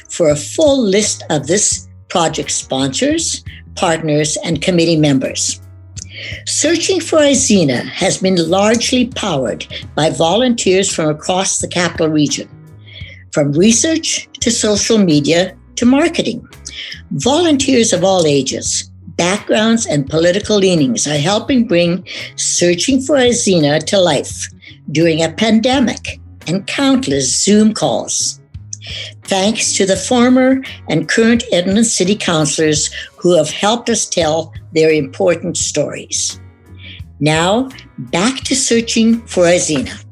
for 0.09 0.29
a 0.29 0.35
full 0.35 0.81
list 0.81 1.23
of 1.29 1.47
this 1.47 1.87
project 2.09 2.51
sponsors, 2.51 3.45
partners, 3.75 4.37
and 4.43 4.61
committee 4.61 4.97
members. 4.97 5.61
Searching 6.45 6.99
for 6.99 7.19
Izena 7.19 7.87
has 7.87 8.17
been 8.17 8.49
largely 8.49 9.07
powered 9.07 9.65
by 9.95 10.09
volunteers 10.09 10.93
from 10.93 11.07
across 11.09 11.59
the 11.59 11.67
capital 11.67 12.09
region, 12.09 12.49
from 13.31 13.53
research 13.53 14.27
to 14.41 14.51
social 14.51 14.97
media 14.97 15.55
to 15.77 15.85
marketing. 15.85 16.45
Volunteers 17.11 17.93
of 17.93 18.03
all 18.03 18.27
ages, 18.27 18.91
backgrounds, 19.15 19.85
and 19.85 20.09
political 20.09 20.57
leanings 20.57 21.07
are 21.07 21.17
helping 21.17 21.67
bring 21.67 22.05
Searching 22.35 23.01
for 23.01 23.15
Izena 23.15 23.83
to 23.85 23.99
life 23.99 24.49
during 24.91 25.23
a 25.23 25.31
pandemic 25.31 26.19
and 26.47 26.67
countless 26.67 27.43
Zoom 27.43 27.73
calls 27.73 28.41
thanks 29.23 29.73
to 29.73 29.85
the 29.85 29.95
former 29.95 30.61
and 30.89 31.07
current 31.07 31.43
Edmonton 31.51 31.83
City 31.83 32.15
Councillors 32.15 32.91
who 33.17 33.37
have 33.37 33.49
helped 33.49 33.89
us 33.89 34.07
tell 34.07 34.53
their 34.73 34.91
important 34.91 35.57
stories. 35.57 36.39
Now, 37.19 37.69
back 37.97 38.37
to 38.45 38.55
searching 38.55 39.21
for 39.27 39.43
Izena. 39.43 40.03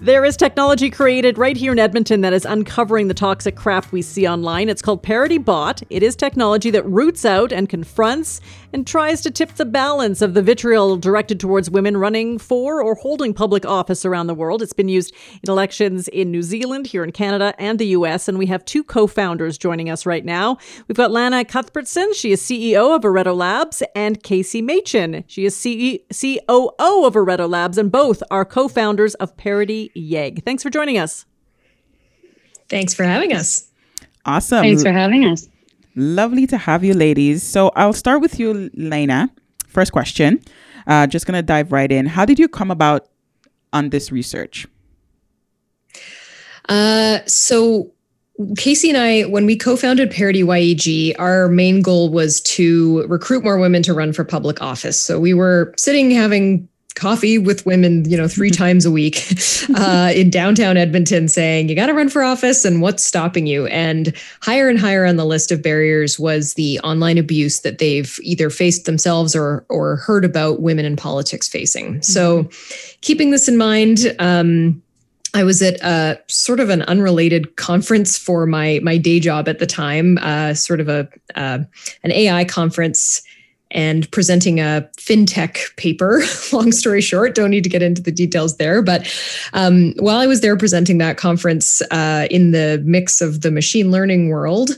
There 0.00 0.26
is 0.26 0.36
technology 0.36 0.90
created 0.90 1.38
right 1.38 1.56
here 1.56 1.72
in 1.72 1.78
Edmonton 1.78 2.20
that 2.20 2.34
is 2.34 2.44
uncovering 2.44 3.08
the 3.08 3.14
toxic 3.14 3.56
crap 3.56 3.90
we 3.92 4.02
see 4.02 4.28
online. 4.28 4.68
It's 4.68 4.82
called 4.82 5.02
ParityBot. 5.02 5.84
It 5.88 6.02
is 6.02 6.14
technology 6.14 6.70
that 6.70 6.84
roots 6.84 7.24
out 7.24 7.50
and 7.50 7.66
confronts 7.66 8.42
and 8.74 8.86
tries 8.86 9.22
to 9.22 9.30
tip 9.30 9.54
the 9.54 9.64
balance 9.64 10.20
of 10.20 10.34
the 10.34 10.42
vitriol 10.42 10.98
directed 10.98 11.40
towards 11.40 11.70
women 11.70 11.96
running 11.96 12.38
for 12.38 12.82
or 12.82 12.94
holding 12.94 13.32
public 13.32 13.64
office 13.64 14.04
around 14.04 14.26
the 14.26 14.34
world. 14.34 14.60
It's 14.60 14.74
been 14.74 14.90
used 14.90 15.14
in 15.42 15.50
elections 15.50 16.08
in 16.08 16.30
New 16.30 16.42
Zealand, 16.42 16.88
here 16.88 17.02
in 17.02 17.10
Canada, 17.10 17.54
and 17.58 17.78
the 17.78 17.86
US. 17.88 18.28
And 18.28 18.36
we 18.36 18.46
have 18.46 18.66
two 18.66 18.84
co 18.84 19.06
founders 19.06 19.56
joining 19.56 19.88
us 19.88 20.04
right 20.04 20.26
now. 20.26 20.58
We've 20.88 20.96
got 20.96 21.10
Lana 21.10 21.42
Cuthbertson. 21.42 22.12
She 22.12 22.32
is 22.32 22.42
CEO 22.42 22.94
of 22.94 23.00
Areto 23.02 23.34
Labs, 23.34 23.82
and 23.94 24.22
Casey 24.22 24.60
Machin. 24.60 25.24
She 25.26 25.46
is 25.46 25.56
CE- 25.56 26.04
COO 26.12 27.06
of 27.06 27.14
Areto 27.14 27.48
Labs, 27.48 27.78
and 27.78 27.90
both 27.90 28.22
are 28.30 28.44
co 28.44 28.68
founders 28.68 29.14
of 29.14 29.34
Parity 29.38 29.85
Yeg. 29.94 30.44
Thanks 30.44 30.62
for 30.62 30.70
joining 30.70 30.98
us. 30.98 31.24
Thanks 32.68 32.94
for 32.94 33.04
having 33.04 33.32
us. 33.32 33.70
Awesome. 34.24 34.62
Thanks 34.62 34.82
for 34.82 34.92
having 34.92 35.24
us. 35.24 35.48
Lovely 35.94 36.46
to 36.48 36.58
have 36.58 36.84
you, 36.84 36.94
ladies. 36.94 37.42
So 37.42 37.70
I'll 37.76 37.92
start 37.92 38.20
with 38.20 38.38
you, 38.38 38.70
Lena. 38.74 39.30
First 39.66 39.92
question. 39.92 40.42
Uh, 40.86 41.06
just 41.06 41.26
gonna 41.26 41.42
dive 41.42 41.72
right 41.72 41.90
in. 41.90 42.06
How 42.06 42.24
did 42.24 42.38
you 42.38 42.48
come 42.48 42.70
about 42.70 43.08
on 43.72 43.90
this 43.90 44.12
research? 44.12 44.66
Uh, 46.68 47.20
so 47.26 47.92
Casey 48.58 48.90
and 48.90 48.98
I, 48.98 49.22
when 49.22 49.46
we 49.46 49.56
co-founded 49.56 50.10
Parity 50.10 50.42
YEG, 50.42 51.14
our 51.18 51.48
main 51.48 51.80
goal 51.80 52.10
was 52.10 52.40
to 52.42 53.06
recruit 53.06 53.42
more 53.42 53.58
women 53.58 53.82
to 53.84 53.94
run 53.94 54.12
for 54.12 54.24
public 54.24 54.60
office. 54.60 55.00
So 55.00 55.18
we 55.18 55.32
were 55.32 55.72
sitting 55.78 56.10
having 56.10 56.68
coffee 56.96 57.38
with 57.38 57.64
women, 57.64 58.08
you 58.10 58.16
know, 58.16 58.26
three 58.26 58.50
times 58.50 58.84
a 58.84 58.90
week 58.90 59.30
uh, 59.76 60.10
in 60.14 60.30
downtown 60.30 60.76
Edmonton 60.76 61.28
saying, 61.28 61.68
you 61.68 61.76
got 61.76 61.86
to 61.86 61.94
run 61.94 62.08
for 62.08 62.24
office 62.24 62.64
and 62.64 62.82
what's 62.82 63.04
stopping 63.04 63.46
you? 63.46 63.66
And 63.66 64.12
higher 64.40 64.68
and 64.68 64.78
higher 64.78 65.06
on 65.06 65.16
the 65.16 65.26
list 65.26 65.52
of 65.52 65.62
barriers 65.62 66.18
was 66.18 66.54
the 66.54 66.80
online 66.80 67.18
abuse 67.18 67.60
that 67.60 67.78
they've 67.78 68.18
either 68.22 68.50
faced 68.50 68.86
themselves 68.86 69.36
or, 69.36 69.64
or 69.68 69.96
heard 69.96 70.24
about 70.24 70.60
women 70.60 70.84
in 70.84 70.96
politics 70.96 71.46
facing. 71.46 72.02
So 72.02 72.48
keeping 73.02 73.30
this 73.30 73.46
in 73.46 73.56
mind, 73.56 74.16
um, 74.18 74.82
I 75.34 75.44
was 75.44 75.60
at 75.60 75.74
a 75.82 76.18
sort 76.28 76.60
of 76.60 76.70
an 76.70 76.80
unrelated 76.82 77.56
conference 77.56 78.16
for 78.16 78.46
my 78.46 78.80
my 78.82 78.96
day 78.96 79.20
job 79.20 79.48
at 79.48 79.58
the 79.58 79.66
time, 79.66 80.16
uh, 80.22 80.54
sort 80.54 80.80
of 80.80 80.88
a 80.88 81.06
uh, 81.34 81.58
an 82.02 82.12
AI 82.12 82.46
conference, 82.46 83.20
and 83.76 84.10
presenting 84.10 84.58
a 84.58 84.88
fintech 84.96 85.76
paper. 85.76 86.22
Long 86.52 86.72
story 86.72 87.02
short, 87.02 87.34
don't 87.34 87.50
need 87.50 87.62
to 87.62 87.70
get 87.70 87.82
into 87.82 88.02
the 88.02 88.10
details 88.10 88.56
there. 88.56 88.80
But 88.80 89.06
um, 89.52 89.92
while 89.98 90.16
I 90.16 90.26
was 90.26 90.40
there 90.40 90.56
presenting 90.56 90.96
that 90.98 91.18
conference 91.18 91.82
uh, 91.90 92.26
in 92.30 92.52
the 92.52 92.82
mix 92.84 93.20
of 93.20 93.42
the 93.42 93.50
machine 93.50 93.90
learning 93.90 94.30
world, 94.30 94.70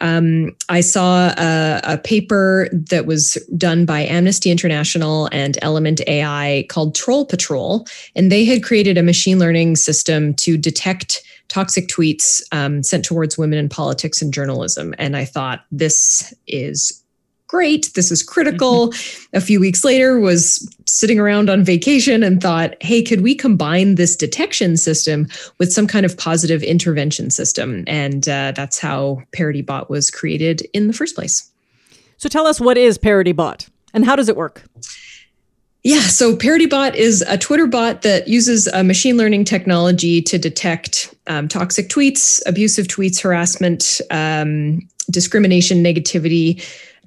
um, 0.00 0.56
I 0.70 0.80
saw 0.80 1.34
a, 1.36 1.80
a, 1.84 1.98
paper 1.98 2.68
that 2.72 3.06
was 3.06 3.34
done 3.56 3.86
by 3.86 4.00
Amnesty 4.00 4.50
International 4.50 5.28
and 5.32 5.58
Element 5.62 6.00
AI 6.06 6.66
called 6.68 6.94
Troll 6.94 7.24
Patrol. 7.24 7.86
And 8.14 8.32
they 8.32 8.44
had 8.44 8.62
created 8.62 8.98
a 8.98 9.02
machine 9.02 9.38
learning 9.38 9.76
system 9.76 10.34
to 10.34 10.56
detect 10.58 11.22
toxic 11.48 11.88
tweets 11.88 12.42
um, 12.52 12.82
sent 12.82 13.04
towards 13.04 13.38
women 13.38 13.58
in 13.58 13.68
politics 13.68 14.20
and 14.20 14.32
journalism. 14.32 14.94
And 14.98 15.16
I 15.16 15.24
thought, 15.24 15.64
this 15.70 16.34
is 16.46 17.02
great. 17.56 17.90
This 17.94 18.10
is 18.10 18.22
critical. 18.22 18.88
Mm-hmm. 18.88 19.36
A 19.38 19.40
few 19.40 19.58
weeks 19.58 19.82
later, 19.82 20.20
was 20.20 20.70
sitting 20.84 21.18
around 21.18 21.48
on 21.48 21.64
vacation 21.64 22.22
and 22.22 22.38
thought, 22.38 22.74
hey, 22.82 23.02
could 23.02 23.22
we 23.22 23.34
combine 23.34 23.94
this 23.94 24.14
detection 24.14 24.76
system 24.76 25.26
with 25.56 25.72
some 25.72 25.86
kind 25.86 26.04
of 26.04 26.18
positive 26.18 26.62
intervention 26.62 27.30
system? 27.30 27.82
And 27.86 28.28
uh, 28.28 28.52
that's 28.54 28.78
how 28.78 29.22
ParityBot 29.32 29.88
was 29.88 30.10
created 30.10 30.68
in 30.74 30.86
the 30.86 30.92
first 30.92 31.14
place. 31.14 31.50
So 32.18 32.28
tell 32.28 32.46
us 32.46 32.60
what 32.60 32.76
is 32.76 32.98
ParityBot 32.98 33.70
and 33.94 34.04
how 34.04 34.16
does 34.16 34.28
it 34.28 34.36
work? 34.36 34.62
Yeah, 35.82 36.00
so 36.00 36.36
ParityBot 36.36 36.94
is 36.94 37.22
a 37.22 37.38
Twitter 37.38 37.66
bot 37.66 38.02
that 38.02 38.28
uses 38.28 38.66
a 38.66 38.84
machine 38.84 39.16
learning 39.16 39.44
technology 39.44 40.20
to 40.20 40.36
detect 40.36 41.14
um, 41.26 41.48
toxic 41.48 41.88
tweets, 41.88 42.42
abusive 42.44 42.86
tweets, 42.86 43.22
harassment, 43.22 44.02
um, 44.10 44.86
discrimination, 45.10 45.82
negativity 45.82 46.62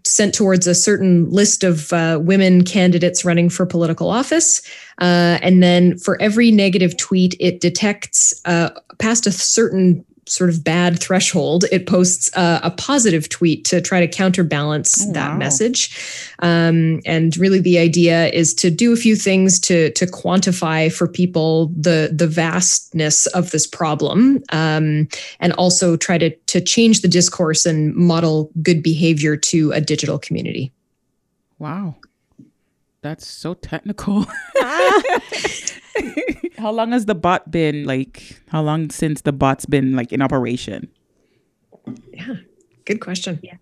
sent 0.05 0.33
towards 0.33 0.67
a 0.67 0.75
certain 0.75 1.29
list 1.29 1.63
of 1.63 1.91
uh, 1.93 2.19
women 2.21 2.63
candidates 2.63 3.25
running 3.25 3.49
for 3.49 3.65
political 3.65 4.09
office. 4.09 4.61
Uh, 4.99 5.39
and 5.41 5.63
then 5.63 5.97
for 5.97 6.21
every 6.21 6.51
negative 6.51 6.97
tweet, 6.97 7.35
it 7.39 7.61
detects 7.61 8.41
uh, 8.45 8.69
past 8.99 9.27
a 9.27 9.31
certain 9.31 10.05
sort 10.29 10.49
of 10.49 10.63
bad 10.63 10.99
threshold, 10.99 11.65
it 11.71 11.87
posts 11.87 12.29
uh, 12.35 12.59
a 12.63 12.71
positive 12.71 13.29
tweet 13.29 13.65
to 13.65 13.81
try 13.81 13.99
to 13.99 14.07
counterbalance 14.07 15.05
oh, 15.07 15.11
that 15.13 15.31
wow. 15.31 15.37
message. 15.37 16.33
Um, 16.39 17.01
and 17.05 17.35
really, 17.37 17.59
the 17.59 17.79
idea 17.79 18.27
is 18.27 18.53
to 18.55 18.69
do 18.69 18.93
a 18.93 18.95
few 18.95 19.15
things 19.15 19.59
to 19.61 19.91
to 19.91 20.05
quantify 20.05 20.91
for 20.91 21.07
people 21.07 21.67
the 21.77 22.09
the 22.13 22.27
vastness 22.27 23.25
of 23.27 23.51
this 23.51 23.67
problem, 23.67 24.41
um, 24.51 25.07
and 25.39 25.53
also 25.53 25.97
try 25.97 26.17
to 26.17 26.29
to 26.47 26.61
change 26.61 27.01
the 27.01 27.07
discourse 27.07 27.65
and 27.65 27.95
model 27.95 28.51
good 28.61 28.83
behavior 28.83 29.35
to 29.35 29.71
a 29.71 29.81
digital 29.81 30.19
community. 30.19 30.71
Wow, 31.57 31.95
that's 33.01 33.27
so 33.27 33.53
technical. 33.55 34.25
how 36.57 36.71
long 36.71 36.91
has 36.91 37.05
the 37.05 37.15
bot 37.15 37.49
been 37.51 37.85
like? 37.85 38.41
How 38.49 38.61
long 38.61 38.89
since 38.89 39.21
the 39.21 39.31
bot's 39.31 39.65
been 39.65 39.95
like 39.95 40.11
in 40.11 40.21
operation? 40.21 40.89
Yeah, 42.13 42.35
good 42.85 43.01
question. 43.01 43.39
Yeah. 43.41 43.55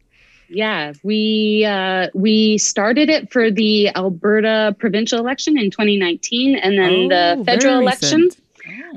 Yeah, 0.50 0.94
we 1.04 1.66
uh, 1.66 2.08
we 2.14 2.58
started 2.58 3.10
it 3.10 3.34
for 3.34 3.52
the 3.52 3.90
Alberta 3.96 4.76
provincial 4.80 5.20
election 5.20 5.58
in 5.58 5.72
2019, 5.72 6.56
and 6.56 6.78
then 6.78 7.12
oh, 7.12 7.36
the 7.38 7.44
federal 7.44 7.80
election. 7.80 8.22
Recent 8.22 8.47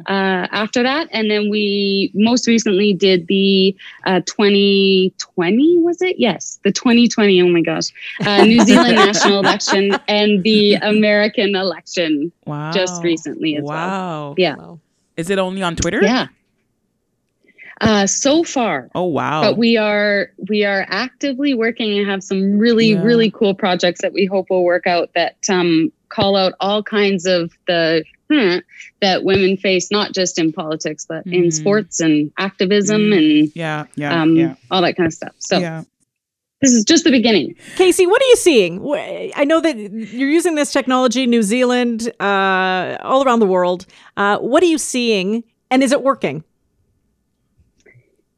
uh, 0.06 0.46
after 0.50 0.82
that. 0.82 1.08
And 1.12 1.30
then 1.30 1.50
we 1.50 2.10
most 2.14 2.46
recently 2.46 2.92
did 2.92 3.26
the 3.26 3.76
uh, 4.04 4.20
2020, 4.26 5.78
was 5.78 6.02
it? 6.02 6.18
Yes, 6.18 6.58
the 6.64 6.72
2020, 6.72 7.42
oh 7.42 7.48
my 7.48 7.60
gosh, 7.60 7.90
uh, 8.24 8.44
New 8.44 8.60
Zealand 8.64 8.96
national 8.96 9.38
election 9.38 9.96
and 10.08 10.42
the 10.42 10.74
American 10.74 11.54
election 11.54 12.32
wow. 12.46 12.72
just 12.72 13.02
recently 13.02 13.56
as 13.56 13.64
wow. 13.64 13.74
well. 13.74 14.34
Yeah. 14.38 14.56
Is 15.16 15.30
it 15.30 15.38
only 15.38 15.62
on 15.62 15.76
Twitter? 15.76 16.00
Yeah. 16.02 16.28
Uh, 17.80 18.06
so 18.06 18.44
far. 18.44 18.90
Oh 18.94 19.04
wow! 19.04 19.40
But 19.40 19.56
we 19.56 19.78
are 19.78 20.30
we 20.50 20.64
are 20.64 20.84
actively 20.90 21.54
working 21.54 21.98
and 21.98 22.06
have 22.06 22.22
some 22.22 22.58
really 22.58 22.90
yeah. 22.90 23.02
really 23.02 23.30
cool 23.30 23.54
projects 23.54 24.02
that 24.02 24.12
we 24.12 24.26
hope 24.26 24.50
will 24.50 24.64
work 24.64 24.86
out 24.86 25.10
that 25.14 25.36
um, 25.48 25.90
call 26.10 26.36
out 26.36 26.52
all 26.60 26.82
kinds 26.82 27.24
of 27.24 27.52
the 27.66 28.04
hmm, 28.30 28.58
that 29.00 29.24
women 29.24 29.56
face, 29.56 29.90
not 29.90 30.12
just 30.12 30.38
in 30.38 30.52
politics, 30.52 31.06
but 31.06 31.26
mm. 31.26 31.34
in 31.34 31.40
mm-hmm. 31.42 31.50
sports 31.50 32.00
and 32.00 32.32
activism 32.38 33.00
mm. 33.00 33.16
and 33.16 33.52
yeah, 33.54 33.86
yeah, 33.96 34.22
um, 34.22 34.36
yeah, 34.36 34.54
all 34.70 34.82
that 34.82 34.96
kind 34.96 35.06
of 35.06 35.12
stuff. 35.12 35.34
So. 35.38 35.58
Yeah. 35.58 35.84
This 36.62 36.72
is 36.72 36.84
just 36.84 37.04
the 37.04 37.10
beginning. 37.10 37.54
Casey, 37.76 38.06
what 38.06 38.20
are 38.20 38.26
you 38.26 38.36
seeing? 38.36 38.84
I 39.34 39.44
know 39.44 39.62
that 39.62 39.78
you're 39.78 40.28
using 40.28 40.56
this 40.56 40.70
technology, 40.70 41.26
New 41.26 41.42
Zealand, 41.42 42.12
uh, 42.20 42.98
all 43.00 43.24
around 43.24 43.38
the 43.38 43.46
world. 43.46 43.86
Uh, 44.18 44.36
what 44.36 44.62
are 44.62 44.66
you 44.66 44.76
seeing, 44.76 45.42
and 45.70 45.82
is 45.82 45.90
it 45.90 46.02
working? 46.02 46.44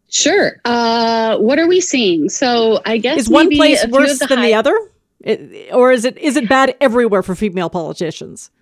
Sure. 0.08 0.60
Uh, 0.64 1.38
what 1.38 1.58
are 1.58 1.66
we 1.66 1.80
seeing? 1.80 2.28
So 2.28 2.80
I 2.86 2.98
guess 2.98 3.18
is 3.18 3.28
one 3.28 3.50
place 3.50 3.84
worse 3.88 4.20
the 4.20 4.26
than 4.26 4.38
high- 4.38 4.46
the 4.46 4.54
other, 4.54 4.78
it, 5.18 5.72
or 5.72 5.90
is 5.90 6.04
it 6.04 6.16
is 6.18 6.36
it 6.36 6.48
bad 6.48 6.76
everywhere 6.80 7.24
for 7.24 7.34
female 7.34 7.70
politicians? 7.70 8.52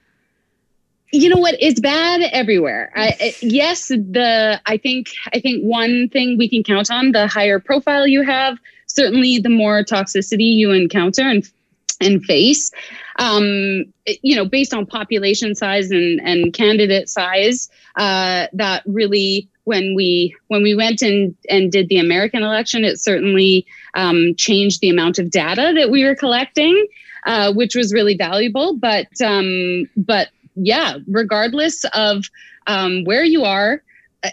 You 1.12 1.28
know 1.28 1.38
what? 1.38 1.56
It's 1.60 1.80
bad 1.80 2.22
everywhere. 2.32 2.92
I, 2.94 3.34
yes 3.40 3.88
the 3.88 4.60
i 4.66 4.76
think 4.76 5.08
i 5.32 5.40
think 5.40 5.62
one 5.62 6.08
thing 6.08 6.36
we 6.38 6.48
can 6.48 6.62
count 6.62 6.90
on 6.90 7.12
the 7.12 7.26
higher 7.26 7.58
profile 7.58 8.06
you 8.06 8.22
have 8.22 8.58
certainly 8.86 9.38
the 9.38 9.48
more 9.48 9.84
toxicity 9.84 10.54
you 10.56 10.70
encounter 10.70 11.22
and 11.22 11.48
and 12.02 12.24
face. 12.24 12.70
Um, 13.18 13.84
you 14.22 14.34
know 14.34 14.46
based 14.46 14.72
on 14.72 14.86
population 14.86 15.54
size 15.54 15.90
and 15.90 16.20
and 16.22 16.52
candidate 16.54 17.08
size 17.08 17.68
uh, 17.96 18.46
that 18.54 18.82
really 18.86 19.48
when 19.64 19.94
we 19.94 20.34
when 20.48 20.62
we 20.62 20.74
went 20.74 21.02
and 21.02 21.36
and 21.48 21.70
did 21.70 21.88
the 21.88 21.98
american 21.98 22.42
election 22.42 22.84
it 22.84 22.98
certainly 22.98 23.66
um, 23.94 24.34
changed 24.36 24.80
the 24.80 24.88
amount 24.88 25.18
of 25.18 25.30
data 25.30 25.72
that 25.76 25.90
we 25.90 26.04
were 26.04 26.14
collecting 26.14 26.86
uh, 27.26 27.52
which 27.52 27.74
was 27.74 27.92
really 27.92 28.16
valuable. 28.16 28.76
But 28.76 29.08
um, 29.24 29.88
but 29.96 30.28
yeah, 30.54 30.98
regardless 31.06 31.84
of 31.94 32.24
um, 32.66 33.04
where 33.04 33.24
you 33.24 33.44
are 33.44 33.82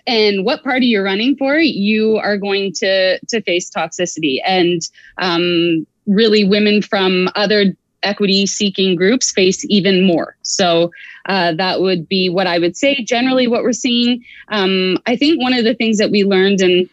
and 0.05 0.43
what 0.43 0.63
party 0.63 0.88
you're 0.88 1.03
running 1.03 1.36
for, 1.38 1.57
you 1.57 2.18
are 2.18 2.38
going 2.38 2.74
to 2.74 3.20
to 3.20 3.41
face 3.41 3.70
toxicity. 3.70 4.39
And 4.45 4.82
um, 5.18 5.88
really, 6.05 6.43
women 6.43 6.82
from 6.82 7.30
other 7.36 7.76
equity 8.03 8.45
seeking 8.45 8.95
groups 8.95 9.32
face 9.32 9.65
even 9.70 10.05
more. 10.05 10.38
So 10.43 10.91
uh, 11.26 11.53
that 11.53 11.82
would 11.82 12.07
be 12.07 12.30
what 12.30 12.47
I 12.47 12.59
would 12.59 12.78
say. 12.78 13.03
Generally, 13.03 13.47
what 13.47 13.63
we're 13.63 13.74
seeing. 13.74 14.24
Um, 14.49 14.97
I 15.05 15.15
think 15.15 15.41
one 15.41 15.53
of 15.53 15.63
the 15.63 15.74
things 15.74 15.97
that 15.97 16.11
we 16.11 16.24
learned 16.24 16.61
and 16.61 16.89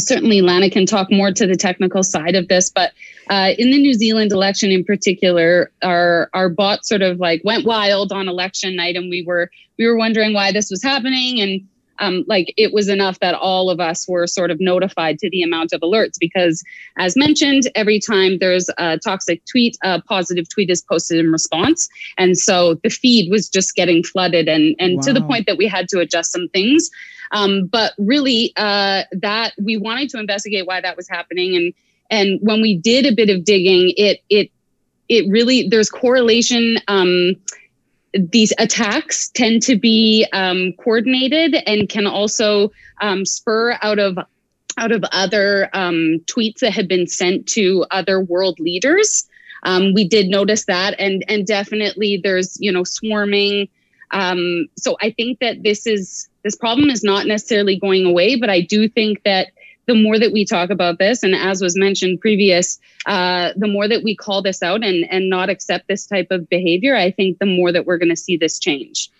certainly 0.00 0.40
Lana 0.40 0.70
can 0.70 0.86
talk 0.86 1.10
more 1.10 1.32
to 1.32 1.46
the 1.46 1.56
technical 1.56 2.02
side 2.02 2.34
of 2.34 2.48
this, 2.48 2.70
but 2.70 2.92
uh, 3.30 3.52
in 3.58 3.70
the 3.70 3.78
New 3.78 3.94
Zealand 3.94 4.32
election 4.32 4.70
in 4.70 4.84
particular, 4.84 5.70
our 5.82 6.30
our 6.32 6.48
bot 6.48 6.84
sort 6.84 7.02
of 7.02 7.18
like 7.18 7.42
went 7.44 7.64
wild 7.64 8.12
on 8.12 8.28
election 8.28 8.76
night, 8.76 8.96
and 8.96 9.10
we 9.10 9.22
were 9.26 9.50
we 9.78 9.86
were 9.86 9.96
wondering 9.96 10.32
why 10.32 10.52
this 10.52 10.70
was 10.70 10.82
happening, 10.82 11.40
and 11.40 11.66
um, 11.98 12.24
like 12.26 12.52
it 12.56 12.72
was 12.72 12.88
enough 12.88 13.18
that 13.20 13.34
all 13.34 13.70
of 13.70 13.80
us 13.80 14.06
were 14.08 14.26
sort 14.26 14.50
of 14.50 14.60
notified 14.60 15.18
to 15.18 15.30
the 15.30 15.42
amount 15.42 15.72
of 15.72 15.80
alerts 15.80 16.14
because, 16.18 16.62
as 16.98 17.16
mentioned, 17.16 17.64
every 17.74 18.00
time 18.00 18.38
there's 18.38 18.68
a 18.78 18.98
toxic 18.98 19.44
tweet, 19.44 19.76
a 19.82 20.00
positive 20.02 20.48
tweet 20.48 20.70
is 20.70 20.82
posted 20.82 21.18
in 21.18 21.30
response, 21.30 21.88
and 22.18 22.38
so 22.38 22.74
the 22.82 22.90
feed 22.90 23.30
was 23.30 23.48
just 23.48 23.74
getting 23.74 24.02
flooded, 24.02 24.48
and 24.48 24.74
and 24.78 24.96
wow. 24.96 25.02
to 25.02 25.12
the 25.12 25.22
point 25.22 25.46
that 25.46 25.56
we 25.56 25.66
had 25.66 25.88
to 25.88 26.00
adjust 26.00 26.32
some 26.32 26.48
things. 26.48 26.90
Um, 27.32 27.66
but 27.66 27.92
really, 27.98 28.52
uh, 28.56 29.02
that 29.12 29.52
we 29.60 29.76
wanted 29.76 30.10
to 30.10 30.18
investigate 30.20 30.66
why 30.66 30.80
that 30.80 30.96
was 30.96 31.08
happening, 31.08 31.56
and 31.56 31.74
and 32.10 32.38
when 32.42 32.62
we 32.62 32.76
did 32.76 33.06
a 33.06 33.12
bit 33.12 33.30
of 33.30 33.44
digging, 33.44 33.92
it 33.96 34.22
it 34.30 34.50
it 35.08 35.28
really 35.30 35.68
there's 35.68 35.90
correlation. 35.90 36.78
Um, 36.88 37.36
these 38.18 38.52
attacks 38.58 39.28
tend 39.30 39.62
to 39.62 39.76
be 39.76 40.26
um, 40.32 40.72
coordinated 40.78 41.54
and 41.66 41.88
can 41.88 42.06
also 42.06 42.72
um, 43.00 43.24
spur 43.24 43.78
out 43.82 43.98
of 43.98 44.18
out 44.78 44.92
of 44.92 45.02
other 45.12 45.70
um, 45.72 46.20
tweets 46.26 46.58
that 46.58 46.72
had 46.72 46.86
been 46.86 47.06
sent 47.06 47.46
to 47.48 47.86
other 47.90 48.20
world 48.20 48.60
leaders. 48.60 49.26
Um, 49.62 49.94
we 49.94 50.06
did 50.06 50.28
notice 50.28 50.66
that, 50.66 50.94
and 50.98 51.24
and 51.28 51.46
definitely 51.46 52.20
there's 52.22 52.56
you 52.60 52.70
know 52.70 52.84
swarming. 52.84 53.68
Um, 54.12 54.66
so 54.76 54.96
I 55.00 55.10
think 55.10 55.40
that 55.40 55.62
this 55.62 55.86
is 55.86 56.28
this 56.42 56.56
problem 56.56 56.90
is 56.90 57.02
not 57.02 57.26
necessarily 57.26 57.78
going 57.78 58.06
away, 58.06 58.36
but 58.36 58.50
I 58.50 58.60
do 58.60 58.88
think 58.88 59.22
that 59.24 59.48
the 59.86 59.94
more 59.94 60.18
that 60.18 60.32
we 60.32 60.44
talk 60.44 60.70
about 60.70 60.98
this, 60.98 61.22
and 61.22 61.34
as 61.34 61.62
was 61.62 61.76
mentioned 61.76 62.20
previous, 62.20 62.78
uh, 63.06 63.52
the 63.56 63.68
more 63.68 63.88
that 63.88 64.02
we 64.02 64.16
call 64.16 64.42
this 64.42 64.62
out 64.62 64.84
and 64.84 65.06
and 65.10 65.30
not 65.30 65.48
accept 65.48 65.88
this 65.88 66.06
type 66.06 66.28
of 66.30 66.48
behavior, 66.48 66.96
I 66.96 67.10
think 67.10 67.38
the 67.38 67.46
more 67.46 67.72
that 67.72 67.86
we're 67.86 67.98
going 67.98 68.10
to 68.10 68.16
see 68.16 68.36
this 68.36 68.58
change. 68.58 69.10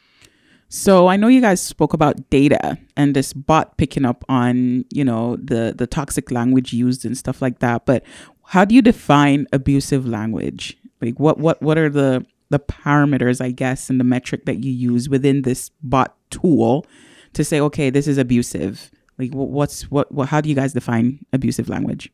So 0.68 1.06
I 1.06 1.16
know 1.16 1.28
you 1.28 1.40
guys 1.40 1.62
spoke 1.62 1.92
about 1.92 2.28
data 2.28 2.76
and 2.96 3.14
this 3.14 3.32
bot 3.32 3.76
picking 3.76 4.04
up 4.04 4.24
on, 4.28 4.84
you 4.90 5.04
know, 5.04 5.36
the 5.36 5.74
the 5.76 5.86
toxic 5.86 6.30
language 6.30 6.72
used 6.72 7.04
and 7.04 7.16
stuff 7.16 7.40
like 7.40 7.60
that, 7.60 7.86
but 7.86 8.02
how 8.48 8.64
do 8.64 8.74
you 8.74 8.82
define 8.82 9.46
abusive 9.52 10.06
language? 10.06 10.76
Like 11.00 11.20
what 11.20 11.38
what 11.38 11.62
what 11.62 11.78
are 11.78 11.88
the 11.88 12.26
the 12.48 12.58
parameters, 12.58 13.40
I 13.40 13.50
guess, 13.50 13.90
and 13.90 13.98
the 13.98 14.04
metric 14.04 14.44
that 14.46 14.62
you 14.62 14.72
use 14.72 15.08
within 15.08 15.42
this 15.42 15.70
bot 15.82 16.16
tool 16.30 16.86
to 17.32 17.44
say, 17.44 17.60
okay, 17.60 17.90
this 17.90 18.06
is 18.06 18.18
abusive. 18.18 18.90
Like 19.18 19.32
what's 19.32 19.90
what, 19.90 20.10
what 20.12 20.28
how 20.28 20.40
do 20.40 20.48
you 20.48 20.54
guys 20.54 20.72
define 20.72 21.24
abusive 21.32 21.68
language? 21.68 22.12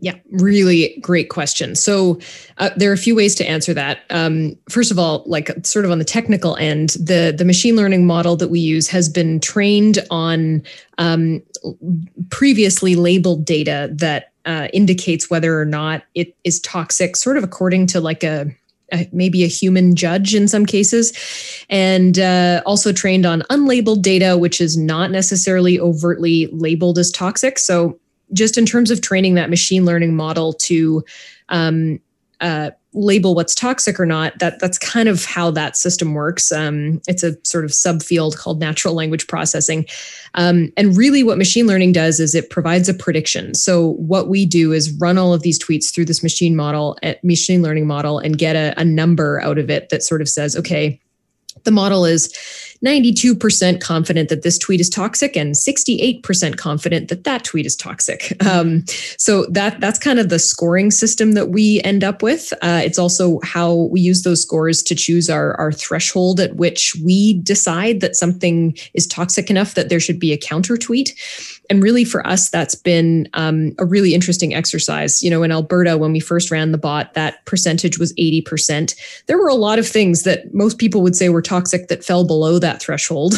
Yeah, 0.00 0.14
really 0.30 0.98
great 1.00 1.28
question. 1.28 1.76
So 1.76 2.18
uh, 2.58 2.70
there 2.76 2.90
are 2.90 2.94
a 2.94 2.98
few 2.98 3.14
ways 3.14 3.34
to 3.36 3.46
answer 3.46 3.74
that. 3.74 4.00
Um, 4.10 4.56
first 4.68 4.90
of 4.90 4.98
all, 4.98 5.22
like 5.26 5.50
sort 5.64 5.84
of 5.84 5.90
on 5.90 5.98
the 5.98 6.04
technical 6.04 6.56
end, 6.56 6.90
the 6.90 7.32
the 7.36 7.44
machine 7.44 7.76
learning 7.76 8.06
model 8.06 8.36
that 8.36 8.48
we 8.48 8.58
use 8.58 8.88
has 8.88 9.08
been 9.08 9.38
trained 9.38 9.98
on 10.10 10.62
um, 10.98 11.42
previously 12.30 12.96
labeled 12.96 13.44
data 13.44 13.90
that 13.92 14.32
uh, 14.44 14.68
indicates 14.72 15.30
whether 15.30 15.60
or 15.60 15.64
not 15.64 16.02
it 16.14 16.36
is 16.42 16.58
toxic, 16.60 17.14
sort 17.14 17.36
of 17.36 17.44
according 17.44 17.86
to 17.88 18.00
like 18.00 18.24
a 18.24 18.46
maybe 19.12 19.44
a 19.44 19.48
human 19.48 19.96
judge 19.96 20.34
in 20.34 20.48
some 20.48 20.66
cases, 20.66 21.12
and 21.68 22.18
uh, 22.18 22.62
also 22.66 22.92
trained 22.92 23.26
on 23.26 23.42
unlabeled 23.50 24.02
data, 24.02 24.36
which 24.36 24.60
is 24.60 24.76
not 24.76 25.10
necessarily 25.10 25.80
overtly 25.80 26.48
labeled 26.52 26.98
as 26.98 27.10
toxic. 27.10 27.58
So 27.58 27.98
just 28.32 28.56
in 28.56 28.66
terms 28.66 28.90
of 28.90 29.00
training 29.00 29.34
that 29.34 29.50
machine 29.50 29.84
learning 29.84 30.14
model 30.14 30.52
to 30.54 31.04
um, 31.48 32.00
uh, 32.40 32.70
label 32.94 33.34
what's 33.34 33.54
toxic 33.54 33.98
or 33.98 34.06
not, 34.06 34.38
that 34.38 34.58
that's 34.60 34.78
kind 34.78 35.08
of 35.08 35.24
how 35.24 35.50
that 35.50 35.76
system 35.76 36.14
works. 36.14 36.52
Um, 36.52 37.00
it's 37.08 37.22
a 37.22 37.36
sort 37.44 37.64
of 37.64 37.70
subfield 37.70 38.36
called 38.36 38.60
natural 38.60 38.94
language 38.94 39.26
processing. 39.26 39.86
Um, 40.34 40.72
and 40.76 40.96
really, 40.96 41.22
what 41.22 41.38
machine 41.38 41.66
learning 41.66 41.92
does 41.92 42.20
is 42.20 42.34
it 42.34 42.50
provides 42.50 42.88
a 42.88 42.94
prediction. 42.94 43.54
So 43.54 43.92
what 43.94 44.28
we 44.28 44.46
do 44.46 44.72
is 44.72 44.92
run 44.98 45.18
all 45.18 45.32
of 45.34 45.42
these 45.42 45.62
tweets 45.62 45.92
through 45.92 46.06
this 46.06 46.22
machine 46.22 46.56
model, 46.56 46.98
eh, 47.02 47.14
machine 47.22 47.62
learning 47.62 47.86
model, 47.86 48.18
and 48.18 48.36
get 48.38 48.56
a, 48.56 48.74
a 48.78 48.84
number 48.84 49.40
out 49.40 49.58
of 49.58 49.70
it 49.70 49.88
that 49.88 50.02
sort 50.02 50.20
of 50.20 50.28
says, 50.28 50.56
okay, 50.56 51.00
the 51.64 51.70
model 51.70 52.04
is 52.04 52.32
92% 52.84 53.80
confident 53.80 54.28
that 54.28 54.42
this 54.42 54.58
tweet 54.58 54.80
is 54.80 54.90
toxic 54.90 55.36
and 55.36 55.54
68% 55.54 56.56
confident 56.56 57.08
that 57.08 57.24
that 57.24 57.44
tweet 57.44 57.66
is 57.66 57.76
toxic. 57.76 58.36
Um, 58.52 58.84
so 59.18 59.46
that 59.46 59.80
that's 59.80 59.98
kind 59.98 60.18
of 60.18 60.28
the 60.28 60.38
scoring 60.38 60.90
system 60.90 61.32
that 61.32 61.48
we 61.48 61.80
end 61.84 62.04
up 62.04 62.22
with. 62.22 62.52
Uh, 62.60 62.82
it's 62.84 62.98
also 62.98 63.40
how 63.44 63.72
we 63.90 64.00
use 64.00 64.22
those 64.22 64.42
scores 64.42 64.82
to 64.82 64.94
choose 64.94 65.30
our, 65.30 65.54
our 65.54 65.72
threshold 65.72 66.40
at 66.40 66.56
which 66.56 66.94
we 67.02 67.34
decide 67.34 68.00
that 68.00 68.16
something 68.16 68.76
is 68.94 69.06
toxic 69.06 69.48
enough 69.48 69.74
that 69.74 69.88
there 69.88 70.00
should 70.00 70.18
be 70.18 70.32
a 70.32 70.36
counter 70.36 70.76
tweet. 70.76 71.14
And 71.70 71.82
really, 71.82 72.04
for 72.04 72.26
us, 72.26 72.50
that's 72.50 72.74
been 72.74 73.28
um, 73.34 73.72
a 73.78 73.84
really 73.84 74.14
interesting 74.14 74.54
exercise. 74.54 75.22
You 75.22 75.30
know, 75.30 75.42
in 75.42 75.52
Alberta, 75.52 75.96
when 75.96 76.12
we 76.12 76.20
first 76.20 76.50
ran 76.50 76.72
the 76.72 76.78
bot, 76.78 77.14
that 77.14 77.44
percentage 77.46 77.98
was 77.98 78.12
80%. 78.14 78.94
There 79.26 79.38
were 79.38 79.48
a 79.48 79.54
lot 79.54 79.78
of 79.78 79.86
things 79.88 80.24
that 80.24 80.52
most 80.52 80.78
people 80.78 81.02
would 81.02 81.16
say 81.16 81.28
were 81.28 81.42
toxic 81.42 81.88
that 81.88 82.04
fell 82.04 82.26
below 82.26 82.58
that 82.58 82.71
threshold. 82.80 83.34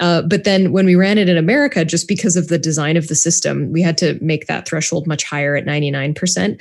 Uh, 0.00 0.22
but 0.22 0.44
then 0.44 0.72
when 0.72 0.86
we 0.86 0.94
ran 0.94 1.18
it 1.18 1.28
in 1.28 1.36
America, 1.36 1.84
just 1.84 2.08
because 2.08 2.34
of 2.34 2.48
the 2.48 2.58
design 2.58 2.96
of 2.96 3.08
the 3.08 3.14
system, 3.14 3.70
we 3.70 3.82
had 3.82 3.98
to 3.98 4.18
make 4.22 4.46
that 4.46 4.66
threshold 4.66 5.06
much 5.06 5.22
higher 5.22 5.54
at 5.54 5.66
99%. 5.66 6.60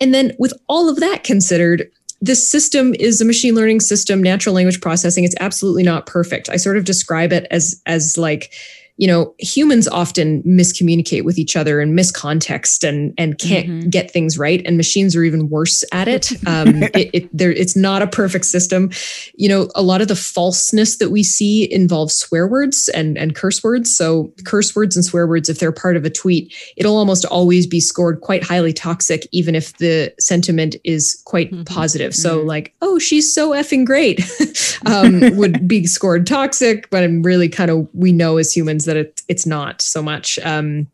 And 0.00 0.12
then 0.12 0.32
with 0.38 0.52
all 0.68 0.88
of 0.90 0.96
that 1.00 1.22
considered, 1.22 1.88
this 2.20 2.46
system 2.46 2.94
is 2.98 3.20
a 3.20 3.24
machine 3.24 3.54
learning 3.54 3.80
system, 3.80 4.22
natural 4.22 4.54
language 4.54 4.80
processing. 4.80 5.24
It's 5.24 5.34
absolutely 5.40 5.82
not 5.82 6.06
perfect. 6.06 6.48
I 6.48 6.56
sort 6.56 6.76
of 6.76 6.84
describe 6.84 7.32
it 7.32 7.46
as 7.50 7.80
as 7.86 8.18
like 8.18 8.52
you 8.98 9.06
know 9.06 9.34
humans 9.38 9.88
often 9.88 10.42
miscommunicate 10.42 11.24
with 11.24 11.38
each 11.38 11.56
other 11.56 11.80
and 11.80 11.98
miscontext 11.98 12.86
and 12.86 13.14
and 13.16 13.38
can't 13.38 13.66
mm-hmm. 13.66 13.88
get 13.88 14.10
things 14.10 14.38
right 14.38 14.62
and 14.66 14.76
machines 14.76 15.16
are 15.16 15.24
even 15.24 15.48
worse 15.48 15.82
at 15.92 16.08
it 16.08 16.32
um 16.46 16.82
it, 16.94 17.10
it 17.12 17.36
there 17.36 17.52
it's 17.52 17.74
not 17.74 18.02
a 18.02 18.06
perfect 18.06 18.44
system 18.44 18.90
you 19.34 19.48
know 19.48 19.68
a 19.74 19.82
lot 19.82 20.00
of 20.00 20.08
the 20.08 20.16
falseness 20.16 20.98
that 20.98 21.10
we 21.10 21.22
see 21.22 21.72
involves 21.72 22.16
swear 22.16 22.46
words 22.46 22.88
and 22.90 23.16
and 23.16 23.34
curse 23.34 23.64
words 23.64 23.94
so 23.94 24.32
curse 24.44 24.76
words 24.76 24.94
and 24.94 25.04
swear 25.04 25.26
words 25.26 25.48
if 25.48 25.58
they're 25.58 25.72
part 25.72 25.96
of 25.96 26.04
a 26.04 26.10
tweet 26.10 26.54
it'll 26.76 26.96
almost 26.96 27.24
always 27.26 27.66
be 27.66 27.80
scored 27.80 28.20
quite 28.20 28.44
highly 28.44 28.72
toxic 28.72 29.26
even 29.32 29.54
if 29.54 29.76
the 29.78 30.12
sentiment 30.20 30.76
is 30.84 31.20
quite 31.24 31.50
mm-hmm. 31.50 31.64
positive 31.64 32.14
so 32.14 32.38
mm-hmm. 32.38 32.48
like 32.48 32.74
oh 32.82 32.98
she's 32.98 33.32
so 33.32 33.50
effing 33.50 33.86
great 33.86 34.20
um 34.86 35.36
would 35.36 35.66
be 35.66 35.86
scored 35.86 36.26
toxic 36.26 36.90
but 36.90 37.02
i'm 37.02 37.22
really 37.22 37.48
kind 37.48 37.70
of 37.70 37.88
we 37.94 38.12
know 38.12 38.36
as 38.36 38.52
humans 38.52 38.81
that 38.84 38.96
it, 38.96 39.22
it's 39.28 39.46
not 39.46 39.82
so 39.82 40.02
much. 40.02 40.38
Um, 40.40 40.86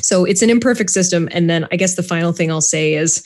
so 0.00 0.24
it's 0.24 0.42
an 0.42 0.50
imperfect 0.50 0.90
system. 0.90 1.28
And 1.30 1.48
then 1.48 1.66
I 1.70 1.76
guess 1.76 1.94
the 1.94 2.02
final 2.02 2.32
thing 2.32 2.50
I'll 2.50 2.60
say 2.60 2.94
is 2.94 3.24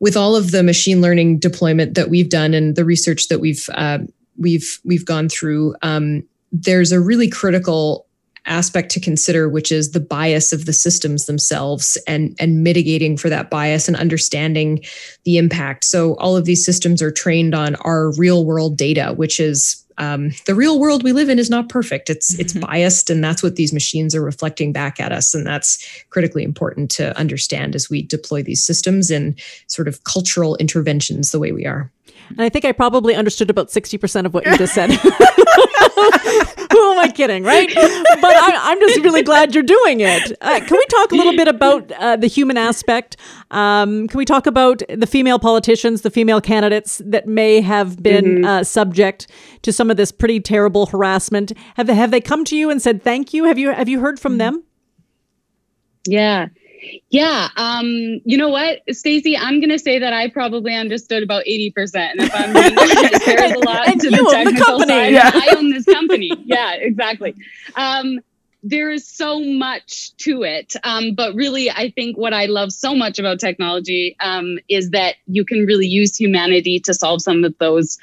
with 0.00 0.16
all 0.16 0.36
of 0.36 0.50
the 0.50 0.62
machine 0.62 1.00
learning 1.00 1.38
deployment 1.38 1.94
that 1.94 2.10
we've 2.10 2.28
done 2.28 2.54
and 2.54 2.76
the 2.76 2.84
research 2.84 3.28
that 3.28 3.40
we've 3.40 3.68
uh, 3.74 3.98
we've 4.38 4.78
we've 4.84 5.06
gone 5.06 5.28
through, 5.28 5.74
um, 5.82 6.22
there's 6.52 6.92
a 6.92 7.00
really 7.00 7.28
critical 7.28 8.06
aspect 8.46 8.90
to 8.92 9.00
consider 9.00 9.48
which 9.48 9.72
is 9.72 9.90
the 9.90 10.00
bias 10.00 10.52
of 10.52 10.66
the 10.66 10.72
systems 10.72 11.26
themselves 11.26 11.98
and 12.06 12.36
and 12.38 12.62
mitigating 12.62 13.16
for 13.16 13.28
that 13.28 13.50
bias 13.50 13.88
and 13.88 13.96
understanding 13.96 14.80
the 15.24 15.36
impact 15.36 15.84
so 15.84 16.14
all 16.18 16.36
of 16.36 16.44
these 16.44 16.64
systems 16.64 17.02
are 17.02 17.10
trained 17.10 17.56
on 17.56 17.74
our 17.76 18.12
real 18.12 18.44
world 18.44 18.76
data 18.76 19.12
which 19.16 19.40
is 19.40 19.84
um, 19.98 20.30
the 20.46 20.54
real 20.54 20.78
world 20.78 21.02
we 21.02 21.12
live 21.12 21.28
in 21.28 21.38
is 21.38 21.50
not 21.50 21.68
perfect. 21.68 22.10
It's 22.10 22.32
mm-hmm. 22.32 22.40
it's 22.40 22.52
biased, 22.52 23.10
and 23.10 23.22
that's 23.22 23.42
what 23.42 23.56
these 23.56 23.72
machines 23.72 24.14
are 24.14 24.22
reflecting 24.22 24.72
back 24.72 25.00
at 25.00 25.12
us, 25.12 25.34
and 25.34 25.46
that's 25.46 26.04
critically 26.10 26.42
important 26.42 26.90
to 26.92 27.16
understand 27.18 27.74
as 27.74 27.90
we 27.90 28.02
deploy 28.02 28.42
these 28.42 28.64
systems 28.64 29.10
and 29.10 29.38
sort 29.66 29.88
of 29.88 30.04
cultural 30.04 30.56
interventions 30.56 31.30
the 31.30 31.38
way 31.38 31.52
we 31.52 31.66
are. 31.66 31.90
And 32.30 32.42
I 32.42 32.48
think 32.48 32.64
I 32.64 32.72
probably 32.72 33.14
understood 33.14 33.50
about 33.50 33.68
60% 33.68 34.26
of 34.26 34.34
what 34.34 34.44
you 34.46 34.56
just 34.56 34.74
said. 34.74 34.90
Am 36.96 37.04
I 37.04 37.08
kidding, 37.08 37.44
right? 37.44 37.70
But 37.74 38.36
I, 38.36 38.72
am 38.72 38.80
just 38.80 39.00
really 39.02 39.22
glad 39.22 39.54
you're 39.54 39.62
doing 39.62 40.00
it. 40.00 40.32
Uh, 40.40 40.60
can 40.60 40.76
we 40.76 40.86
talk 40.86 41.12
a 41.12 41.14
little 41.14 41.36
bit 41.36 41.48
about 41.48 41.92
uh, 41.92 42.16
the 42.16 42.26
human 42.26 42.56
aspect? 42.56 43.16
Um, 43.50 44.08
can 44.08 44.16
we 44.16 44.24
talk 44.24 44.46
about 44.46 44.82
the 44.88 45.06
female 45.06 45.38
politicians, 45.38 46.02
the 46.02 46.10
female 46.10 46.40
candidates 46.40 47.02
that 47.04 47.26
may 47.26 47.60
have 47.60 48.02
been 48.02 48.24
mm-hmm. 48.24 48.44
uh, 48.44 48.64
subject 48.64 49.28
to 49.62 49.72
some 49.72 49.90
of 49.90 49.96
this 49.96 50.10
pretty 50.10 50.40
terrible 50.40 50.86
harassment? 50.86 51.52
Have 51.74 51.86
they, 51.86 51.94
have 51.94 52.10
they 52.10 52.20
come 52.20 52.44
to 52.46 52.56
you 52.56 52.70
and 52.70 52.80
said 52.80 53.02
thank 53.02 53.34
you? 53.34 53.44
Have 53.44 53.58
you 53.58 53.72
have 53.72 53.88
you 53.88 54.00
heard 54.00 54.18
from 54.18 54.32
mm-hmm. 54.32 54.38
them? 54.38 54.64
Yeah. 56.08 56.48
Yeah. 57.10 57.48
Um, 57.56 58.20
you 58.24 58.36
know 58.36 58.48
what, 58.48 58.82
Stacey, 58.90 59.36
I'm 59.36 59.60
going 59.60 59.70
to 59.70 59.78
say 59.78 59.98
that 59.98 60.12
I 60.12 60.28
probably 60.28 60.74
understood 60.74 61.22
about 61.22 61.44
80%. 61.44 61.94
And 61.94 62.20
if 62.20 62.34
I'm 62.34 62.52
being 62.52 62.78
honest, 62.78 63.26
there's 63.26 63.52
a 63.52 63.58
lot 63.58 63.86
to 63.86 64.10
the 64.10 64.28
technical 64.30 64.78
the 64.78 64.86
side. 64.86 65.12
Yeah. 65.12 65.30
I 65.32 65.54
own 65.56 65.70
this 65.70 65.84
company. 65.84 66.30
Yeah, 66.44 66.74
exactly. 66.74 67.34
Um, 67.74 68.20
there 68.62 68.90
is 68.90 69.06
so 69.06 69.40
much 69.40 70.16
to 70.16 70.42
it. 70.42 70.74
Um, 70.82 71.14
but 71.14 71.34
really, 71.34 71.70
I 71.70 71.90
think 71.90 72.16
what 72.16 72.32
I 72.32 72.46
love 72.46 72.72
so 72.72 72.94
much 72.94 73.18
about 73.18 73.38
technology 73.38 74.16
um, 74.20 74.58
is 74.68 74.90
that 74.90 75.16
you 75.26 75.44
can 75.44 75.66
really 75.66 75.86
use 75.86 76.16
humanity 76.16 76.80
to 76.80 76.94
solve 76.94 77.22
some 77.22 77.44
of 77.44 77.56
those 77.58 77.98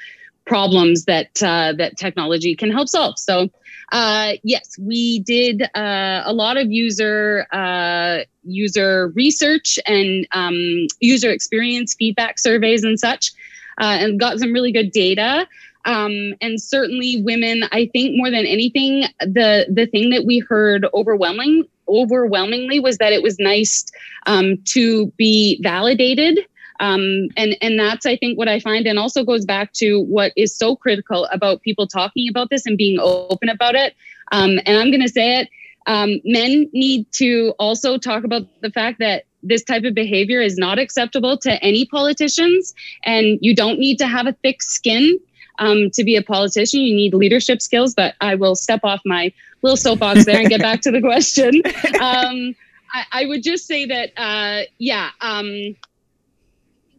problems 0.46 1.06
that 1.06 1.42
uh, 1.42 1.74
that 1.74 1.98
technology 1.98 2.56
can 2.56 2.72
help 2.72 2.88
solve. 2.88 3.20
So 3.20 3.50
uh, 3.92 4.34
yes, 4.44 4.76
we 4.80 5.20
did 5.20 5.64
uh, 5.76 6.24
a 6.26 6.34
lot 6.34 6.58
of 6.58 6.72
user 6.72 7.46
uh, 7.52 8.20
user 8.44 9.10
research 9.10 9.80
and 9.86 10.28
um, 10.32 10.88
user 11.00 11.32
experience 11.32 11.94
feedback 11.94 12.40
surveys 12.40 12.84
and 12.84 13.00
such, 13.00 13.32
uh, 13.80 13.98
and 14.00 14.20
got 14.20 14.40
some 14.40 14.54
really 14.54 14.72
good 14.72 14.92
data. 14.92 15.48
Um, 15.86 16.34
and 16.42 16.62
certainly, 16.62 17.22
women. 17.24 17.64
I 17.72 17.90
think 17.92 18.16
more 18.16 18.32
than 18.32 18.46
anything, 18.46 19.06
the 19.20 19.66
the 19.70 19.86
thing 19.86 20.12
that 20.12 20.26
we 20.26 20.40
heard 20.40 20.86
overwhelming 20.94 21.66
overwhelmingly 21.88 22.80
was 22.80 22.98
that 22.98 23.12
it 23.12 23.22
was 23.22 23.38
nice 23.40 23.86
um, 24.26 24.58
to 24.66 25.08
be 25.18 25.60
validated 25.62 26.40
um, 26.84 27.30
and 27.38 27.56
and 27.62 27.80
that's 27.80 28.06
I 28.06 28.18
think 28.18 28.38
what 28.38 28.50
I 28.50 28.60
find, 28.60 28.86
and 28.86 29.00
also 29.00 29.24
goes 29.24 29.46
back 29.46 29.72
to 29.74 30.02
what 30.02 30.34
is 30.36 30.54
so 30.54 30.76
critical 30.76 31.26
about 31.32 31.62
people 31.62 31.88
talking 31.88 32.28
about 32.28 32.50
this 32.50 32.66
and 32.66 32.78
being 32.78 33.00
open 33.00 33.48
about 33.48 33.76
it. 33.76 33.96
Um, 34.34 34.60
and 34.66 34.78
I'm 34.78 34.92
going 34.92 35.02
to 35.02 35.08
say 35.08 35.40
it: 35.40 35.50
um, 35.88 36.20
men 36.26 36.70
need 36.74 37.10
to 37.14 37.54
also 37.58 37.98
talk 37.98 38.26
about 38.26 38.44
the 38.62 38.70
fact 38.70 39.00
that 39.00 39.24
this 39.42 39.64
type 39.64 39.86
of 39.86 39.94
behavior 39.94 40.42
is 40.42 40.58
not 40.58 40.78
acceptable 40.78 41.38
to 41.38 41.52
any 41.64 41.86
politicians, 41.86 42.76
and 43.06 43.40
you 43.42 43.56
don't 43.56 43.80
need 43.80 43.98
to 44.00 44.08
have 44.08 44.28
a 44.28 44.34
thick 44.44 44.62
skin 44.62 45.18
um, 45.60 45.90
to 45.92 46.04
be 46.04 46.18
a 46.18 46.22
politician. 46.22 46.82
You 46.82 46.96
need 46.96 47.14
leadership 47.14 47.62
skills. 47.62 47.94
But 47.94 48.16
I 48.20 48.36
will 48.36 48.56
step 48.56 48.82
off 48.84 49.00
my 49.06 49.32
little 49.62 49.78
soapbox 49.78 50.26
there 50.26 50.40
and 50.40 50.50
get 50.50 50.60
back 50.60 50.82
to 50.82 50.92
the 50.92 51.02
question. 51.02 51.62
Um, 52.02 52.56
I, 52.94 53.06
I, 53.12 53.26
would 53.26 53.44
just 53.44 53.66
say 53.66 53.86
that, 53.86 54.12
uh, 54.18 54.64
yeah. 54.78 55.12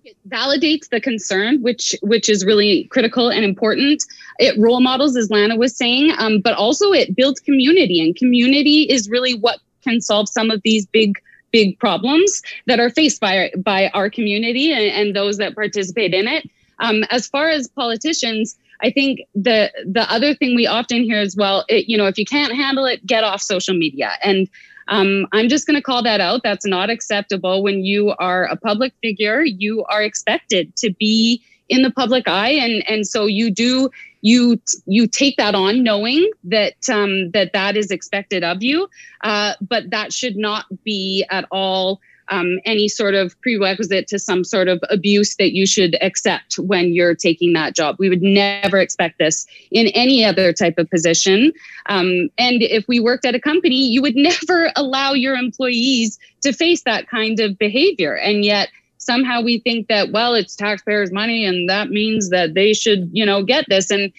It 0.04 0.16
validates 0.28 0.90
the 0.90 1.00
concern, 1.00 1.62
which 1.62 1.94
which 2.02 2.28
is 2.28 2.44
really 2.44 2.84
critical 2.84 3.30
and 3.30 3.42
important. 3.42 4.04
It 4.38 4.54
role 4.58 4.82
models, 4.82 5.16
as 5.16 5.30
Lana 5.30 5.56
was 5.56 5.74
saying, 5.74 6.12
um, 6.18 6.40
but 6.40 6.52
also 6.54 6.92
it 6.92 7.16
builds 7.16 7.40
community, 7.40 8.00
and 8.00 8.14
community 8.14 8.82
is 8.82 9.08
really 9.08 9.34
what 9.34 9.60
can 9.82 10.02
solve 10.02 10.28
some 10.28 10.50
of 10.50 10.60
these 10.62 10.84
big 10.84 11.18
big 11.52 11.78
problems 11.78 12.42
that 12.66 12.80
are 12.80 12.90
faced 12.90 13.18
by 13.18 13.50
by 13.56 13.88
our 13.94 14.10
community 14.10 14.72
and, 14.72 14.84
and 14.84 15.16
those 15.16 15.38
that 15.38 15.54
participate 15.54 16.12
in 16.12 16.28
it. 16.28 16.50
Um, 16.80 17.04
as 17.10 17.26
far 17.26 17.48
as 17.48 17.68
politicians, 17.68 18.58
I 18.82 18.90
think 18.90 19.20
the 19.34 19.72
the 19.86 20.10
other 20.12 20.34
thing 20.34 20.54
we 20.54 20.66
often 20.66 21.02
hear 21.02 21.20
as 21.20 21.34
well, 21.34 21.64
it, 21.68 21.88
you 21.88 21.96
know, 21.96 22.06
if 22.06 22.18
you 22.18 22.26
can't 22.26 22.52
handle 22.52 22.84
it, 22.84 23.06
get 23.06 23.24
off 23.24 23.40
social 23.40 23.74
media. 23.74 24.10
And 24.22 24.50
um, 24.88 25.26
I'm 25.32 25.48
just 25.48 25.66
going 25.66 25.76
to 25.76 25.82
call 25.82 26.02
that 26.02 26.20
out. 26.20 26.42
That's 26.42 26.66
not 26.66 26.90
acceptable. 26.90 27.62
When 27.62 27.84
you 27.84 28.14
are 28.18 28.44
a 28.44 28.56
public 28.56 28.92
figure, 29.02 29.42
you 29.42 29.84
are 29.84 30.02
expected 30.02 30.74
to 30.76 30.92
be 30.92 31.42
in 31.68 31.82
the 31.82 31.90
public 31.90 32.28
eye, 32.28 32.50
and 32.50 32.88
and 32.88 33.06
so 33.06 33.26
you 33.26 33.50
do 33.50 33.90
you 34.20 34.60
you 34.86 35.06
take 35.06 35.36
that 35.36 35.54
on 35.54 35.82
knowing 35.82 36.30
that 36.44 36.74
um, 36.90 37.30
that 37.30 37.52
that 37.52 37.76
is 37.76 37.90
expected 37.90 38.44
of 38.44 38.62
you, 38.62 38.88
uh, 39.22 39.54
but 39.60 39.90
that 39.90 40.12
should 40.12 40.36
not 40.36 40.66
be 40.84 41.24
at 41.30 41.46
all 41.50 42.00
um, 42.28 42.58
any 42.64 42.88
sort 42.88 43.14
of 43.14 43.38
prerequisite 43.40 44.06
to 44.08 44.18
some 44.18 44.44
sort 44.44 44.68
of 44.68 44.82
abuse 44.90 45.36
that 45.36 45.52
you 45.52 45.66
should 45.66 45.96
accept 46.02 46.58
when 46.58 46.92
you're 46.92 47.14
taking 47.14 47.52
that 47.52 47.74
job. 47.74 47.96
We 47.98 48.08
would 48.08 48.22
never 48.22 48.78
expect 48.78 49.18
this 49.18 49.46
in 49.70 49.88
any 49.88 50.24
other 50.24 50.52
type 50.52 50.78
of 50.78 50.88
position. 50.90 51.52
Um, 51.86 52.28
and 52.38 52.62
if 52.62 52.86
we 52.88 53.00
worked 53.00 53.24
at 53.24 53.34
a 53.34 53.40
company, 53.40 53.86
you 53.88 54.02
would 54.02 54.16
never 54.16 54.72
allow 54.76 55.12
your 55.12 55.34
employees 55.34 56.18
to 56.42 56.52
face 56.52 56.82
that 56.82 57.08
kind 57.08 57.40
of 57.40 57.58
behavior. 57.58 58.16
And 58.16 58.44
yet, 58.44 58.68
somehow 58.98 59.42
we 59.42 59.58
think 59.58 59.88
that 59.88 60.12
well 60.12 60.32
it's 60.32 60.56
taxpayers 60.56 61.12
money 61.12 61.44
and 61.44 61.68
that 61.68 61.90
means 61.90 62.30
that 62.30 62.54
they 62.54 62.72
should 62.72 63.10
you 63.12 63.26
know 63.26 63.42
get 63.42 63.66
this 63.68 63.90
and 63.90 64.10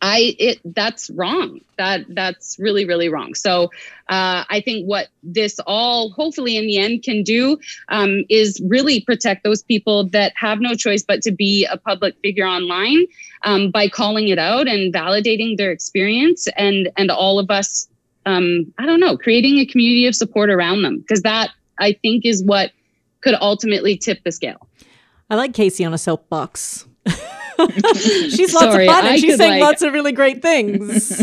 I 0.00 0.34
it 0.38 0.60
that's 0.64 1.10
wrong. 1.10 1.60
That 1.78 2.04
that's 2.08 2.58
really 2.58 2.84
really 2.86 3.08
wrong. 3.08 3.34
So 3.34 3.64
uh, 4.08 4.44
I 4.48 4.62
think 4.64 4.86
what 4.86 5.08
this 5.22 5.58
all 5.66 6.10
hopefully 6.10 6.56
in 6.56 6.66
the 6.66 6.78
end 6.78 7.02
can 7.02 7.22
do 7.22 7.58
um, 7.88 8.24
is 8.28 8.60
really 8.66 9.00
protect 9.00 9.44
those 9.44 9.62
people 9.62 10.08
that 10.10 10.32
have 10.36 10.60
no 10.60 10.74
choice 10.74 11.02
but 11.02 11.22
to 11.22 11.32
be 11.32 11.66
a 11.66 11.76
public 11.76 12.16
figure 12.22 12.46
online 12.46 13.06
um, 13.42 13.70
by 13.70 13.88
calling 13.88 14.28
it 14.28 14.38
out 14.38 14.68
and 14.68 14.92
validating 14.92 15.56
their 15.56 15.70
experience 15.70 16.48
and 16.56 16.90
and 16.96 17.10
all 17.10 17.38
of 17.38 17.50
us. 17.50 17.88
Um, 18.26 18.72
I 18.78 18.84
don't 18.84 19.00
know, 19.00 19.16
creating 19.16 19.58
a 19.58 19.66
community 19.66 20.06
of 20.06 20.14
support 20.14 20.50
around 20.50 20.82
them 20.82 20.98
because 20.98 21.22
that 21.22 21.50
I 21.78 21.94
think 21.94 22.26
is 22.26 22.44
what 22.44 22.70
could 23.22 23.34
ultimately 23.40 23.96
tip 23.96 24.22
the 24.24 24.32
scale. 24.32 24.68
I 25.30 25.36
like 25.36 25.54
Casey 25.54 25.84
on 25.84 25.94
a 25.94 25.98
soapbox. 25.98 26.86
she's 27.94 28.54
lots 28.54 28.66
Sorry, 28.66 28.86
of 28.86 28.94
fun 28.94 29.04
and 29.04 29.14
I 29.14 29.16
she's 29.16 29.36
saying 29.36 29.60
like... 29.60 29.62
lots 29.62 29.82
of 29.82 29.92
really 29.92 30.12
great 30.12 30.42
things. 30.42 31.18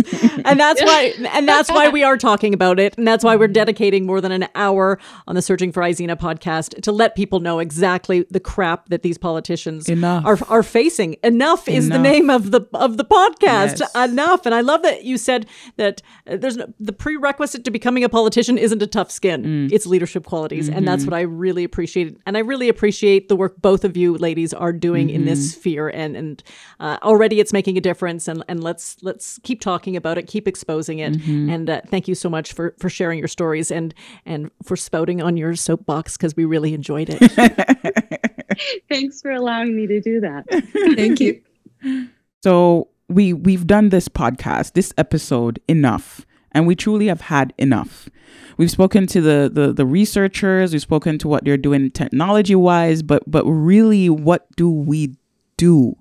and 0.45 0.59
that's 0.59 0.81
why 0.81 1.13
and 1.33 1.47
that's 1.47 1.69
why 1.69 1.89
we 1.89 2.03
are 2.03 2.17
talking 2.17 2.53
about 2.53 2.79
it. 2.79 2.97
And 2.97 3.07
that's 3.07 3.23
why 3.23 3.35
we're 3.35 3.47
dedicating 3.47 4.05
more 4.05 4.21
than 4.21 4.31
an 4.31 4.47
hour 4.55 4.99
on 5.27 5.35
the 5.35 5.41
Searching 5.41 5.71
for 5.71 5.81
Izena 5.81 6.17
podcast 6.17 6.81
to 6.81 6.91
let 6.91 7.15
people 7.15 7.39
know 7.39 7.59
exactly 7.59 8.25
the 8.29 8.39
crap 8.39 8.89
that 8.89 9.01
these 9.01 9.17
politicians 9.17 9.87
Enough. 9.89 10.25
are 10.25 10.37
are 10.49 10.63
facing. 10.63 11.15
Enough, 11.23 11.67
Enough, 11.67 11.77
is 11.77 11.89
the 11.89 11.99
name 11.99 12.29
of 12.29 12.51
the 12.51 12.61
of 12.73 12.97
the 12.97 13.05
podcast. 13.05 13.79
Yes. 13.79 13.95
Enough. 13.95 14.45
And 14.45 14.53
I 14.53 14.61
love 14.61 14.81
that 14.83 15.03
you 15.03 15.17
said 15.17 15.45
that 15.77 16.01
there's 16.25 16.57
no, 16.57 16.73
the 16.79 16.93
prerequisite 16.93 17.63
to 17.63 17.71
becoming 17.71 18.03
a 18.03 18.09
politician 18.09 18.57
isn't 18.57 18.81
a 18.81 18.87
tough 18.87 19.11
skin. 19.11 19.43
Mm. 19.43 19.71
It's 19.71 19.85
leadership 19.85 20.25
qualities. 20.25 20.67
Mm-hmm. 20.67 20.77
And 20.77 20.87
that's 20.87 21.03
mm-hmm. 21.03 21.11
what 21.11 21.17
I 21.17 21.21
really 21.21 21.63
appreciate. 21.63 22.17
And 22.25 22.37
I 22.37 22.41
really 22.41 22.69
appreciate 22.69 23.29
the 23.29 23.35
work 23.35 23.61
both 23.61 23.83
of 23.83 23.95
you 23.95 24.17
ladies 24.17 24.53
are 24.53 24.73
doing 24.73 25.07
mm-hmm. 25.07 25.15
in 25.15 25.25
this 25.25 25.39
mm-hmm. 25.39 25.59
sphere 25.59 25.89
and 25.89 26.15
and 26.15 26.26
and 26.27 26.43
uh, 26.79 26.97
already 27.01 27.39
it's 27.39 27.53
making 27.53 27.77
a 27.77 27.81
difference. 27.81 28.27
And 28.27 28.43
and 28.47 28.63
let's 28.63 28.97
let's 29.01 29.39
keep 29.43 29.61
talking 29.61 29.95
about 29.95 30.17
it, 30.17 30.27
keep 30.27 30.47
exposing 30.47 30.99
it. 30.99 31.13
Mm-hmm. 31.13 31.49
And 31.49 31.69
uh, 31.69 31.81
thank 31.87 32.07
you 32.07 32.15
so 32.15 32.29
much 32.29 32.53
for 32.53 32.75
for 32.79 32.89
sharing 32.89 33.19
your 33.19 33.27
stories 33.27 33.71
and 33.71 33.93
and 34.25 34.51
for 34.63 34.75
spouting 34.75 35.21
on 35.21 35.37
your 35.37 35.55
soapbox 35.55 36.17
because 36.17 36.35
we 36.35 36.45
really 36.45 36.73
enjoyed 36.73 37.09
it. 37.09 38.31
Thanks 38.89 39.21
for 39.21 39.31
allowing 39.31 39.75
me 39.75 39.87
to 39.87 40.01
do 40.01 40.19
that. 40.21 40.45
thank 40.95 41.19
you. 41.19 41.41
So 42.43 42.89
we 43.09 43.33
we've 43.33 43.65
done 43.65 43.89
this 43.89 44.07
podcast, 44.07 44.73
this 44.73 44.93
episode 44.95 45.59
enough, 45.67 46.25
and 46.51 46.67
we 46.67 46.75
truly 46.75 47.07
have 47.07 47.21
had 47.21 47.51
enough. 47.57 48.09
We've 48.57 48.71
spoken 48.71 49.07
to 49.07 49.21
the, 49.21 49.49
the 49.51 49.73
the 49.73 49.85
researchers, 49.85 50.71
we've 50.71 50.81
spoken 50.81 51.17
to 51.19 51.27
what 51.27 51.43
they're 51.45 51.57
doing 51.57 51.89
technology 51.91 52.55
wise, 52.55 53.01
but 53.01 53.23
but 53.25 53.43
really 53.45 54.07
what 54.09 54.47
do 54.55 54.69
we 54.69 55.17
do? 55.57 55.95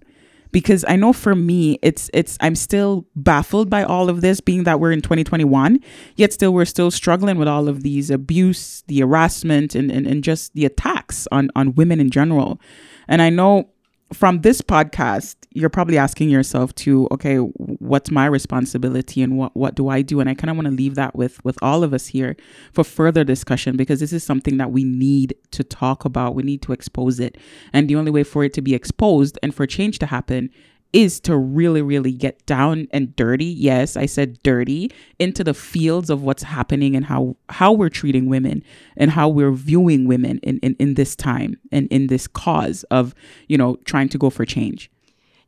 Because 0.57 0.87
I 0.89 0.97
know 0.97 1.13
for 1.13 1.35
me 1.35 1.79
it's 1.83 2.09
it's 2.15 2.39
I'm 2.41 2.55
still 2.55 3.05
baffled 3.15 3.69
by 3.69 3.85
all 3.85 4.09
of 4.09 4.23
this 4.23 4.41
being 4.41 4.65
that 4.65 4.81
we're 4.81 4.91
in 4.91 5.03
2021 5.03 5.79
yet 6.15 6.33
still 6.33 6.55
we're 6.55 6.65
still 6.65 6.91
struggling 6.91 7.37
with 7.37 7.47
all 7.47 7.69
of 7.69 7.83
these 7.83 8.09
abuse 8.09 8.83
the 8.87 9.01
harassment 9.01 9.75
and, 9.75 9.91
and, 9.91 10.07
and 10.07 10.25
just 10.25 10.55
the 10.55 10.65
attacks 10.65 11.29
on 11.31 11.51
on 11.55 11.75
women 11.75 12.01
in 12.01 12.09
general. 12.09 12.59
And 13.07 13.21
I 13.21 13.29
know 13.29 13.69
from 14.13 14.43
this 14.43 14.61
podcast, 14.61 15.35
you're 15.51 15.71
probably 15.71 15.99
asking 15.99 16.31
yourself 16.31 16.75
to, 16.77 17.09
okay, 17.11 17.37
what's 17.39 18.11
my 18.11 18.27
responsibility 18.27 19.21
and 19.21 19.37
what 19.37 19.57
what 19.57 19.75
do 19.75 19.89
I 19.89 20.03
do? 20.03 20.21
And 20.21 20.31
I 20.31 20.35
kind 20.35 20.51
of 20.51 20.57
want 20.57 20.67
to 20.67 20.73
leave 20.75 20.95
that 20.95 21.17
with 21.17 21.45
with 21.45 21.59
all 21.61 21.83
of 21.83 21.93
us 21.93 22.07
here 22.07 22.37
for 22.73 22.85
further 22.85 23.25
discussion 23.25 23.77
because 23.77 24.01
this 24.01 24.13
is 24.13 24.23
something 24.23 24.59
that 24.59 24.71
we 24.71 24.85
need 24.85 25.35
to 25.51 25.65
talk 25.65 26.05
about. 26.05 26.35
We 26.35 26.45
need 26.45 26.63
to 26.63 26.73
expose 26.73 27.19
it. 27.19 27.37
And 27.73 27.89
the 27.89 27.97
only 27.97 28.13
way 28.13 28.23
for 28.23 28.45
it 28.45 28.53
to 28.55 28.63
be 28.63 28.75
exposed 28.75 29.39
and 29.43 29.55
for 29.55 29.67
change 29.67 29.99
to 30.01 30.07
happen 30.07 30.51
is 30.93 31.21
to 31.21 31.37
really, 31.37 31.83
really 31.83 32.13
get 32.13 32.45
down 32.47 32.89
and 32.91 33.15
dirty. 33.17 33.45
Yes, 33.45 33.97
I 33.97 34.07
said 34.07 34.43
dirty 34.43 34.91
into 35.19 35.45
the 35.45 35.55
fields 35.55 36.11
of 36.11 36.23
what's 36.23 36.43
happening 36.43 36.97
and 36.97 37.05
how 37.05 37.37
how 37.49 37.73
we're 37.73 37.89
treating 37.89 38.29
women 38.29 38.63
and 38.97 39.11
how 39.11 39.29
we're 39.29 39.53
viewing 39.53 40.07
women 40.07 40.39
in, 40.43 40.59
in, 40.61 40.75
in 40.79 40.95
this 40.95 41.15
time 41.15 41.57
and 41.71 41.89
in 41.89 42.07
this 42.07 42.27
cause 42.27 42.85
of, 42.85 43.15
you 43.49 43.59
know, 43.59 43.77
trying 43.85 44.09
to 44.09 44.19
go 44.19 44.31
for 44.31 44.45
change. 44.45 44.91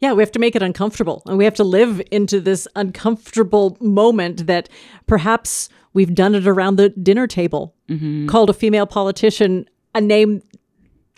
Yeah, 0.01 0.13
we 0.13 0.23
have 0.23 0.33
to 0.33 0.39
make 0.39 0.55
it 0.55 0.63
uncomfortable 0.63 1.23
and 1.27 1.39
we 1.39 1.45
have 1.45 1.55
to 1.55 1.65
live 1.65 2.01
into 2.11 2.41
this 2.41 2.69
uncomfortable 2.77 3.77
moment 3.81 4.47
that 4.47 4.69
perhaps 5.07 5.69
we've 5.93 6.15
done 6.15 6.35
it 6.35 6.47
around 6.47 6.77
the 6.77 6.91
dinner 6.91 7.27
table, 7.27 7.75
mm-hmm. 7.89 8.29
called 8.29 8.51
a 8.51 8.53
female 8.53 8.87
politician 8.87 9.69
a 9.95 10.01
name 10.01 10.43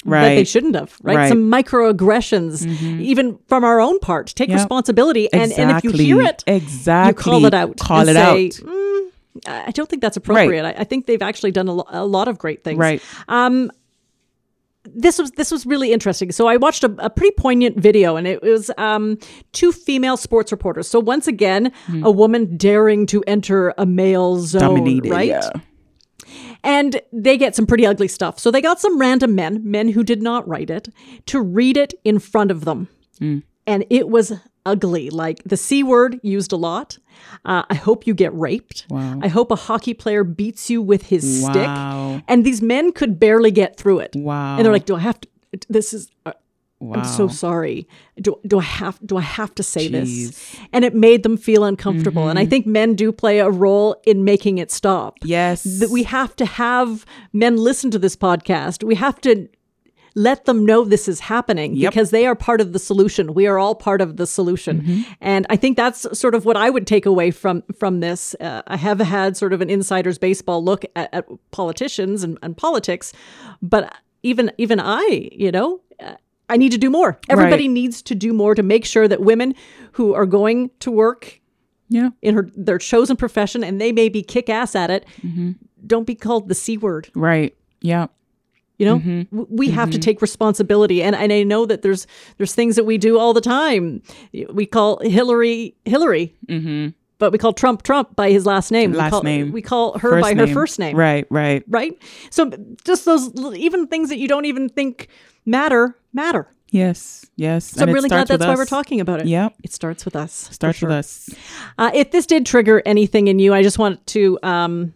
right. 0.05 0.29
that 0.29 0.35
they 0.37 0.45
shouldn't 0.45 0.75
have, 0.75 0.97
right? 1.03 1.17
right. 1.17 1.29
Some 1.29 1.51
microaggressions, 1.51 2.65
mm-hmm. 2.65 3.01
even 3.01 3.39
from 3.49 3.65
our 3.65 3.81
own 3.81 3.99
part. 3.99 4.29
Take 4.29 4.49
yep. 4.49 4.59
responsibility. 4.59 5.33
And, 5.33 5.51
exactly. 5.51 5.63
and 5.63 5.77
if 5.77 5.85
you 5.85 5.93
hear 5.93 6.23
it, 6.23 6.45
exactly. 6.47 7.11
you 7.11 7.15
call 7.25 7.45
it 7.47 7.55
out. 7.55 7.77
Call 7.79 8.09
it 8.09 8.15
say, 8.15 8.47
out. 8.47 8.53
Mm, 8.53 9.11
I 9.47 9.71
don't 9.71 9.89
think 9.89 10.03
that's 10.03 10.17
appropriate. 10.17 10.63
Right. 10.63 10.77
I, 10.77 10.81
I, 10.81 10.85
think 10.85 11.07
they've 11.07 11.23
actually 11.23 11.53
done 11.53 11.69
a, 11.69 11.73
lo- 11.73 11.87
a, 11.89 12.05
lot 12.05 12.29
of 12.29 12.39
great 12.39 12.65
things. 12.65 12.79
Right. 12.79 13.03
Um, 13.29 13.71
this 14.85 15.19
was 15.19 15.31
this 15.33 15.51
was 15.51 15.67
really 15.67 15.93
interesting. 15.93 16.33
So 16.33 16.47
I 16.47 16.57
watched 16.57 16.85
a, 16.85 16.95
a 16.99 17.11
pretty 17.11 17.35
poignant 17.37 17.79
video, 17.79 18.17
and 18.17 18.27
it 18.27 18.43
was 18.43 18.71
um, 18.79 19.19
two 19.53 19.73
female 19.73 20.17
sports 20.17 20.51
reporters. 20.51 20.89
So 20.89 20.99
once 20.99 21.29
again, 21.29 21.73
mm. 21.87 22.03
a 22.03 22.11
woman 22.11 22.57
daring 22.57 23.07
to 23.07 23.23
enter 23.27 23.75
a 23.77 23.85
male 23.85 24.39
zone, 24.39 24.61
Dominated, 24.61 25.11
right? 25.11 25.29
Yeah. 25.29 25.51
And 26.63 27.01
they 27.13 27.37
get 27.37 27.57
some 27.57 27.67
pretty 27.67 27.87
ugly 27.87 28.09
stuff. 28.09 28.39
So 28.39 28.51
they 28.51 28.61
got 28.61 28.81
some 28.81 28.99
random 28.99 29.35
men, 29.35 29.61
men 29.65 29.89
who 29.91 30.05
did 30.05 30.23
not 30.23 30.47
write 30.47 30.71
it, 30.71 30.89
to 31.27 31.41
read 31.41 31.77
it 31.77 31.95
in 32.05 32.19
front 32.19 32.51
of 32.51 32.65
them. 32.65 32.89
Mm. 33.21 33.43
And 33.67 33.85
it 33.91 34.09
was 34.09 34.33
ugly. 34.67 35.11
Like 35.11 35.43
the 35.45 35.57
C 35.57 35.83
word 35.83 36.21
used 36.23 36.53
a 36.53 36.57
lot. 36.57 36.99
Uh, 37.45 37.63
I 37.69 37.75
hope 37.75 38.07
you 38.07 38.15
get 38.15 38.35
raped. 38.35 38.87
Wow. 38.91 39.21
I 39.23 39.29
hope 39.29 39.51
a 39.51 39.57
hockey 39.57 39.95
player 39.95 40.25
beats 40.25 40.71
you 40.71 40.83
with 40.83 41.07
his 41.07 41.43
wow. 41.45 41.53
stick. 41.53 42.25
And 42.29 42.45
these 42.45 42.63
men 42.63 42.93
could 42.93 43.19
barely 43.19 43.51
get 43.51 43.77
through 43.77 44.01
it. 44.01 44.15
Wow. 44.15 44.57
And 44.57 44.65
they're 44.65 44.73
like, 44.73 44.87
do 44.87 44.97
I 44.97 45.01
have 45.01 45.21
to? 45.21 45.29
This 45.69 45.93
is. 45.93 46.11
Uh, 46.81 46.85
Wow. 46.91 46.97
I'm 46.97 47.05
so 47.05 47.29
sorry. 47.29 47.87
Do, 48.21 48.41
do 48.47 48.59
I 48.59 48.63
have 48.63 48.99
do 49.05 49.19
I 49.19 49.21
have 49.21 49.55
to 49.57 49.63
say 49.63 49.89
Jeez. 49.89 49.91
this? 49.91 50.57
And 50.73 50.85
it 50.85 50.95
made 50.95 51.23
them 51.23 51.37
feel 51.37 51.65
uncomfortable. 51.65 52.23
Mm-hmm. 52.23 52.31
And 52.31 52.39
I 52.39 52.43
mm-hmm. 52.43 52.51
think 52.51 52.67
men 52.67 52.95
do 52.95 53.13
play 53.13 53.39
a 53.39 53.51
role 53.51 54.01
in 54.07 54.25
making 54.25 54.57
it 54.59 54.71
stop. 54.71 55.19
Yes. 55.23 55.63
That 55.63 55.91
we 55.91 56.05
have 56.05 56.35
to 56.37 56.47
have 56.47 57.05
men 57.35 57.59
listen 57.59 57.91
to 57.91 57.99
this 57.99 58.17
podcast. 58.17 58.83
We 58.83 58.95
have 58.95 59.21
to 59.23 59.49
let 60.15 60.47
them 60.47 60.65
know 60.65 60.85
this 60.85 61.07
is 61.07 61.21
happening 61.21 61.77
yep. 61.77 61.93
because 61.93 62.11
they 62.11 62.27
are 62.27 62.35
part 62.35 62.61
of 62.61 62.73
the 62.73 62.79
solution. 62.79 63.35
We 63.35 63.47
are 63.47 63.59
all 63.59 63.75
part 63.75 64.01
of 64.01 64.17
the 64.17 64.27
solution. 64.27 64.81
Mm-hmm. 64.81 65.13
And 65.21 65.47
I 65.51 65.57
think 65.57 65.77
that's 65.77 66.19
sort 66.19 66.35
of 66.35 66.45
what 66.47 66.57
I 66.57 66.71
would 66.71 66.87
take 66.87 67.05
away 67.05 67.31
from 67.31 67.63
from 67.79 68.01
this. 68.01 68.35
Uh, 68.41 68.63
I 68.67 68.79
have 68.79 69.01
had 69.01 69.37
sort 69.37 69.53
of 69.53 69.61
an 69.61 69.69
insider's 69.69 70.17
baseball 70.19 70.65
look 70.65 70.85
at, 70.97 71.11
at 71.13 71.27
politicians 71.51 72.23
and, 72.25 72.39
and 72.43 72.57
politics, 72.57 73.13
but 73.61 73.95
even 74.23 74.51
even 74.57 74.81
I, 74.81 75.29
you 75.31 75.53
know, 75.53 75.81
I 76.51 76.57
need 76.57 76.73
to 76.73 76.79
do 76.79 76.91
more. 76.91 77.19
Everybody 77.29 77.69
right. 77.69 77.73
needs 77.73 78.03
to 78.03 78.15
do 78.15 78.33
more 78.33 78.55
to 78.55 78.63
make 78.63 78.85
sure 78.85 79.09
that 79.09 79.21
women 79.21 79.55
who 79.93 80.15
are 80.15 80.27
going 80.27 80.71
to 80.81 80.91
work 80.91 81.41
yeah. 81.89 82.11
in 82.23 82.35
her 82.35 82.49
their 82.55 82.79
chosen 82.79 83.17
profession 83.17 83.65
and 83.65 83.81
they 83.81 83.93
may 83.93 84.09
be 84.09 84.23
kick 84.23 84.49
ass 84.49 84.75
at 84.75 84.91
it, 84.91 85.07
mm-hmm. 85.23 85.53
don't 85.87 86.07
be 86.07 86.15
called 86.15 86.49
the 86.49 86.55
C 86.55 86.77
word. 86.77 87.09
Right. 87.15 87.57
Yeah. 87.81 88.09
You 88.79 88.87
know, 88.87 88.99
mm-hmm. 88.99 89.43
we 89.51 89.67
mm-hmm. 89.67 89.75
have 89.75 89.91
to 89.91 89.99
mm-hmm. 89.99 90.01
take 90.01 90.23
responsibility, 90.23 91.03
and, 91.03 91.15
and 91.15 91.31
I 91.31 91.43
know 91.43 91.67
that 91.67 91.83
there's 91.83 92.07
there's 92.39 92.55
things 92.55 92.77
that 92.77 92.85
we 92.85 92.97
do 92.97 93.19
all 93.19 93.35
the 93.35 93.43
time. 93.43 94.01
We 94.51 94.65
call 94.65 95.01
Hillary 95.03 95.77
Hillary, 95.85 96.35
mm-hmm. 96.47 96.89
But 97.21 97.31
we 97.31 97.39
call 97.39 97.53
Trump 97.53 97.83
Trump 97.83 98.17
by 98.17 98.33
his 98.33 98.45
last 98.45 98.73
name. 98.73 98.93
Last 98.93 99.07
we 99.07 99.11
call, 99.11 99.23
name. 99.23 99.53
We 99.53 99.63
call 99.63 99.99
her 99.99 100.11
First 100.11 100.23
by 100.23 100.35
her 100.35 100.47
first 100.49 100.79
name. 100.81 100.97
Right, 100.97 101.27
right. 101.31 101.63
Right. 101.69 101.97
So 102.31 102.51
just 102.85 103.05
those 103.05 103.33
even 103.55 103.87
things 103.87 104.09
that 104.09 104.19
you 104.19 104.27
don't 104.27 104.47
even 104.47 104.69
think 104.69 105.07
matter 105.47 105.97
matter. 106.13 106.53
Yes, 106.71 107.27
yes. 107.37 107.65
So 107.65 107.83
I'm 107.83 107.93
really 107.93 108.09
glad 108.09 108.29
that's 108.29 108.45
why 108.45 108.55
we're 108.55 108.65
talking 108.65 109.01
about 109.01 109.21
it. 109.21 109.27
Yep. 109.27 109.55
It 109.63 109.73
starts 109.73 110.05
with 110.05 110.15
us. 110.15 110.49
Starts 110.53 110.79
sure. 110.79 110.89
with 110.89 110.99
us. 110.99 111.31
Uh, 111.79 111.91
if 111.93 112.13
this 112.13 112.27
did 112.27 112.47
trigger 112.47 112.81
anything 112.87 113.29
in 113.29 113.39
you, 113.39 113.53
I 113.53 113.63
just 113.63 113.79
want 113.79 114.05
to 114.09 114.39
um, 114.43 114.95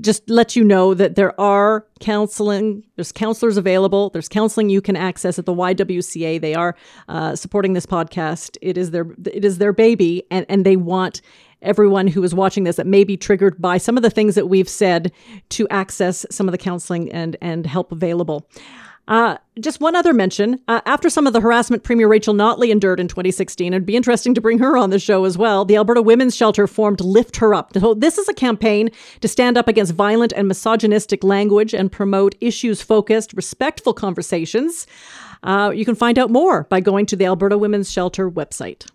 just 0.00 0.28
let 0.28 0.56
you 0.56 0.64
know 0.64 0.94
that 0.94 1.14
there 1.14 1.38
are 1.40 1.86
counseling. 2.00 2.84
There's 2.96 3.12
counselors 3.12 3.56
available. 3.56 4.10
There's 4.10 4.28
counseling 4.28 4.68
you 4.68 4.80
can 4.80 4.96
access 4.96 5.38
at 5.38 5.46
the 5.46 5.54
YWCA. 5.54 6.40
They 6.40 6.54
are 6.54 6.76
uh, 7.08 7.36
supporting 7.36 7.72
this 7.72 7.86
podcast. 7.86 8.56
It 8.62 8.76
is 8.76 8.90
their 8.90 9.06
it 9.26 9.44
is 9.44 9.58
their 9.58 9.72
baby, 9.72 10.24
and 10.30 10.46
and 10.48 10.64
they 10.64 10.76
want 10.76 11.22
everyone 11.62 12.08
who 12.08 12.22
is 12.22 12.34
watching 12.34 12.64
this 12.64 12.76
that 12.76 12.86
may 12.86 13.04
be 13.04 13.16
triggered 13.16 13.60
by 13.60 13.78
some 13.78 13.96
of 13.96 14.02
the 14.02 14.10
things 14.10 14.34
that 14.34 14.48
we've 14.48 14.68
said 14.68 15.12
to 15.50 15.68
access 15.68 16.26
some 16.30 16.48
of 16.48 16.52
the 16.52 16.58
counseling 16.58 17.10
and 17.12 17.36
and 17.40 17.66
help 17.66 17.92
available. 17.92 18.48
Uh, 19.08 19.36
just 19.58 19.80
one 19.80 19.96
other 19.96 20.12
mention. 20.12 20.60
Uh, 20.68 20.80
after 20.86 21.10
some 21.10 21.26
of 21.26 21.32
the 21.32 21.40
harassment 21.40 21.82
Premier 21.82 22.06
Rachel 22.06 22.34
Notley 22.34 22.70
endured 22.70 23.00
in 23.00 23.08
2016, 23.08 23.72
it'd 23.72 23.84
be 23.84 23.96
interesting 23.96 24.32
to 24.34 24.40
bring 24.40 24.58
her 24.58 24.76
on 24.76 24.90
the 24.90 24.98
show 24.98 25.24
as 25.24 25.36
well. 25.36 25.64
The 25.64 25.76
Alberta 25.76 26.00
Women's 26.00 26.36
Shelter 26.36 26.66
formed 26.66 27.00
Lift 27.00 27.36
Her 27.36 27.52
Up. 27.52 27.72
So 27.74 27.94
this 27.94 28.16
is 28.16 28.28
a 28.28 28.34
campaign 28.34 28.90
to 29.20 29.28
stand 29.28 29.58
up 29.58 29.66
against 29.66 29.92
violent 29.92 30.32
and 30.34 30.46
misogynistic 30.46 31.24
language 31.24 31.74
and 31.74 31.90
promote 31.90 32.36
issues 32.40 32.80
focused, 32.80 33.32
respectful 33.34 33.92
conversations. 33.92 34.86
Uh, 35.42 35.72
you 35.74 35.84
can 35.84 35.96
find 35.96 36.18
out 36.18 36.30
more 36.30 36.64
by 36.64 36.80
going 36.80 37.04
to 37.06 37.16
the 37.16 37.26
Alberta 37.26 37.58
Women's 37.58 37.90
Shelter 37.90 38.30
website. 38.30 38.88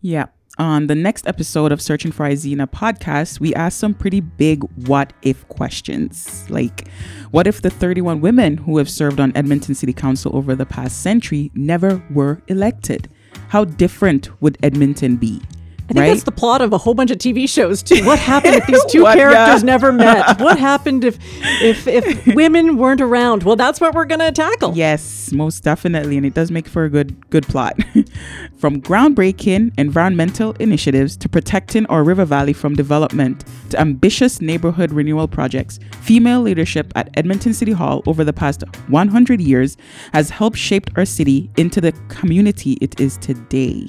Yeah. 0.00 0.26
On 0.58 0.86
the 0.86 0.94
next 0.94 1.26
episode 1.26 1.70
of 1.70 1.82
Searching 1.82 2.10
for 2.10 2.26
Izena 2.26 2.66
podcast, 2.66 3.40
we 3.40 3.54
asked 3.54 3.76
some 3.76 3.92
pretty 3.92 4.20
big 4.20 4.62
what 4.86 5.12
if 5.20 5.46
questions. 5.48 6.48
Like, 6.48 6.88
what 7.30 7.46
if 7.46 7.60
the 7.60 7.68
31 7.68 8.22
women 8.22 8.56
who 8.56 8.78
have 8.78 8.88
served 8.88 9.20
on 9.20 9.36
Edmonton 9.36 9.74
City 9.74 9.92
Council 9.92 10.34
over 10.34 10.54
the 10.54 10.64
past 10.64 11.02
century 11.02 11.50
never 11.54 12.02
were 12.10 12.40
elected? 12.48 13.10
How 13.48 13.66
different 13.66 14.30
would 14.40 14.56
Edmonton 14.62 15.16
be? 15.16 15.42
I 15.88 15.92
think 15.92 16.00
right? 16.00 16.08
that's 16.08 16.24
the 16.24 16.32
plot 16.32 16.62
of 16.62 16.72
a 16.72 16.78
whole 16.78 16.94
bunch 16.94 17.12
of 17.12 17.18
TV 17.18 17.48
shows 17.48 17.80
too. 17.80 18.04
What 18.04 18.18
happened 18.18 18.56
if 18.56 18.66
these 18.66 18.84
two 18.86 19.02
What- 19.04 19.16
characters 19.16 19.62
yeah. 19.62 19.66
never 19.66 19.92
met? 19.92 20.40
What 20.46 20.58
happened 20.58 21.04
if 21.04 21.16
if 21.62 21.86
if 21.86 22.34
women 22.34 22.76
weren't 22.76 23.00
around? 23.00 23.44
Well, 23.44 23.54
that's 23.56 23.80
what 23.80 23.94
we're 23.94 24.04
going 24.04 24.18
to 24.20 24.32
tackle. 24.32 24.72
Yes, 24.74 25.30
most 25.32 25.62
definitely, 25.62 26.16
and 26.16 26.26
it 26.26 26.34
does 26.34 26.50
make 26.50 26.66
for 26.66 26.84
a 26.84 26.90
good 26.90 27.28
good 27.30 27.46
plot. 27.46 27.76
from 28.58 28.80
groundbreaking 28.82 29.72
environmental 29.78 30.52
initiatives 30.58 31.16
to 31.18 31.28
protecting 31.28 31.86
our 31.86 32.02
river 32.02 32.24
valley 32.24 32.52
from 32.52 32.74
development 32.74 33.44
to 33.70 33.78
ambitious 33.80 34.40
neighborhood 34.40 34.90
renewal 34.92 35.28
projects, 35.28 35.78
female 36.00 36.40
leadership 36.40 36.92
at 36.96 37.10
Edmonton 37.14 37.54
City 37.54 37.72
Hall 37.72 38.02
over 38.06 38.24
the 38.24 38.32
past 38.32 38.64
100 38.88 39.40
years 39.40 39.76
has 40.12 40.30
helped 40.30 40.58
shape 40.58 40.90
our 40.96 41.04
city 41.04 41.50
into 41.56 41.80
the 41.80 41.92
community 42.08 42.72
it 42.80 43.00
is 43.00 43.18
today. 43.18 43.88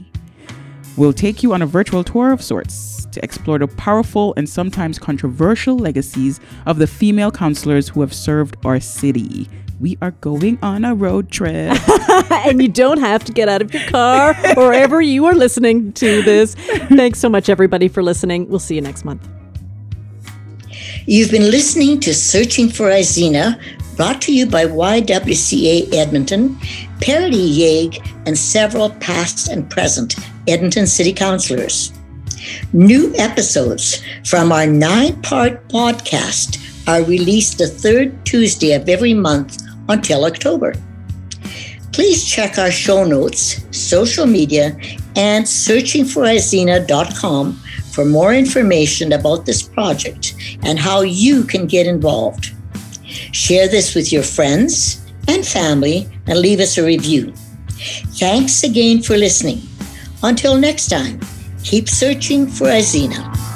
We'll 0.98 1.14
take 1.14 1.44
you 1.44 1.54
on 1.54 1.62
a 1.62 1.68
virtual 1.68 2.04
tour 2.04 2.32
of 2.32 2.42
sorts 2.42 3.06
to 3.12 3.24
explore 3.24 3.60
the 3.60 3.68
powerful 3.68 4.34
and 4.36 4.50
sometimes 4.50 4.98
controversial 4.98 5.78
legacies 5.78 6.40
of 6.66 6.80
the 6.80 6.88
female 6.88 7.30
councillors 7.30 7.88
who 7.88 8.02
have 8.02 8.14
served 8.14 8.58
our 8.66 8.80
city. 8.80 9.48
We 9.80 9.96
are 10.02 10.12
going 10.12 10.58
on 10.64 10.84
a 10.84 10.96
road 10.96 11.30
trip. 11.30 11.78
and 12.32 12.60
you 12.60 12.68
don't 12.68 13.00
have 13.00 13.24
to 13.26 13.32
get 13.32 13.48
out 13.48 13.62
of 13.62 13.72
your 13.72 13.84
car 13.84 14.36
or 14.56 14.56
wherever 14.70 15.00
you 15.00 15.26
are 15.26 15.36
listening 15.36 15.94
to 15.94 16.24
this. 16.24 16.56
Thanks 16.56 17.20
so 17.20 17.30
much, 17.30 17.48
everybody, 17.48 17.88
for 17.88 18.02
listening. 18.02 18.50
We'll 18.50 18.58
see 18.58 18.74
you 18.74 18.82
next 18.82 19.06
month. 19.06 19.28
You've 21.06 21.32
been 21.32 21.52
listening 21.52 22.00
to 22.02 22.14
Searching 22.14 22.70
for 22.70 22.86
Izena, 22.86 23.62
brought 23.98 24.22
to 24.22 24.34
you 24.34 24.46
by 24.46 24.66
YWCA 24.66 25.94
Edmonton, 25.94 26.58
Parity 27.02 27.36
Yeg, 27.36 27.98
and 28.26 28.38
several 28.38 28.92
past 28.92 29.50
and 29.50 29.70
present 29.70 30.16
Edmonton 30.48 30.88
City 30.88 31.12
Councillors. 31.12 31.92
New 32.72 33.14
episodes 33.16 34.02
from 34.24 34.52
our 34.52 34.68
nine 34.68 35.20
part 35.24 35.68
podcast 35.68 36.64
are 36.88 37.04
released 37.04 37.58
the 37.58 37.68
third 37.68 38.26
Tuesday 38.26 38.74
of 38.74 38.88
every 38.88 39.14
month 39.14 39.64
until 39.90 40.24
October. 40.26 40.76
Please 41.92 42.24
check 42.24 42.60
our 42.60 42.72
show 42.72 43.04
notes, 43.04 43.66
social 43.76 44.28
media, 44.28 44.78
and 45.16 45.46
searchingforizena.com 45.46 47.54
for 47.92 48.06
more 48.06 48.34
information 48.34 49.14
about 49.14 49.48
this 49.48 49.64
project 49.64 50.36
and 50.62 50.78
how 50.78 51.02
you 51.02 51.44
can 51.44 51.66
get 51.66 51.88
involved. 51.88 52.54
Share 53.32 53.68
this 53.68 53.96
with 53.96 54.12
your 54.12 54.24
friends 54.24 55.02
and 55.28 55.46
family 55.46 56.08
and 56.28 56.40
leave 56.40 56.60
us 56.60 56.78
a 56.78 56.86
review. 56.86 57.34
Thanks 58.20 58.64
again 58.64 59.02
for 59.02 59.18
listening. 59.18 59.62
Until 60.24 60.58
next 60.58 60.88
time, 60.88 61.20
keep 61.64 61.88
searching 61.88 62.48
for 62.48 62.68
Izena. 62.68 63.47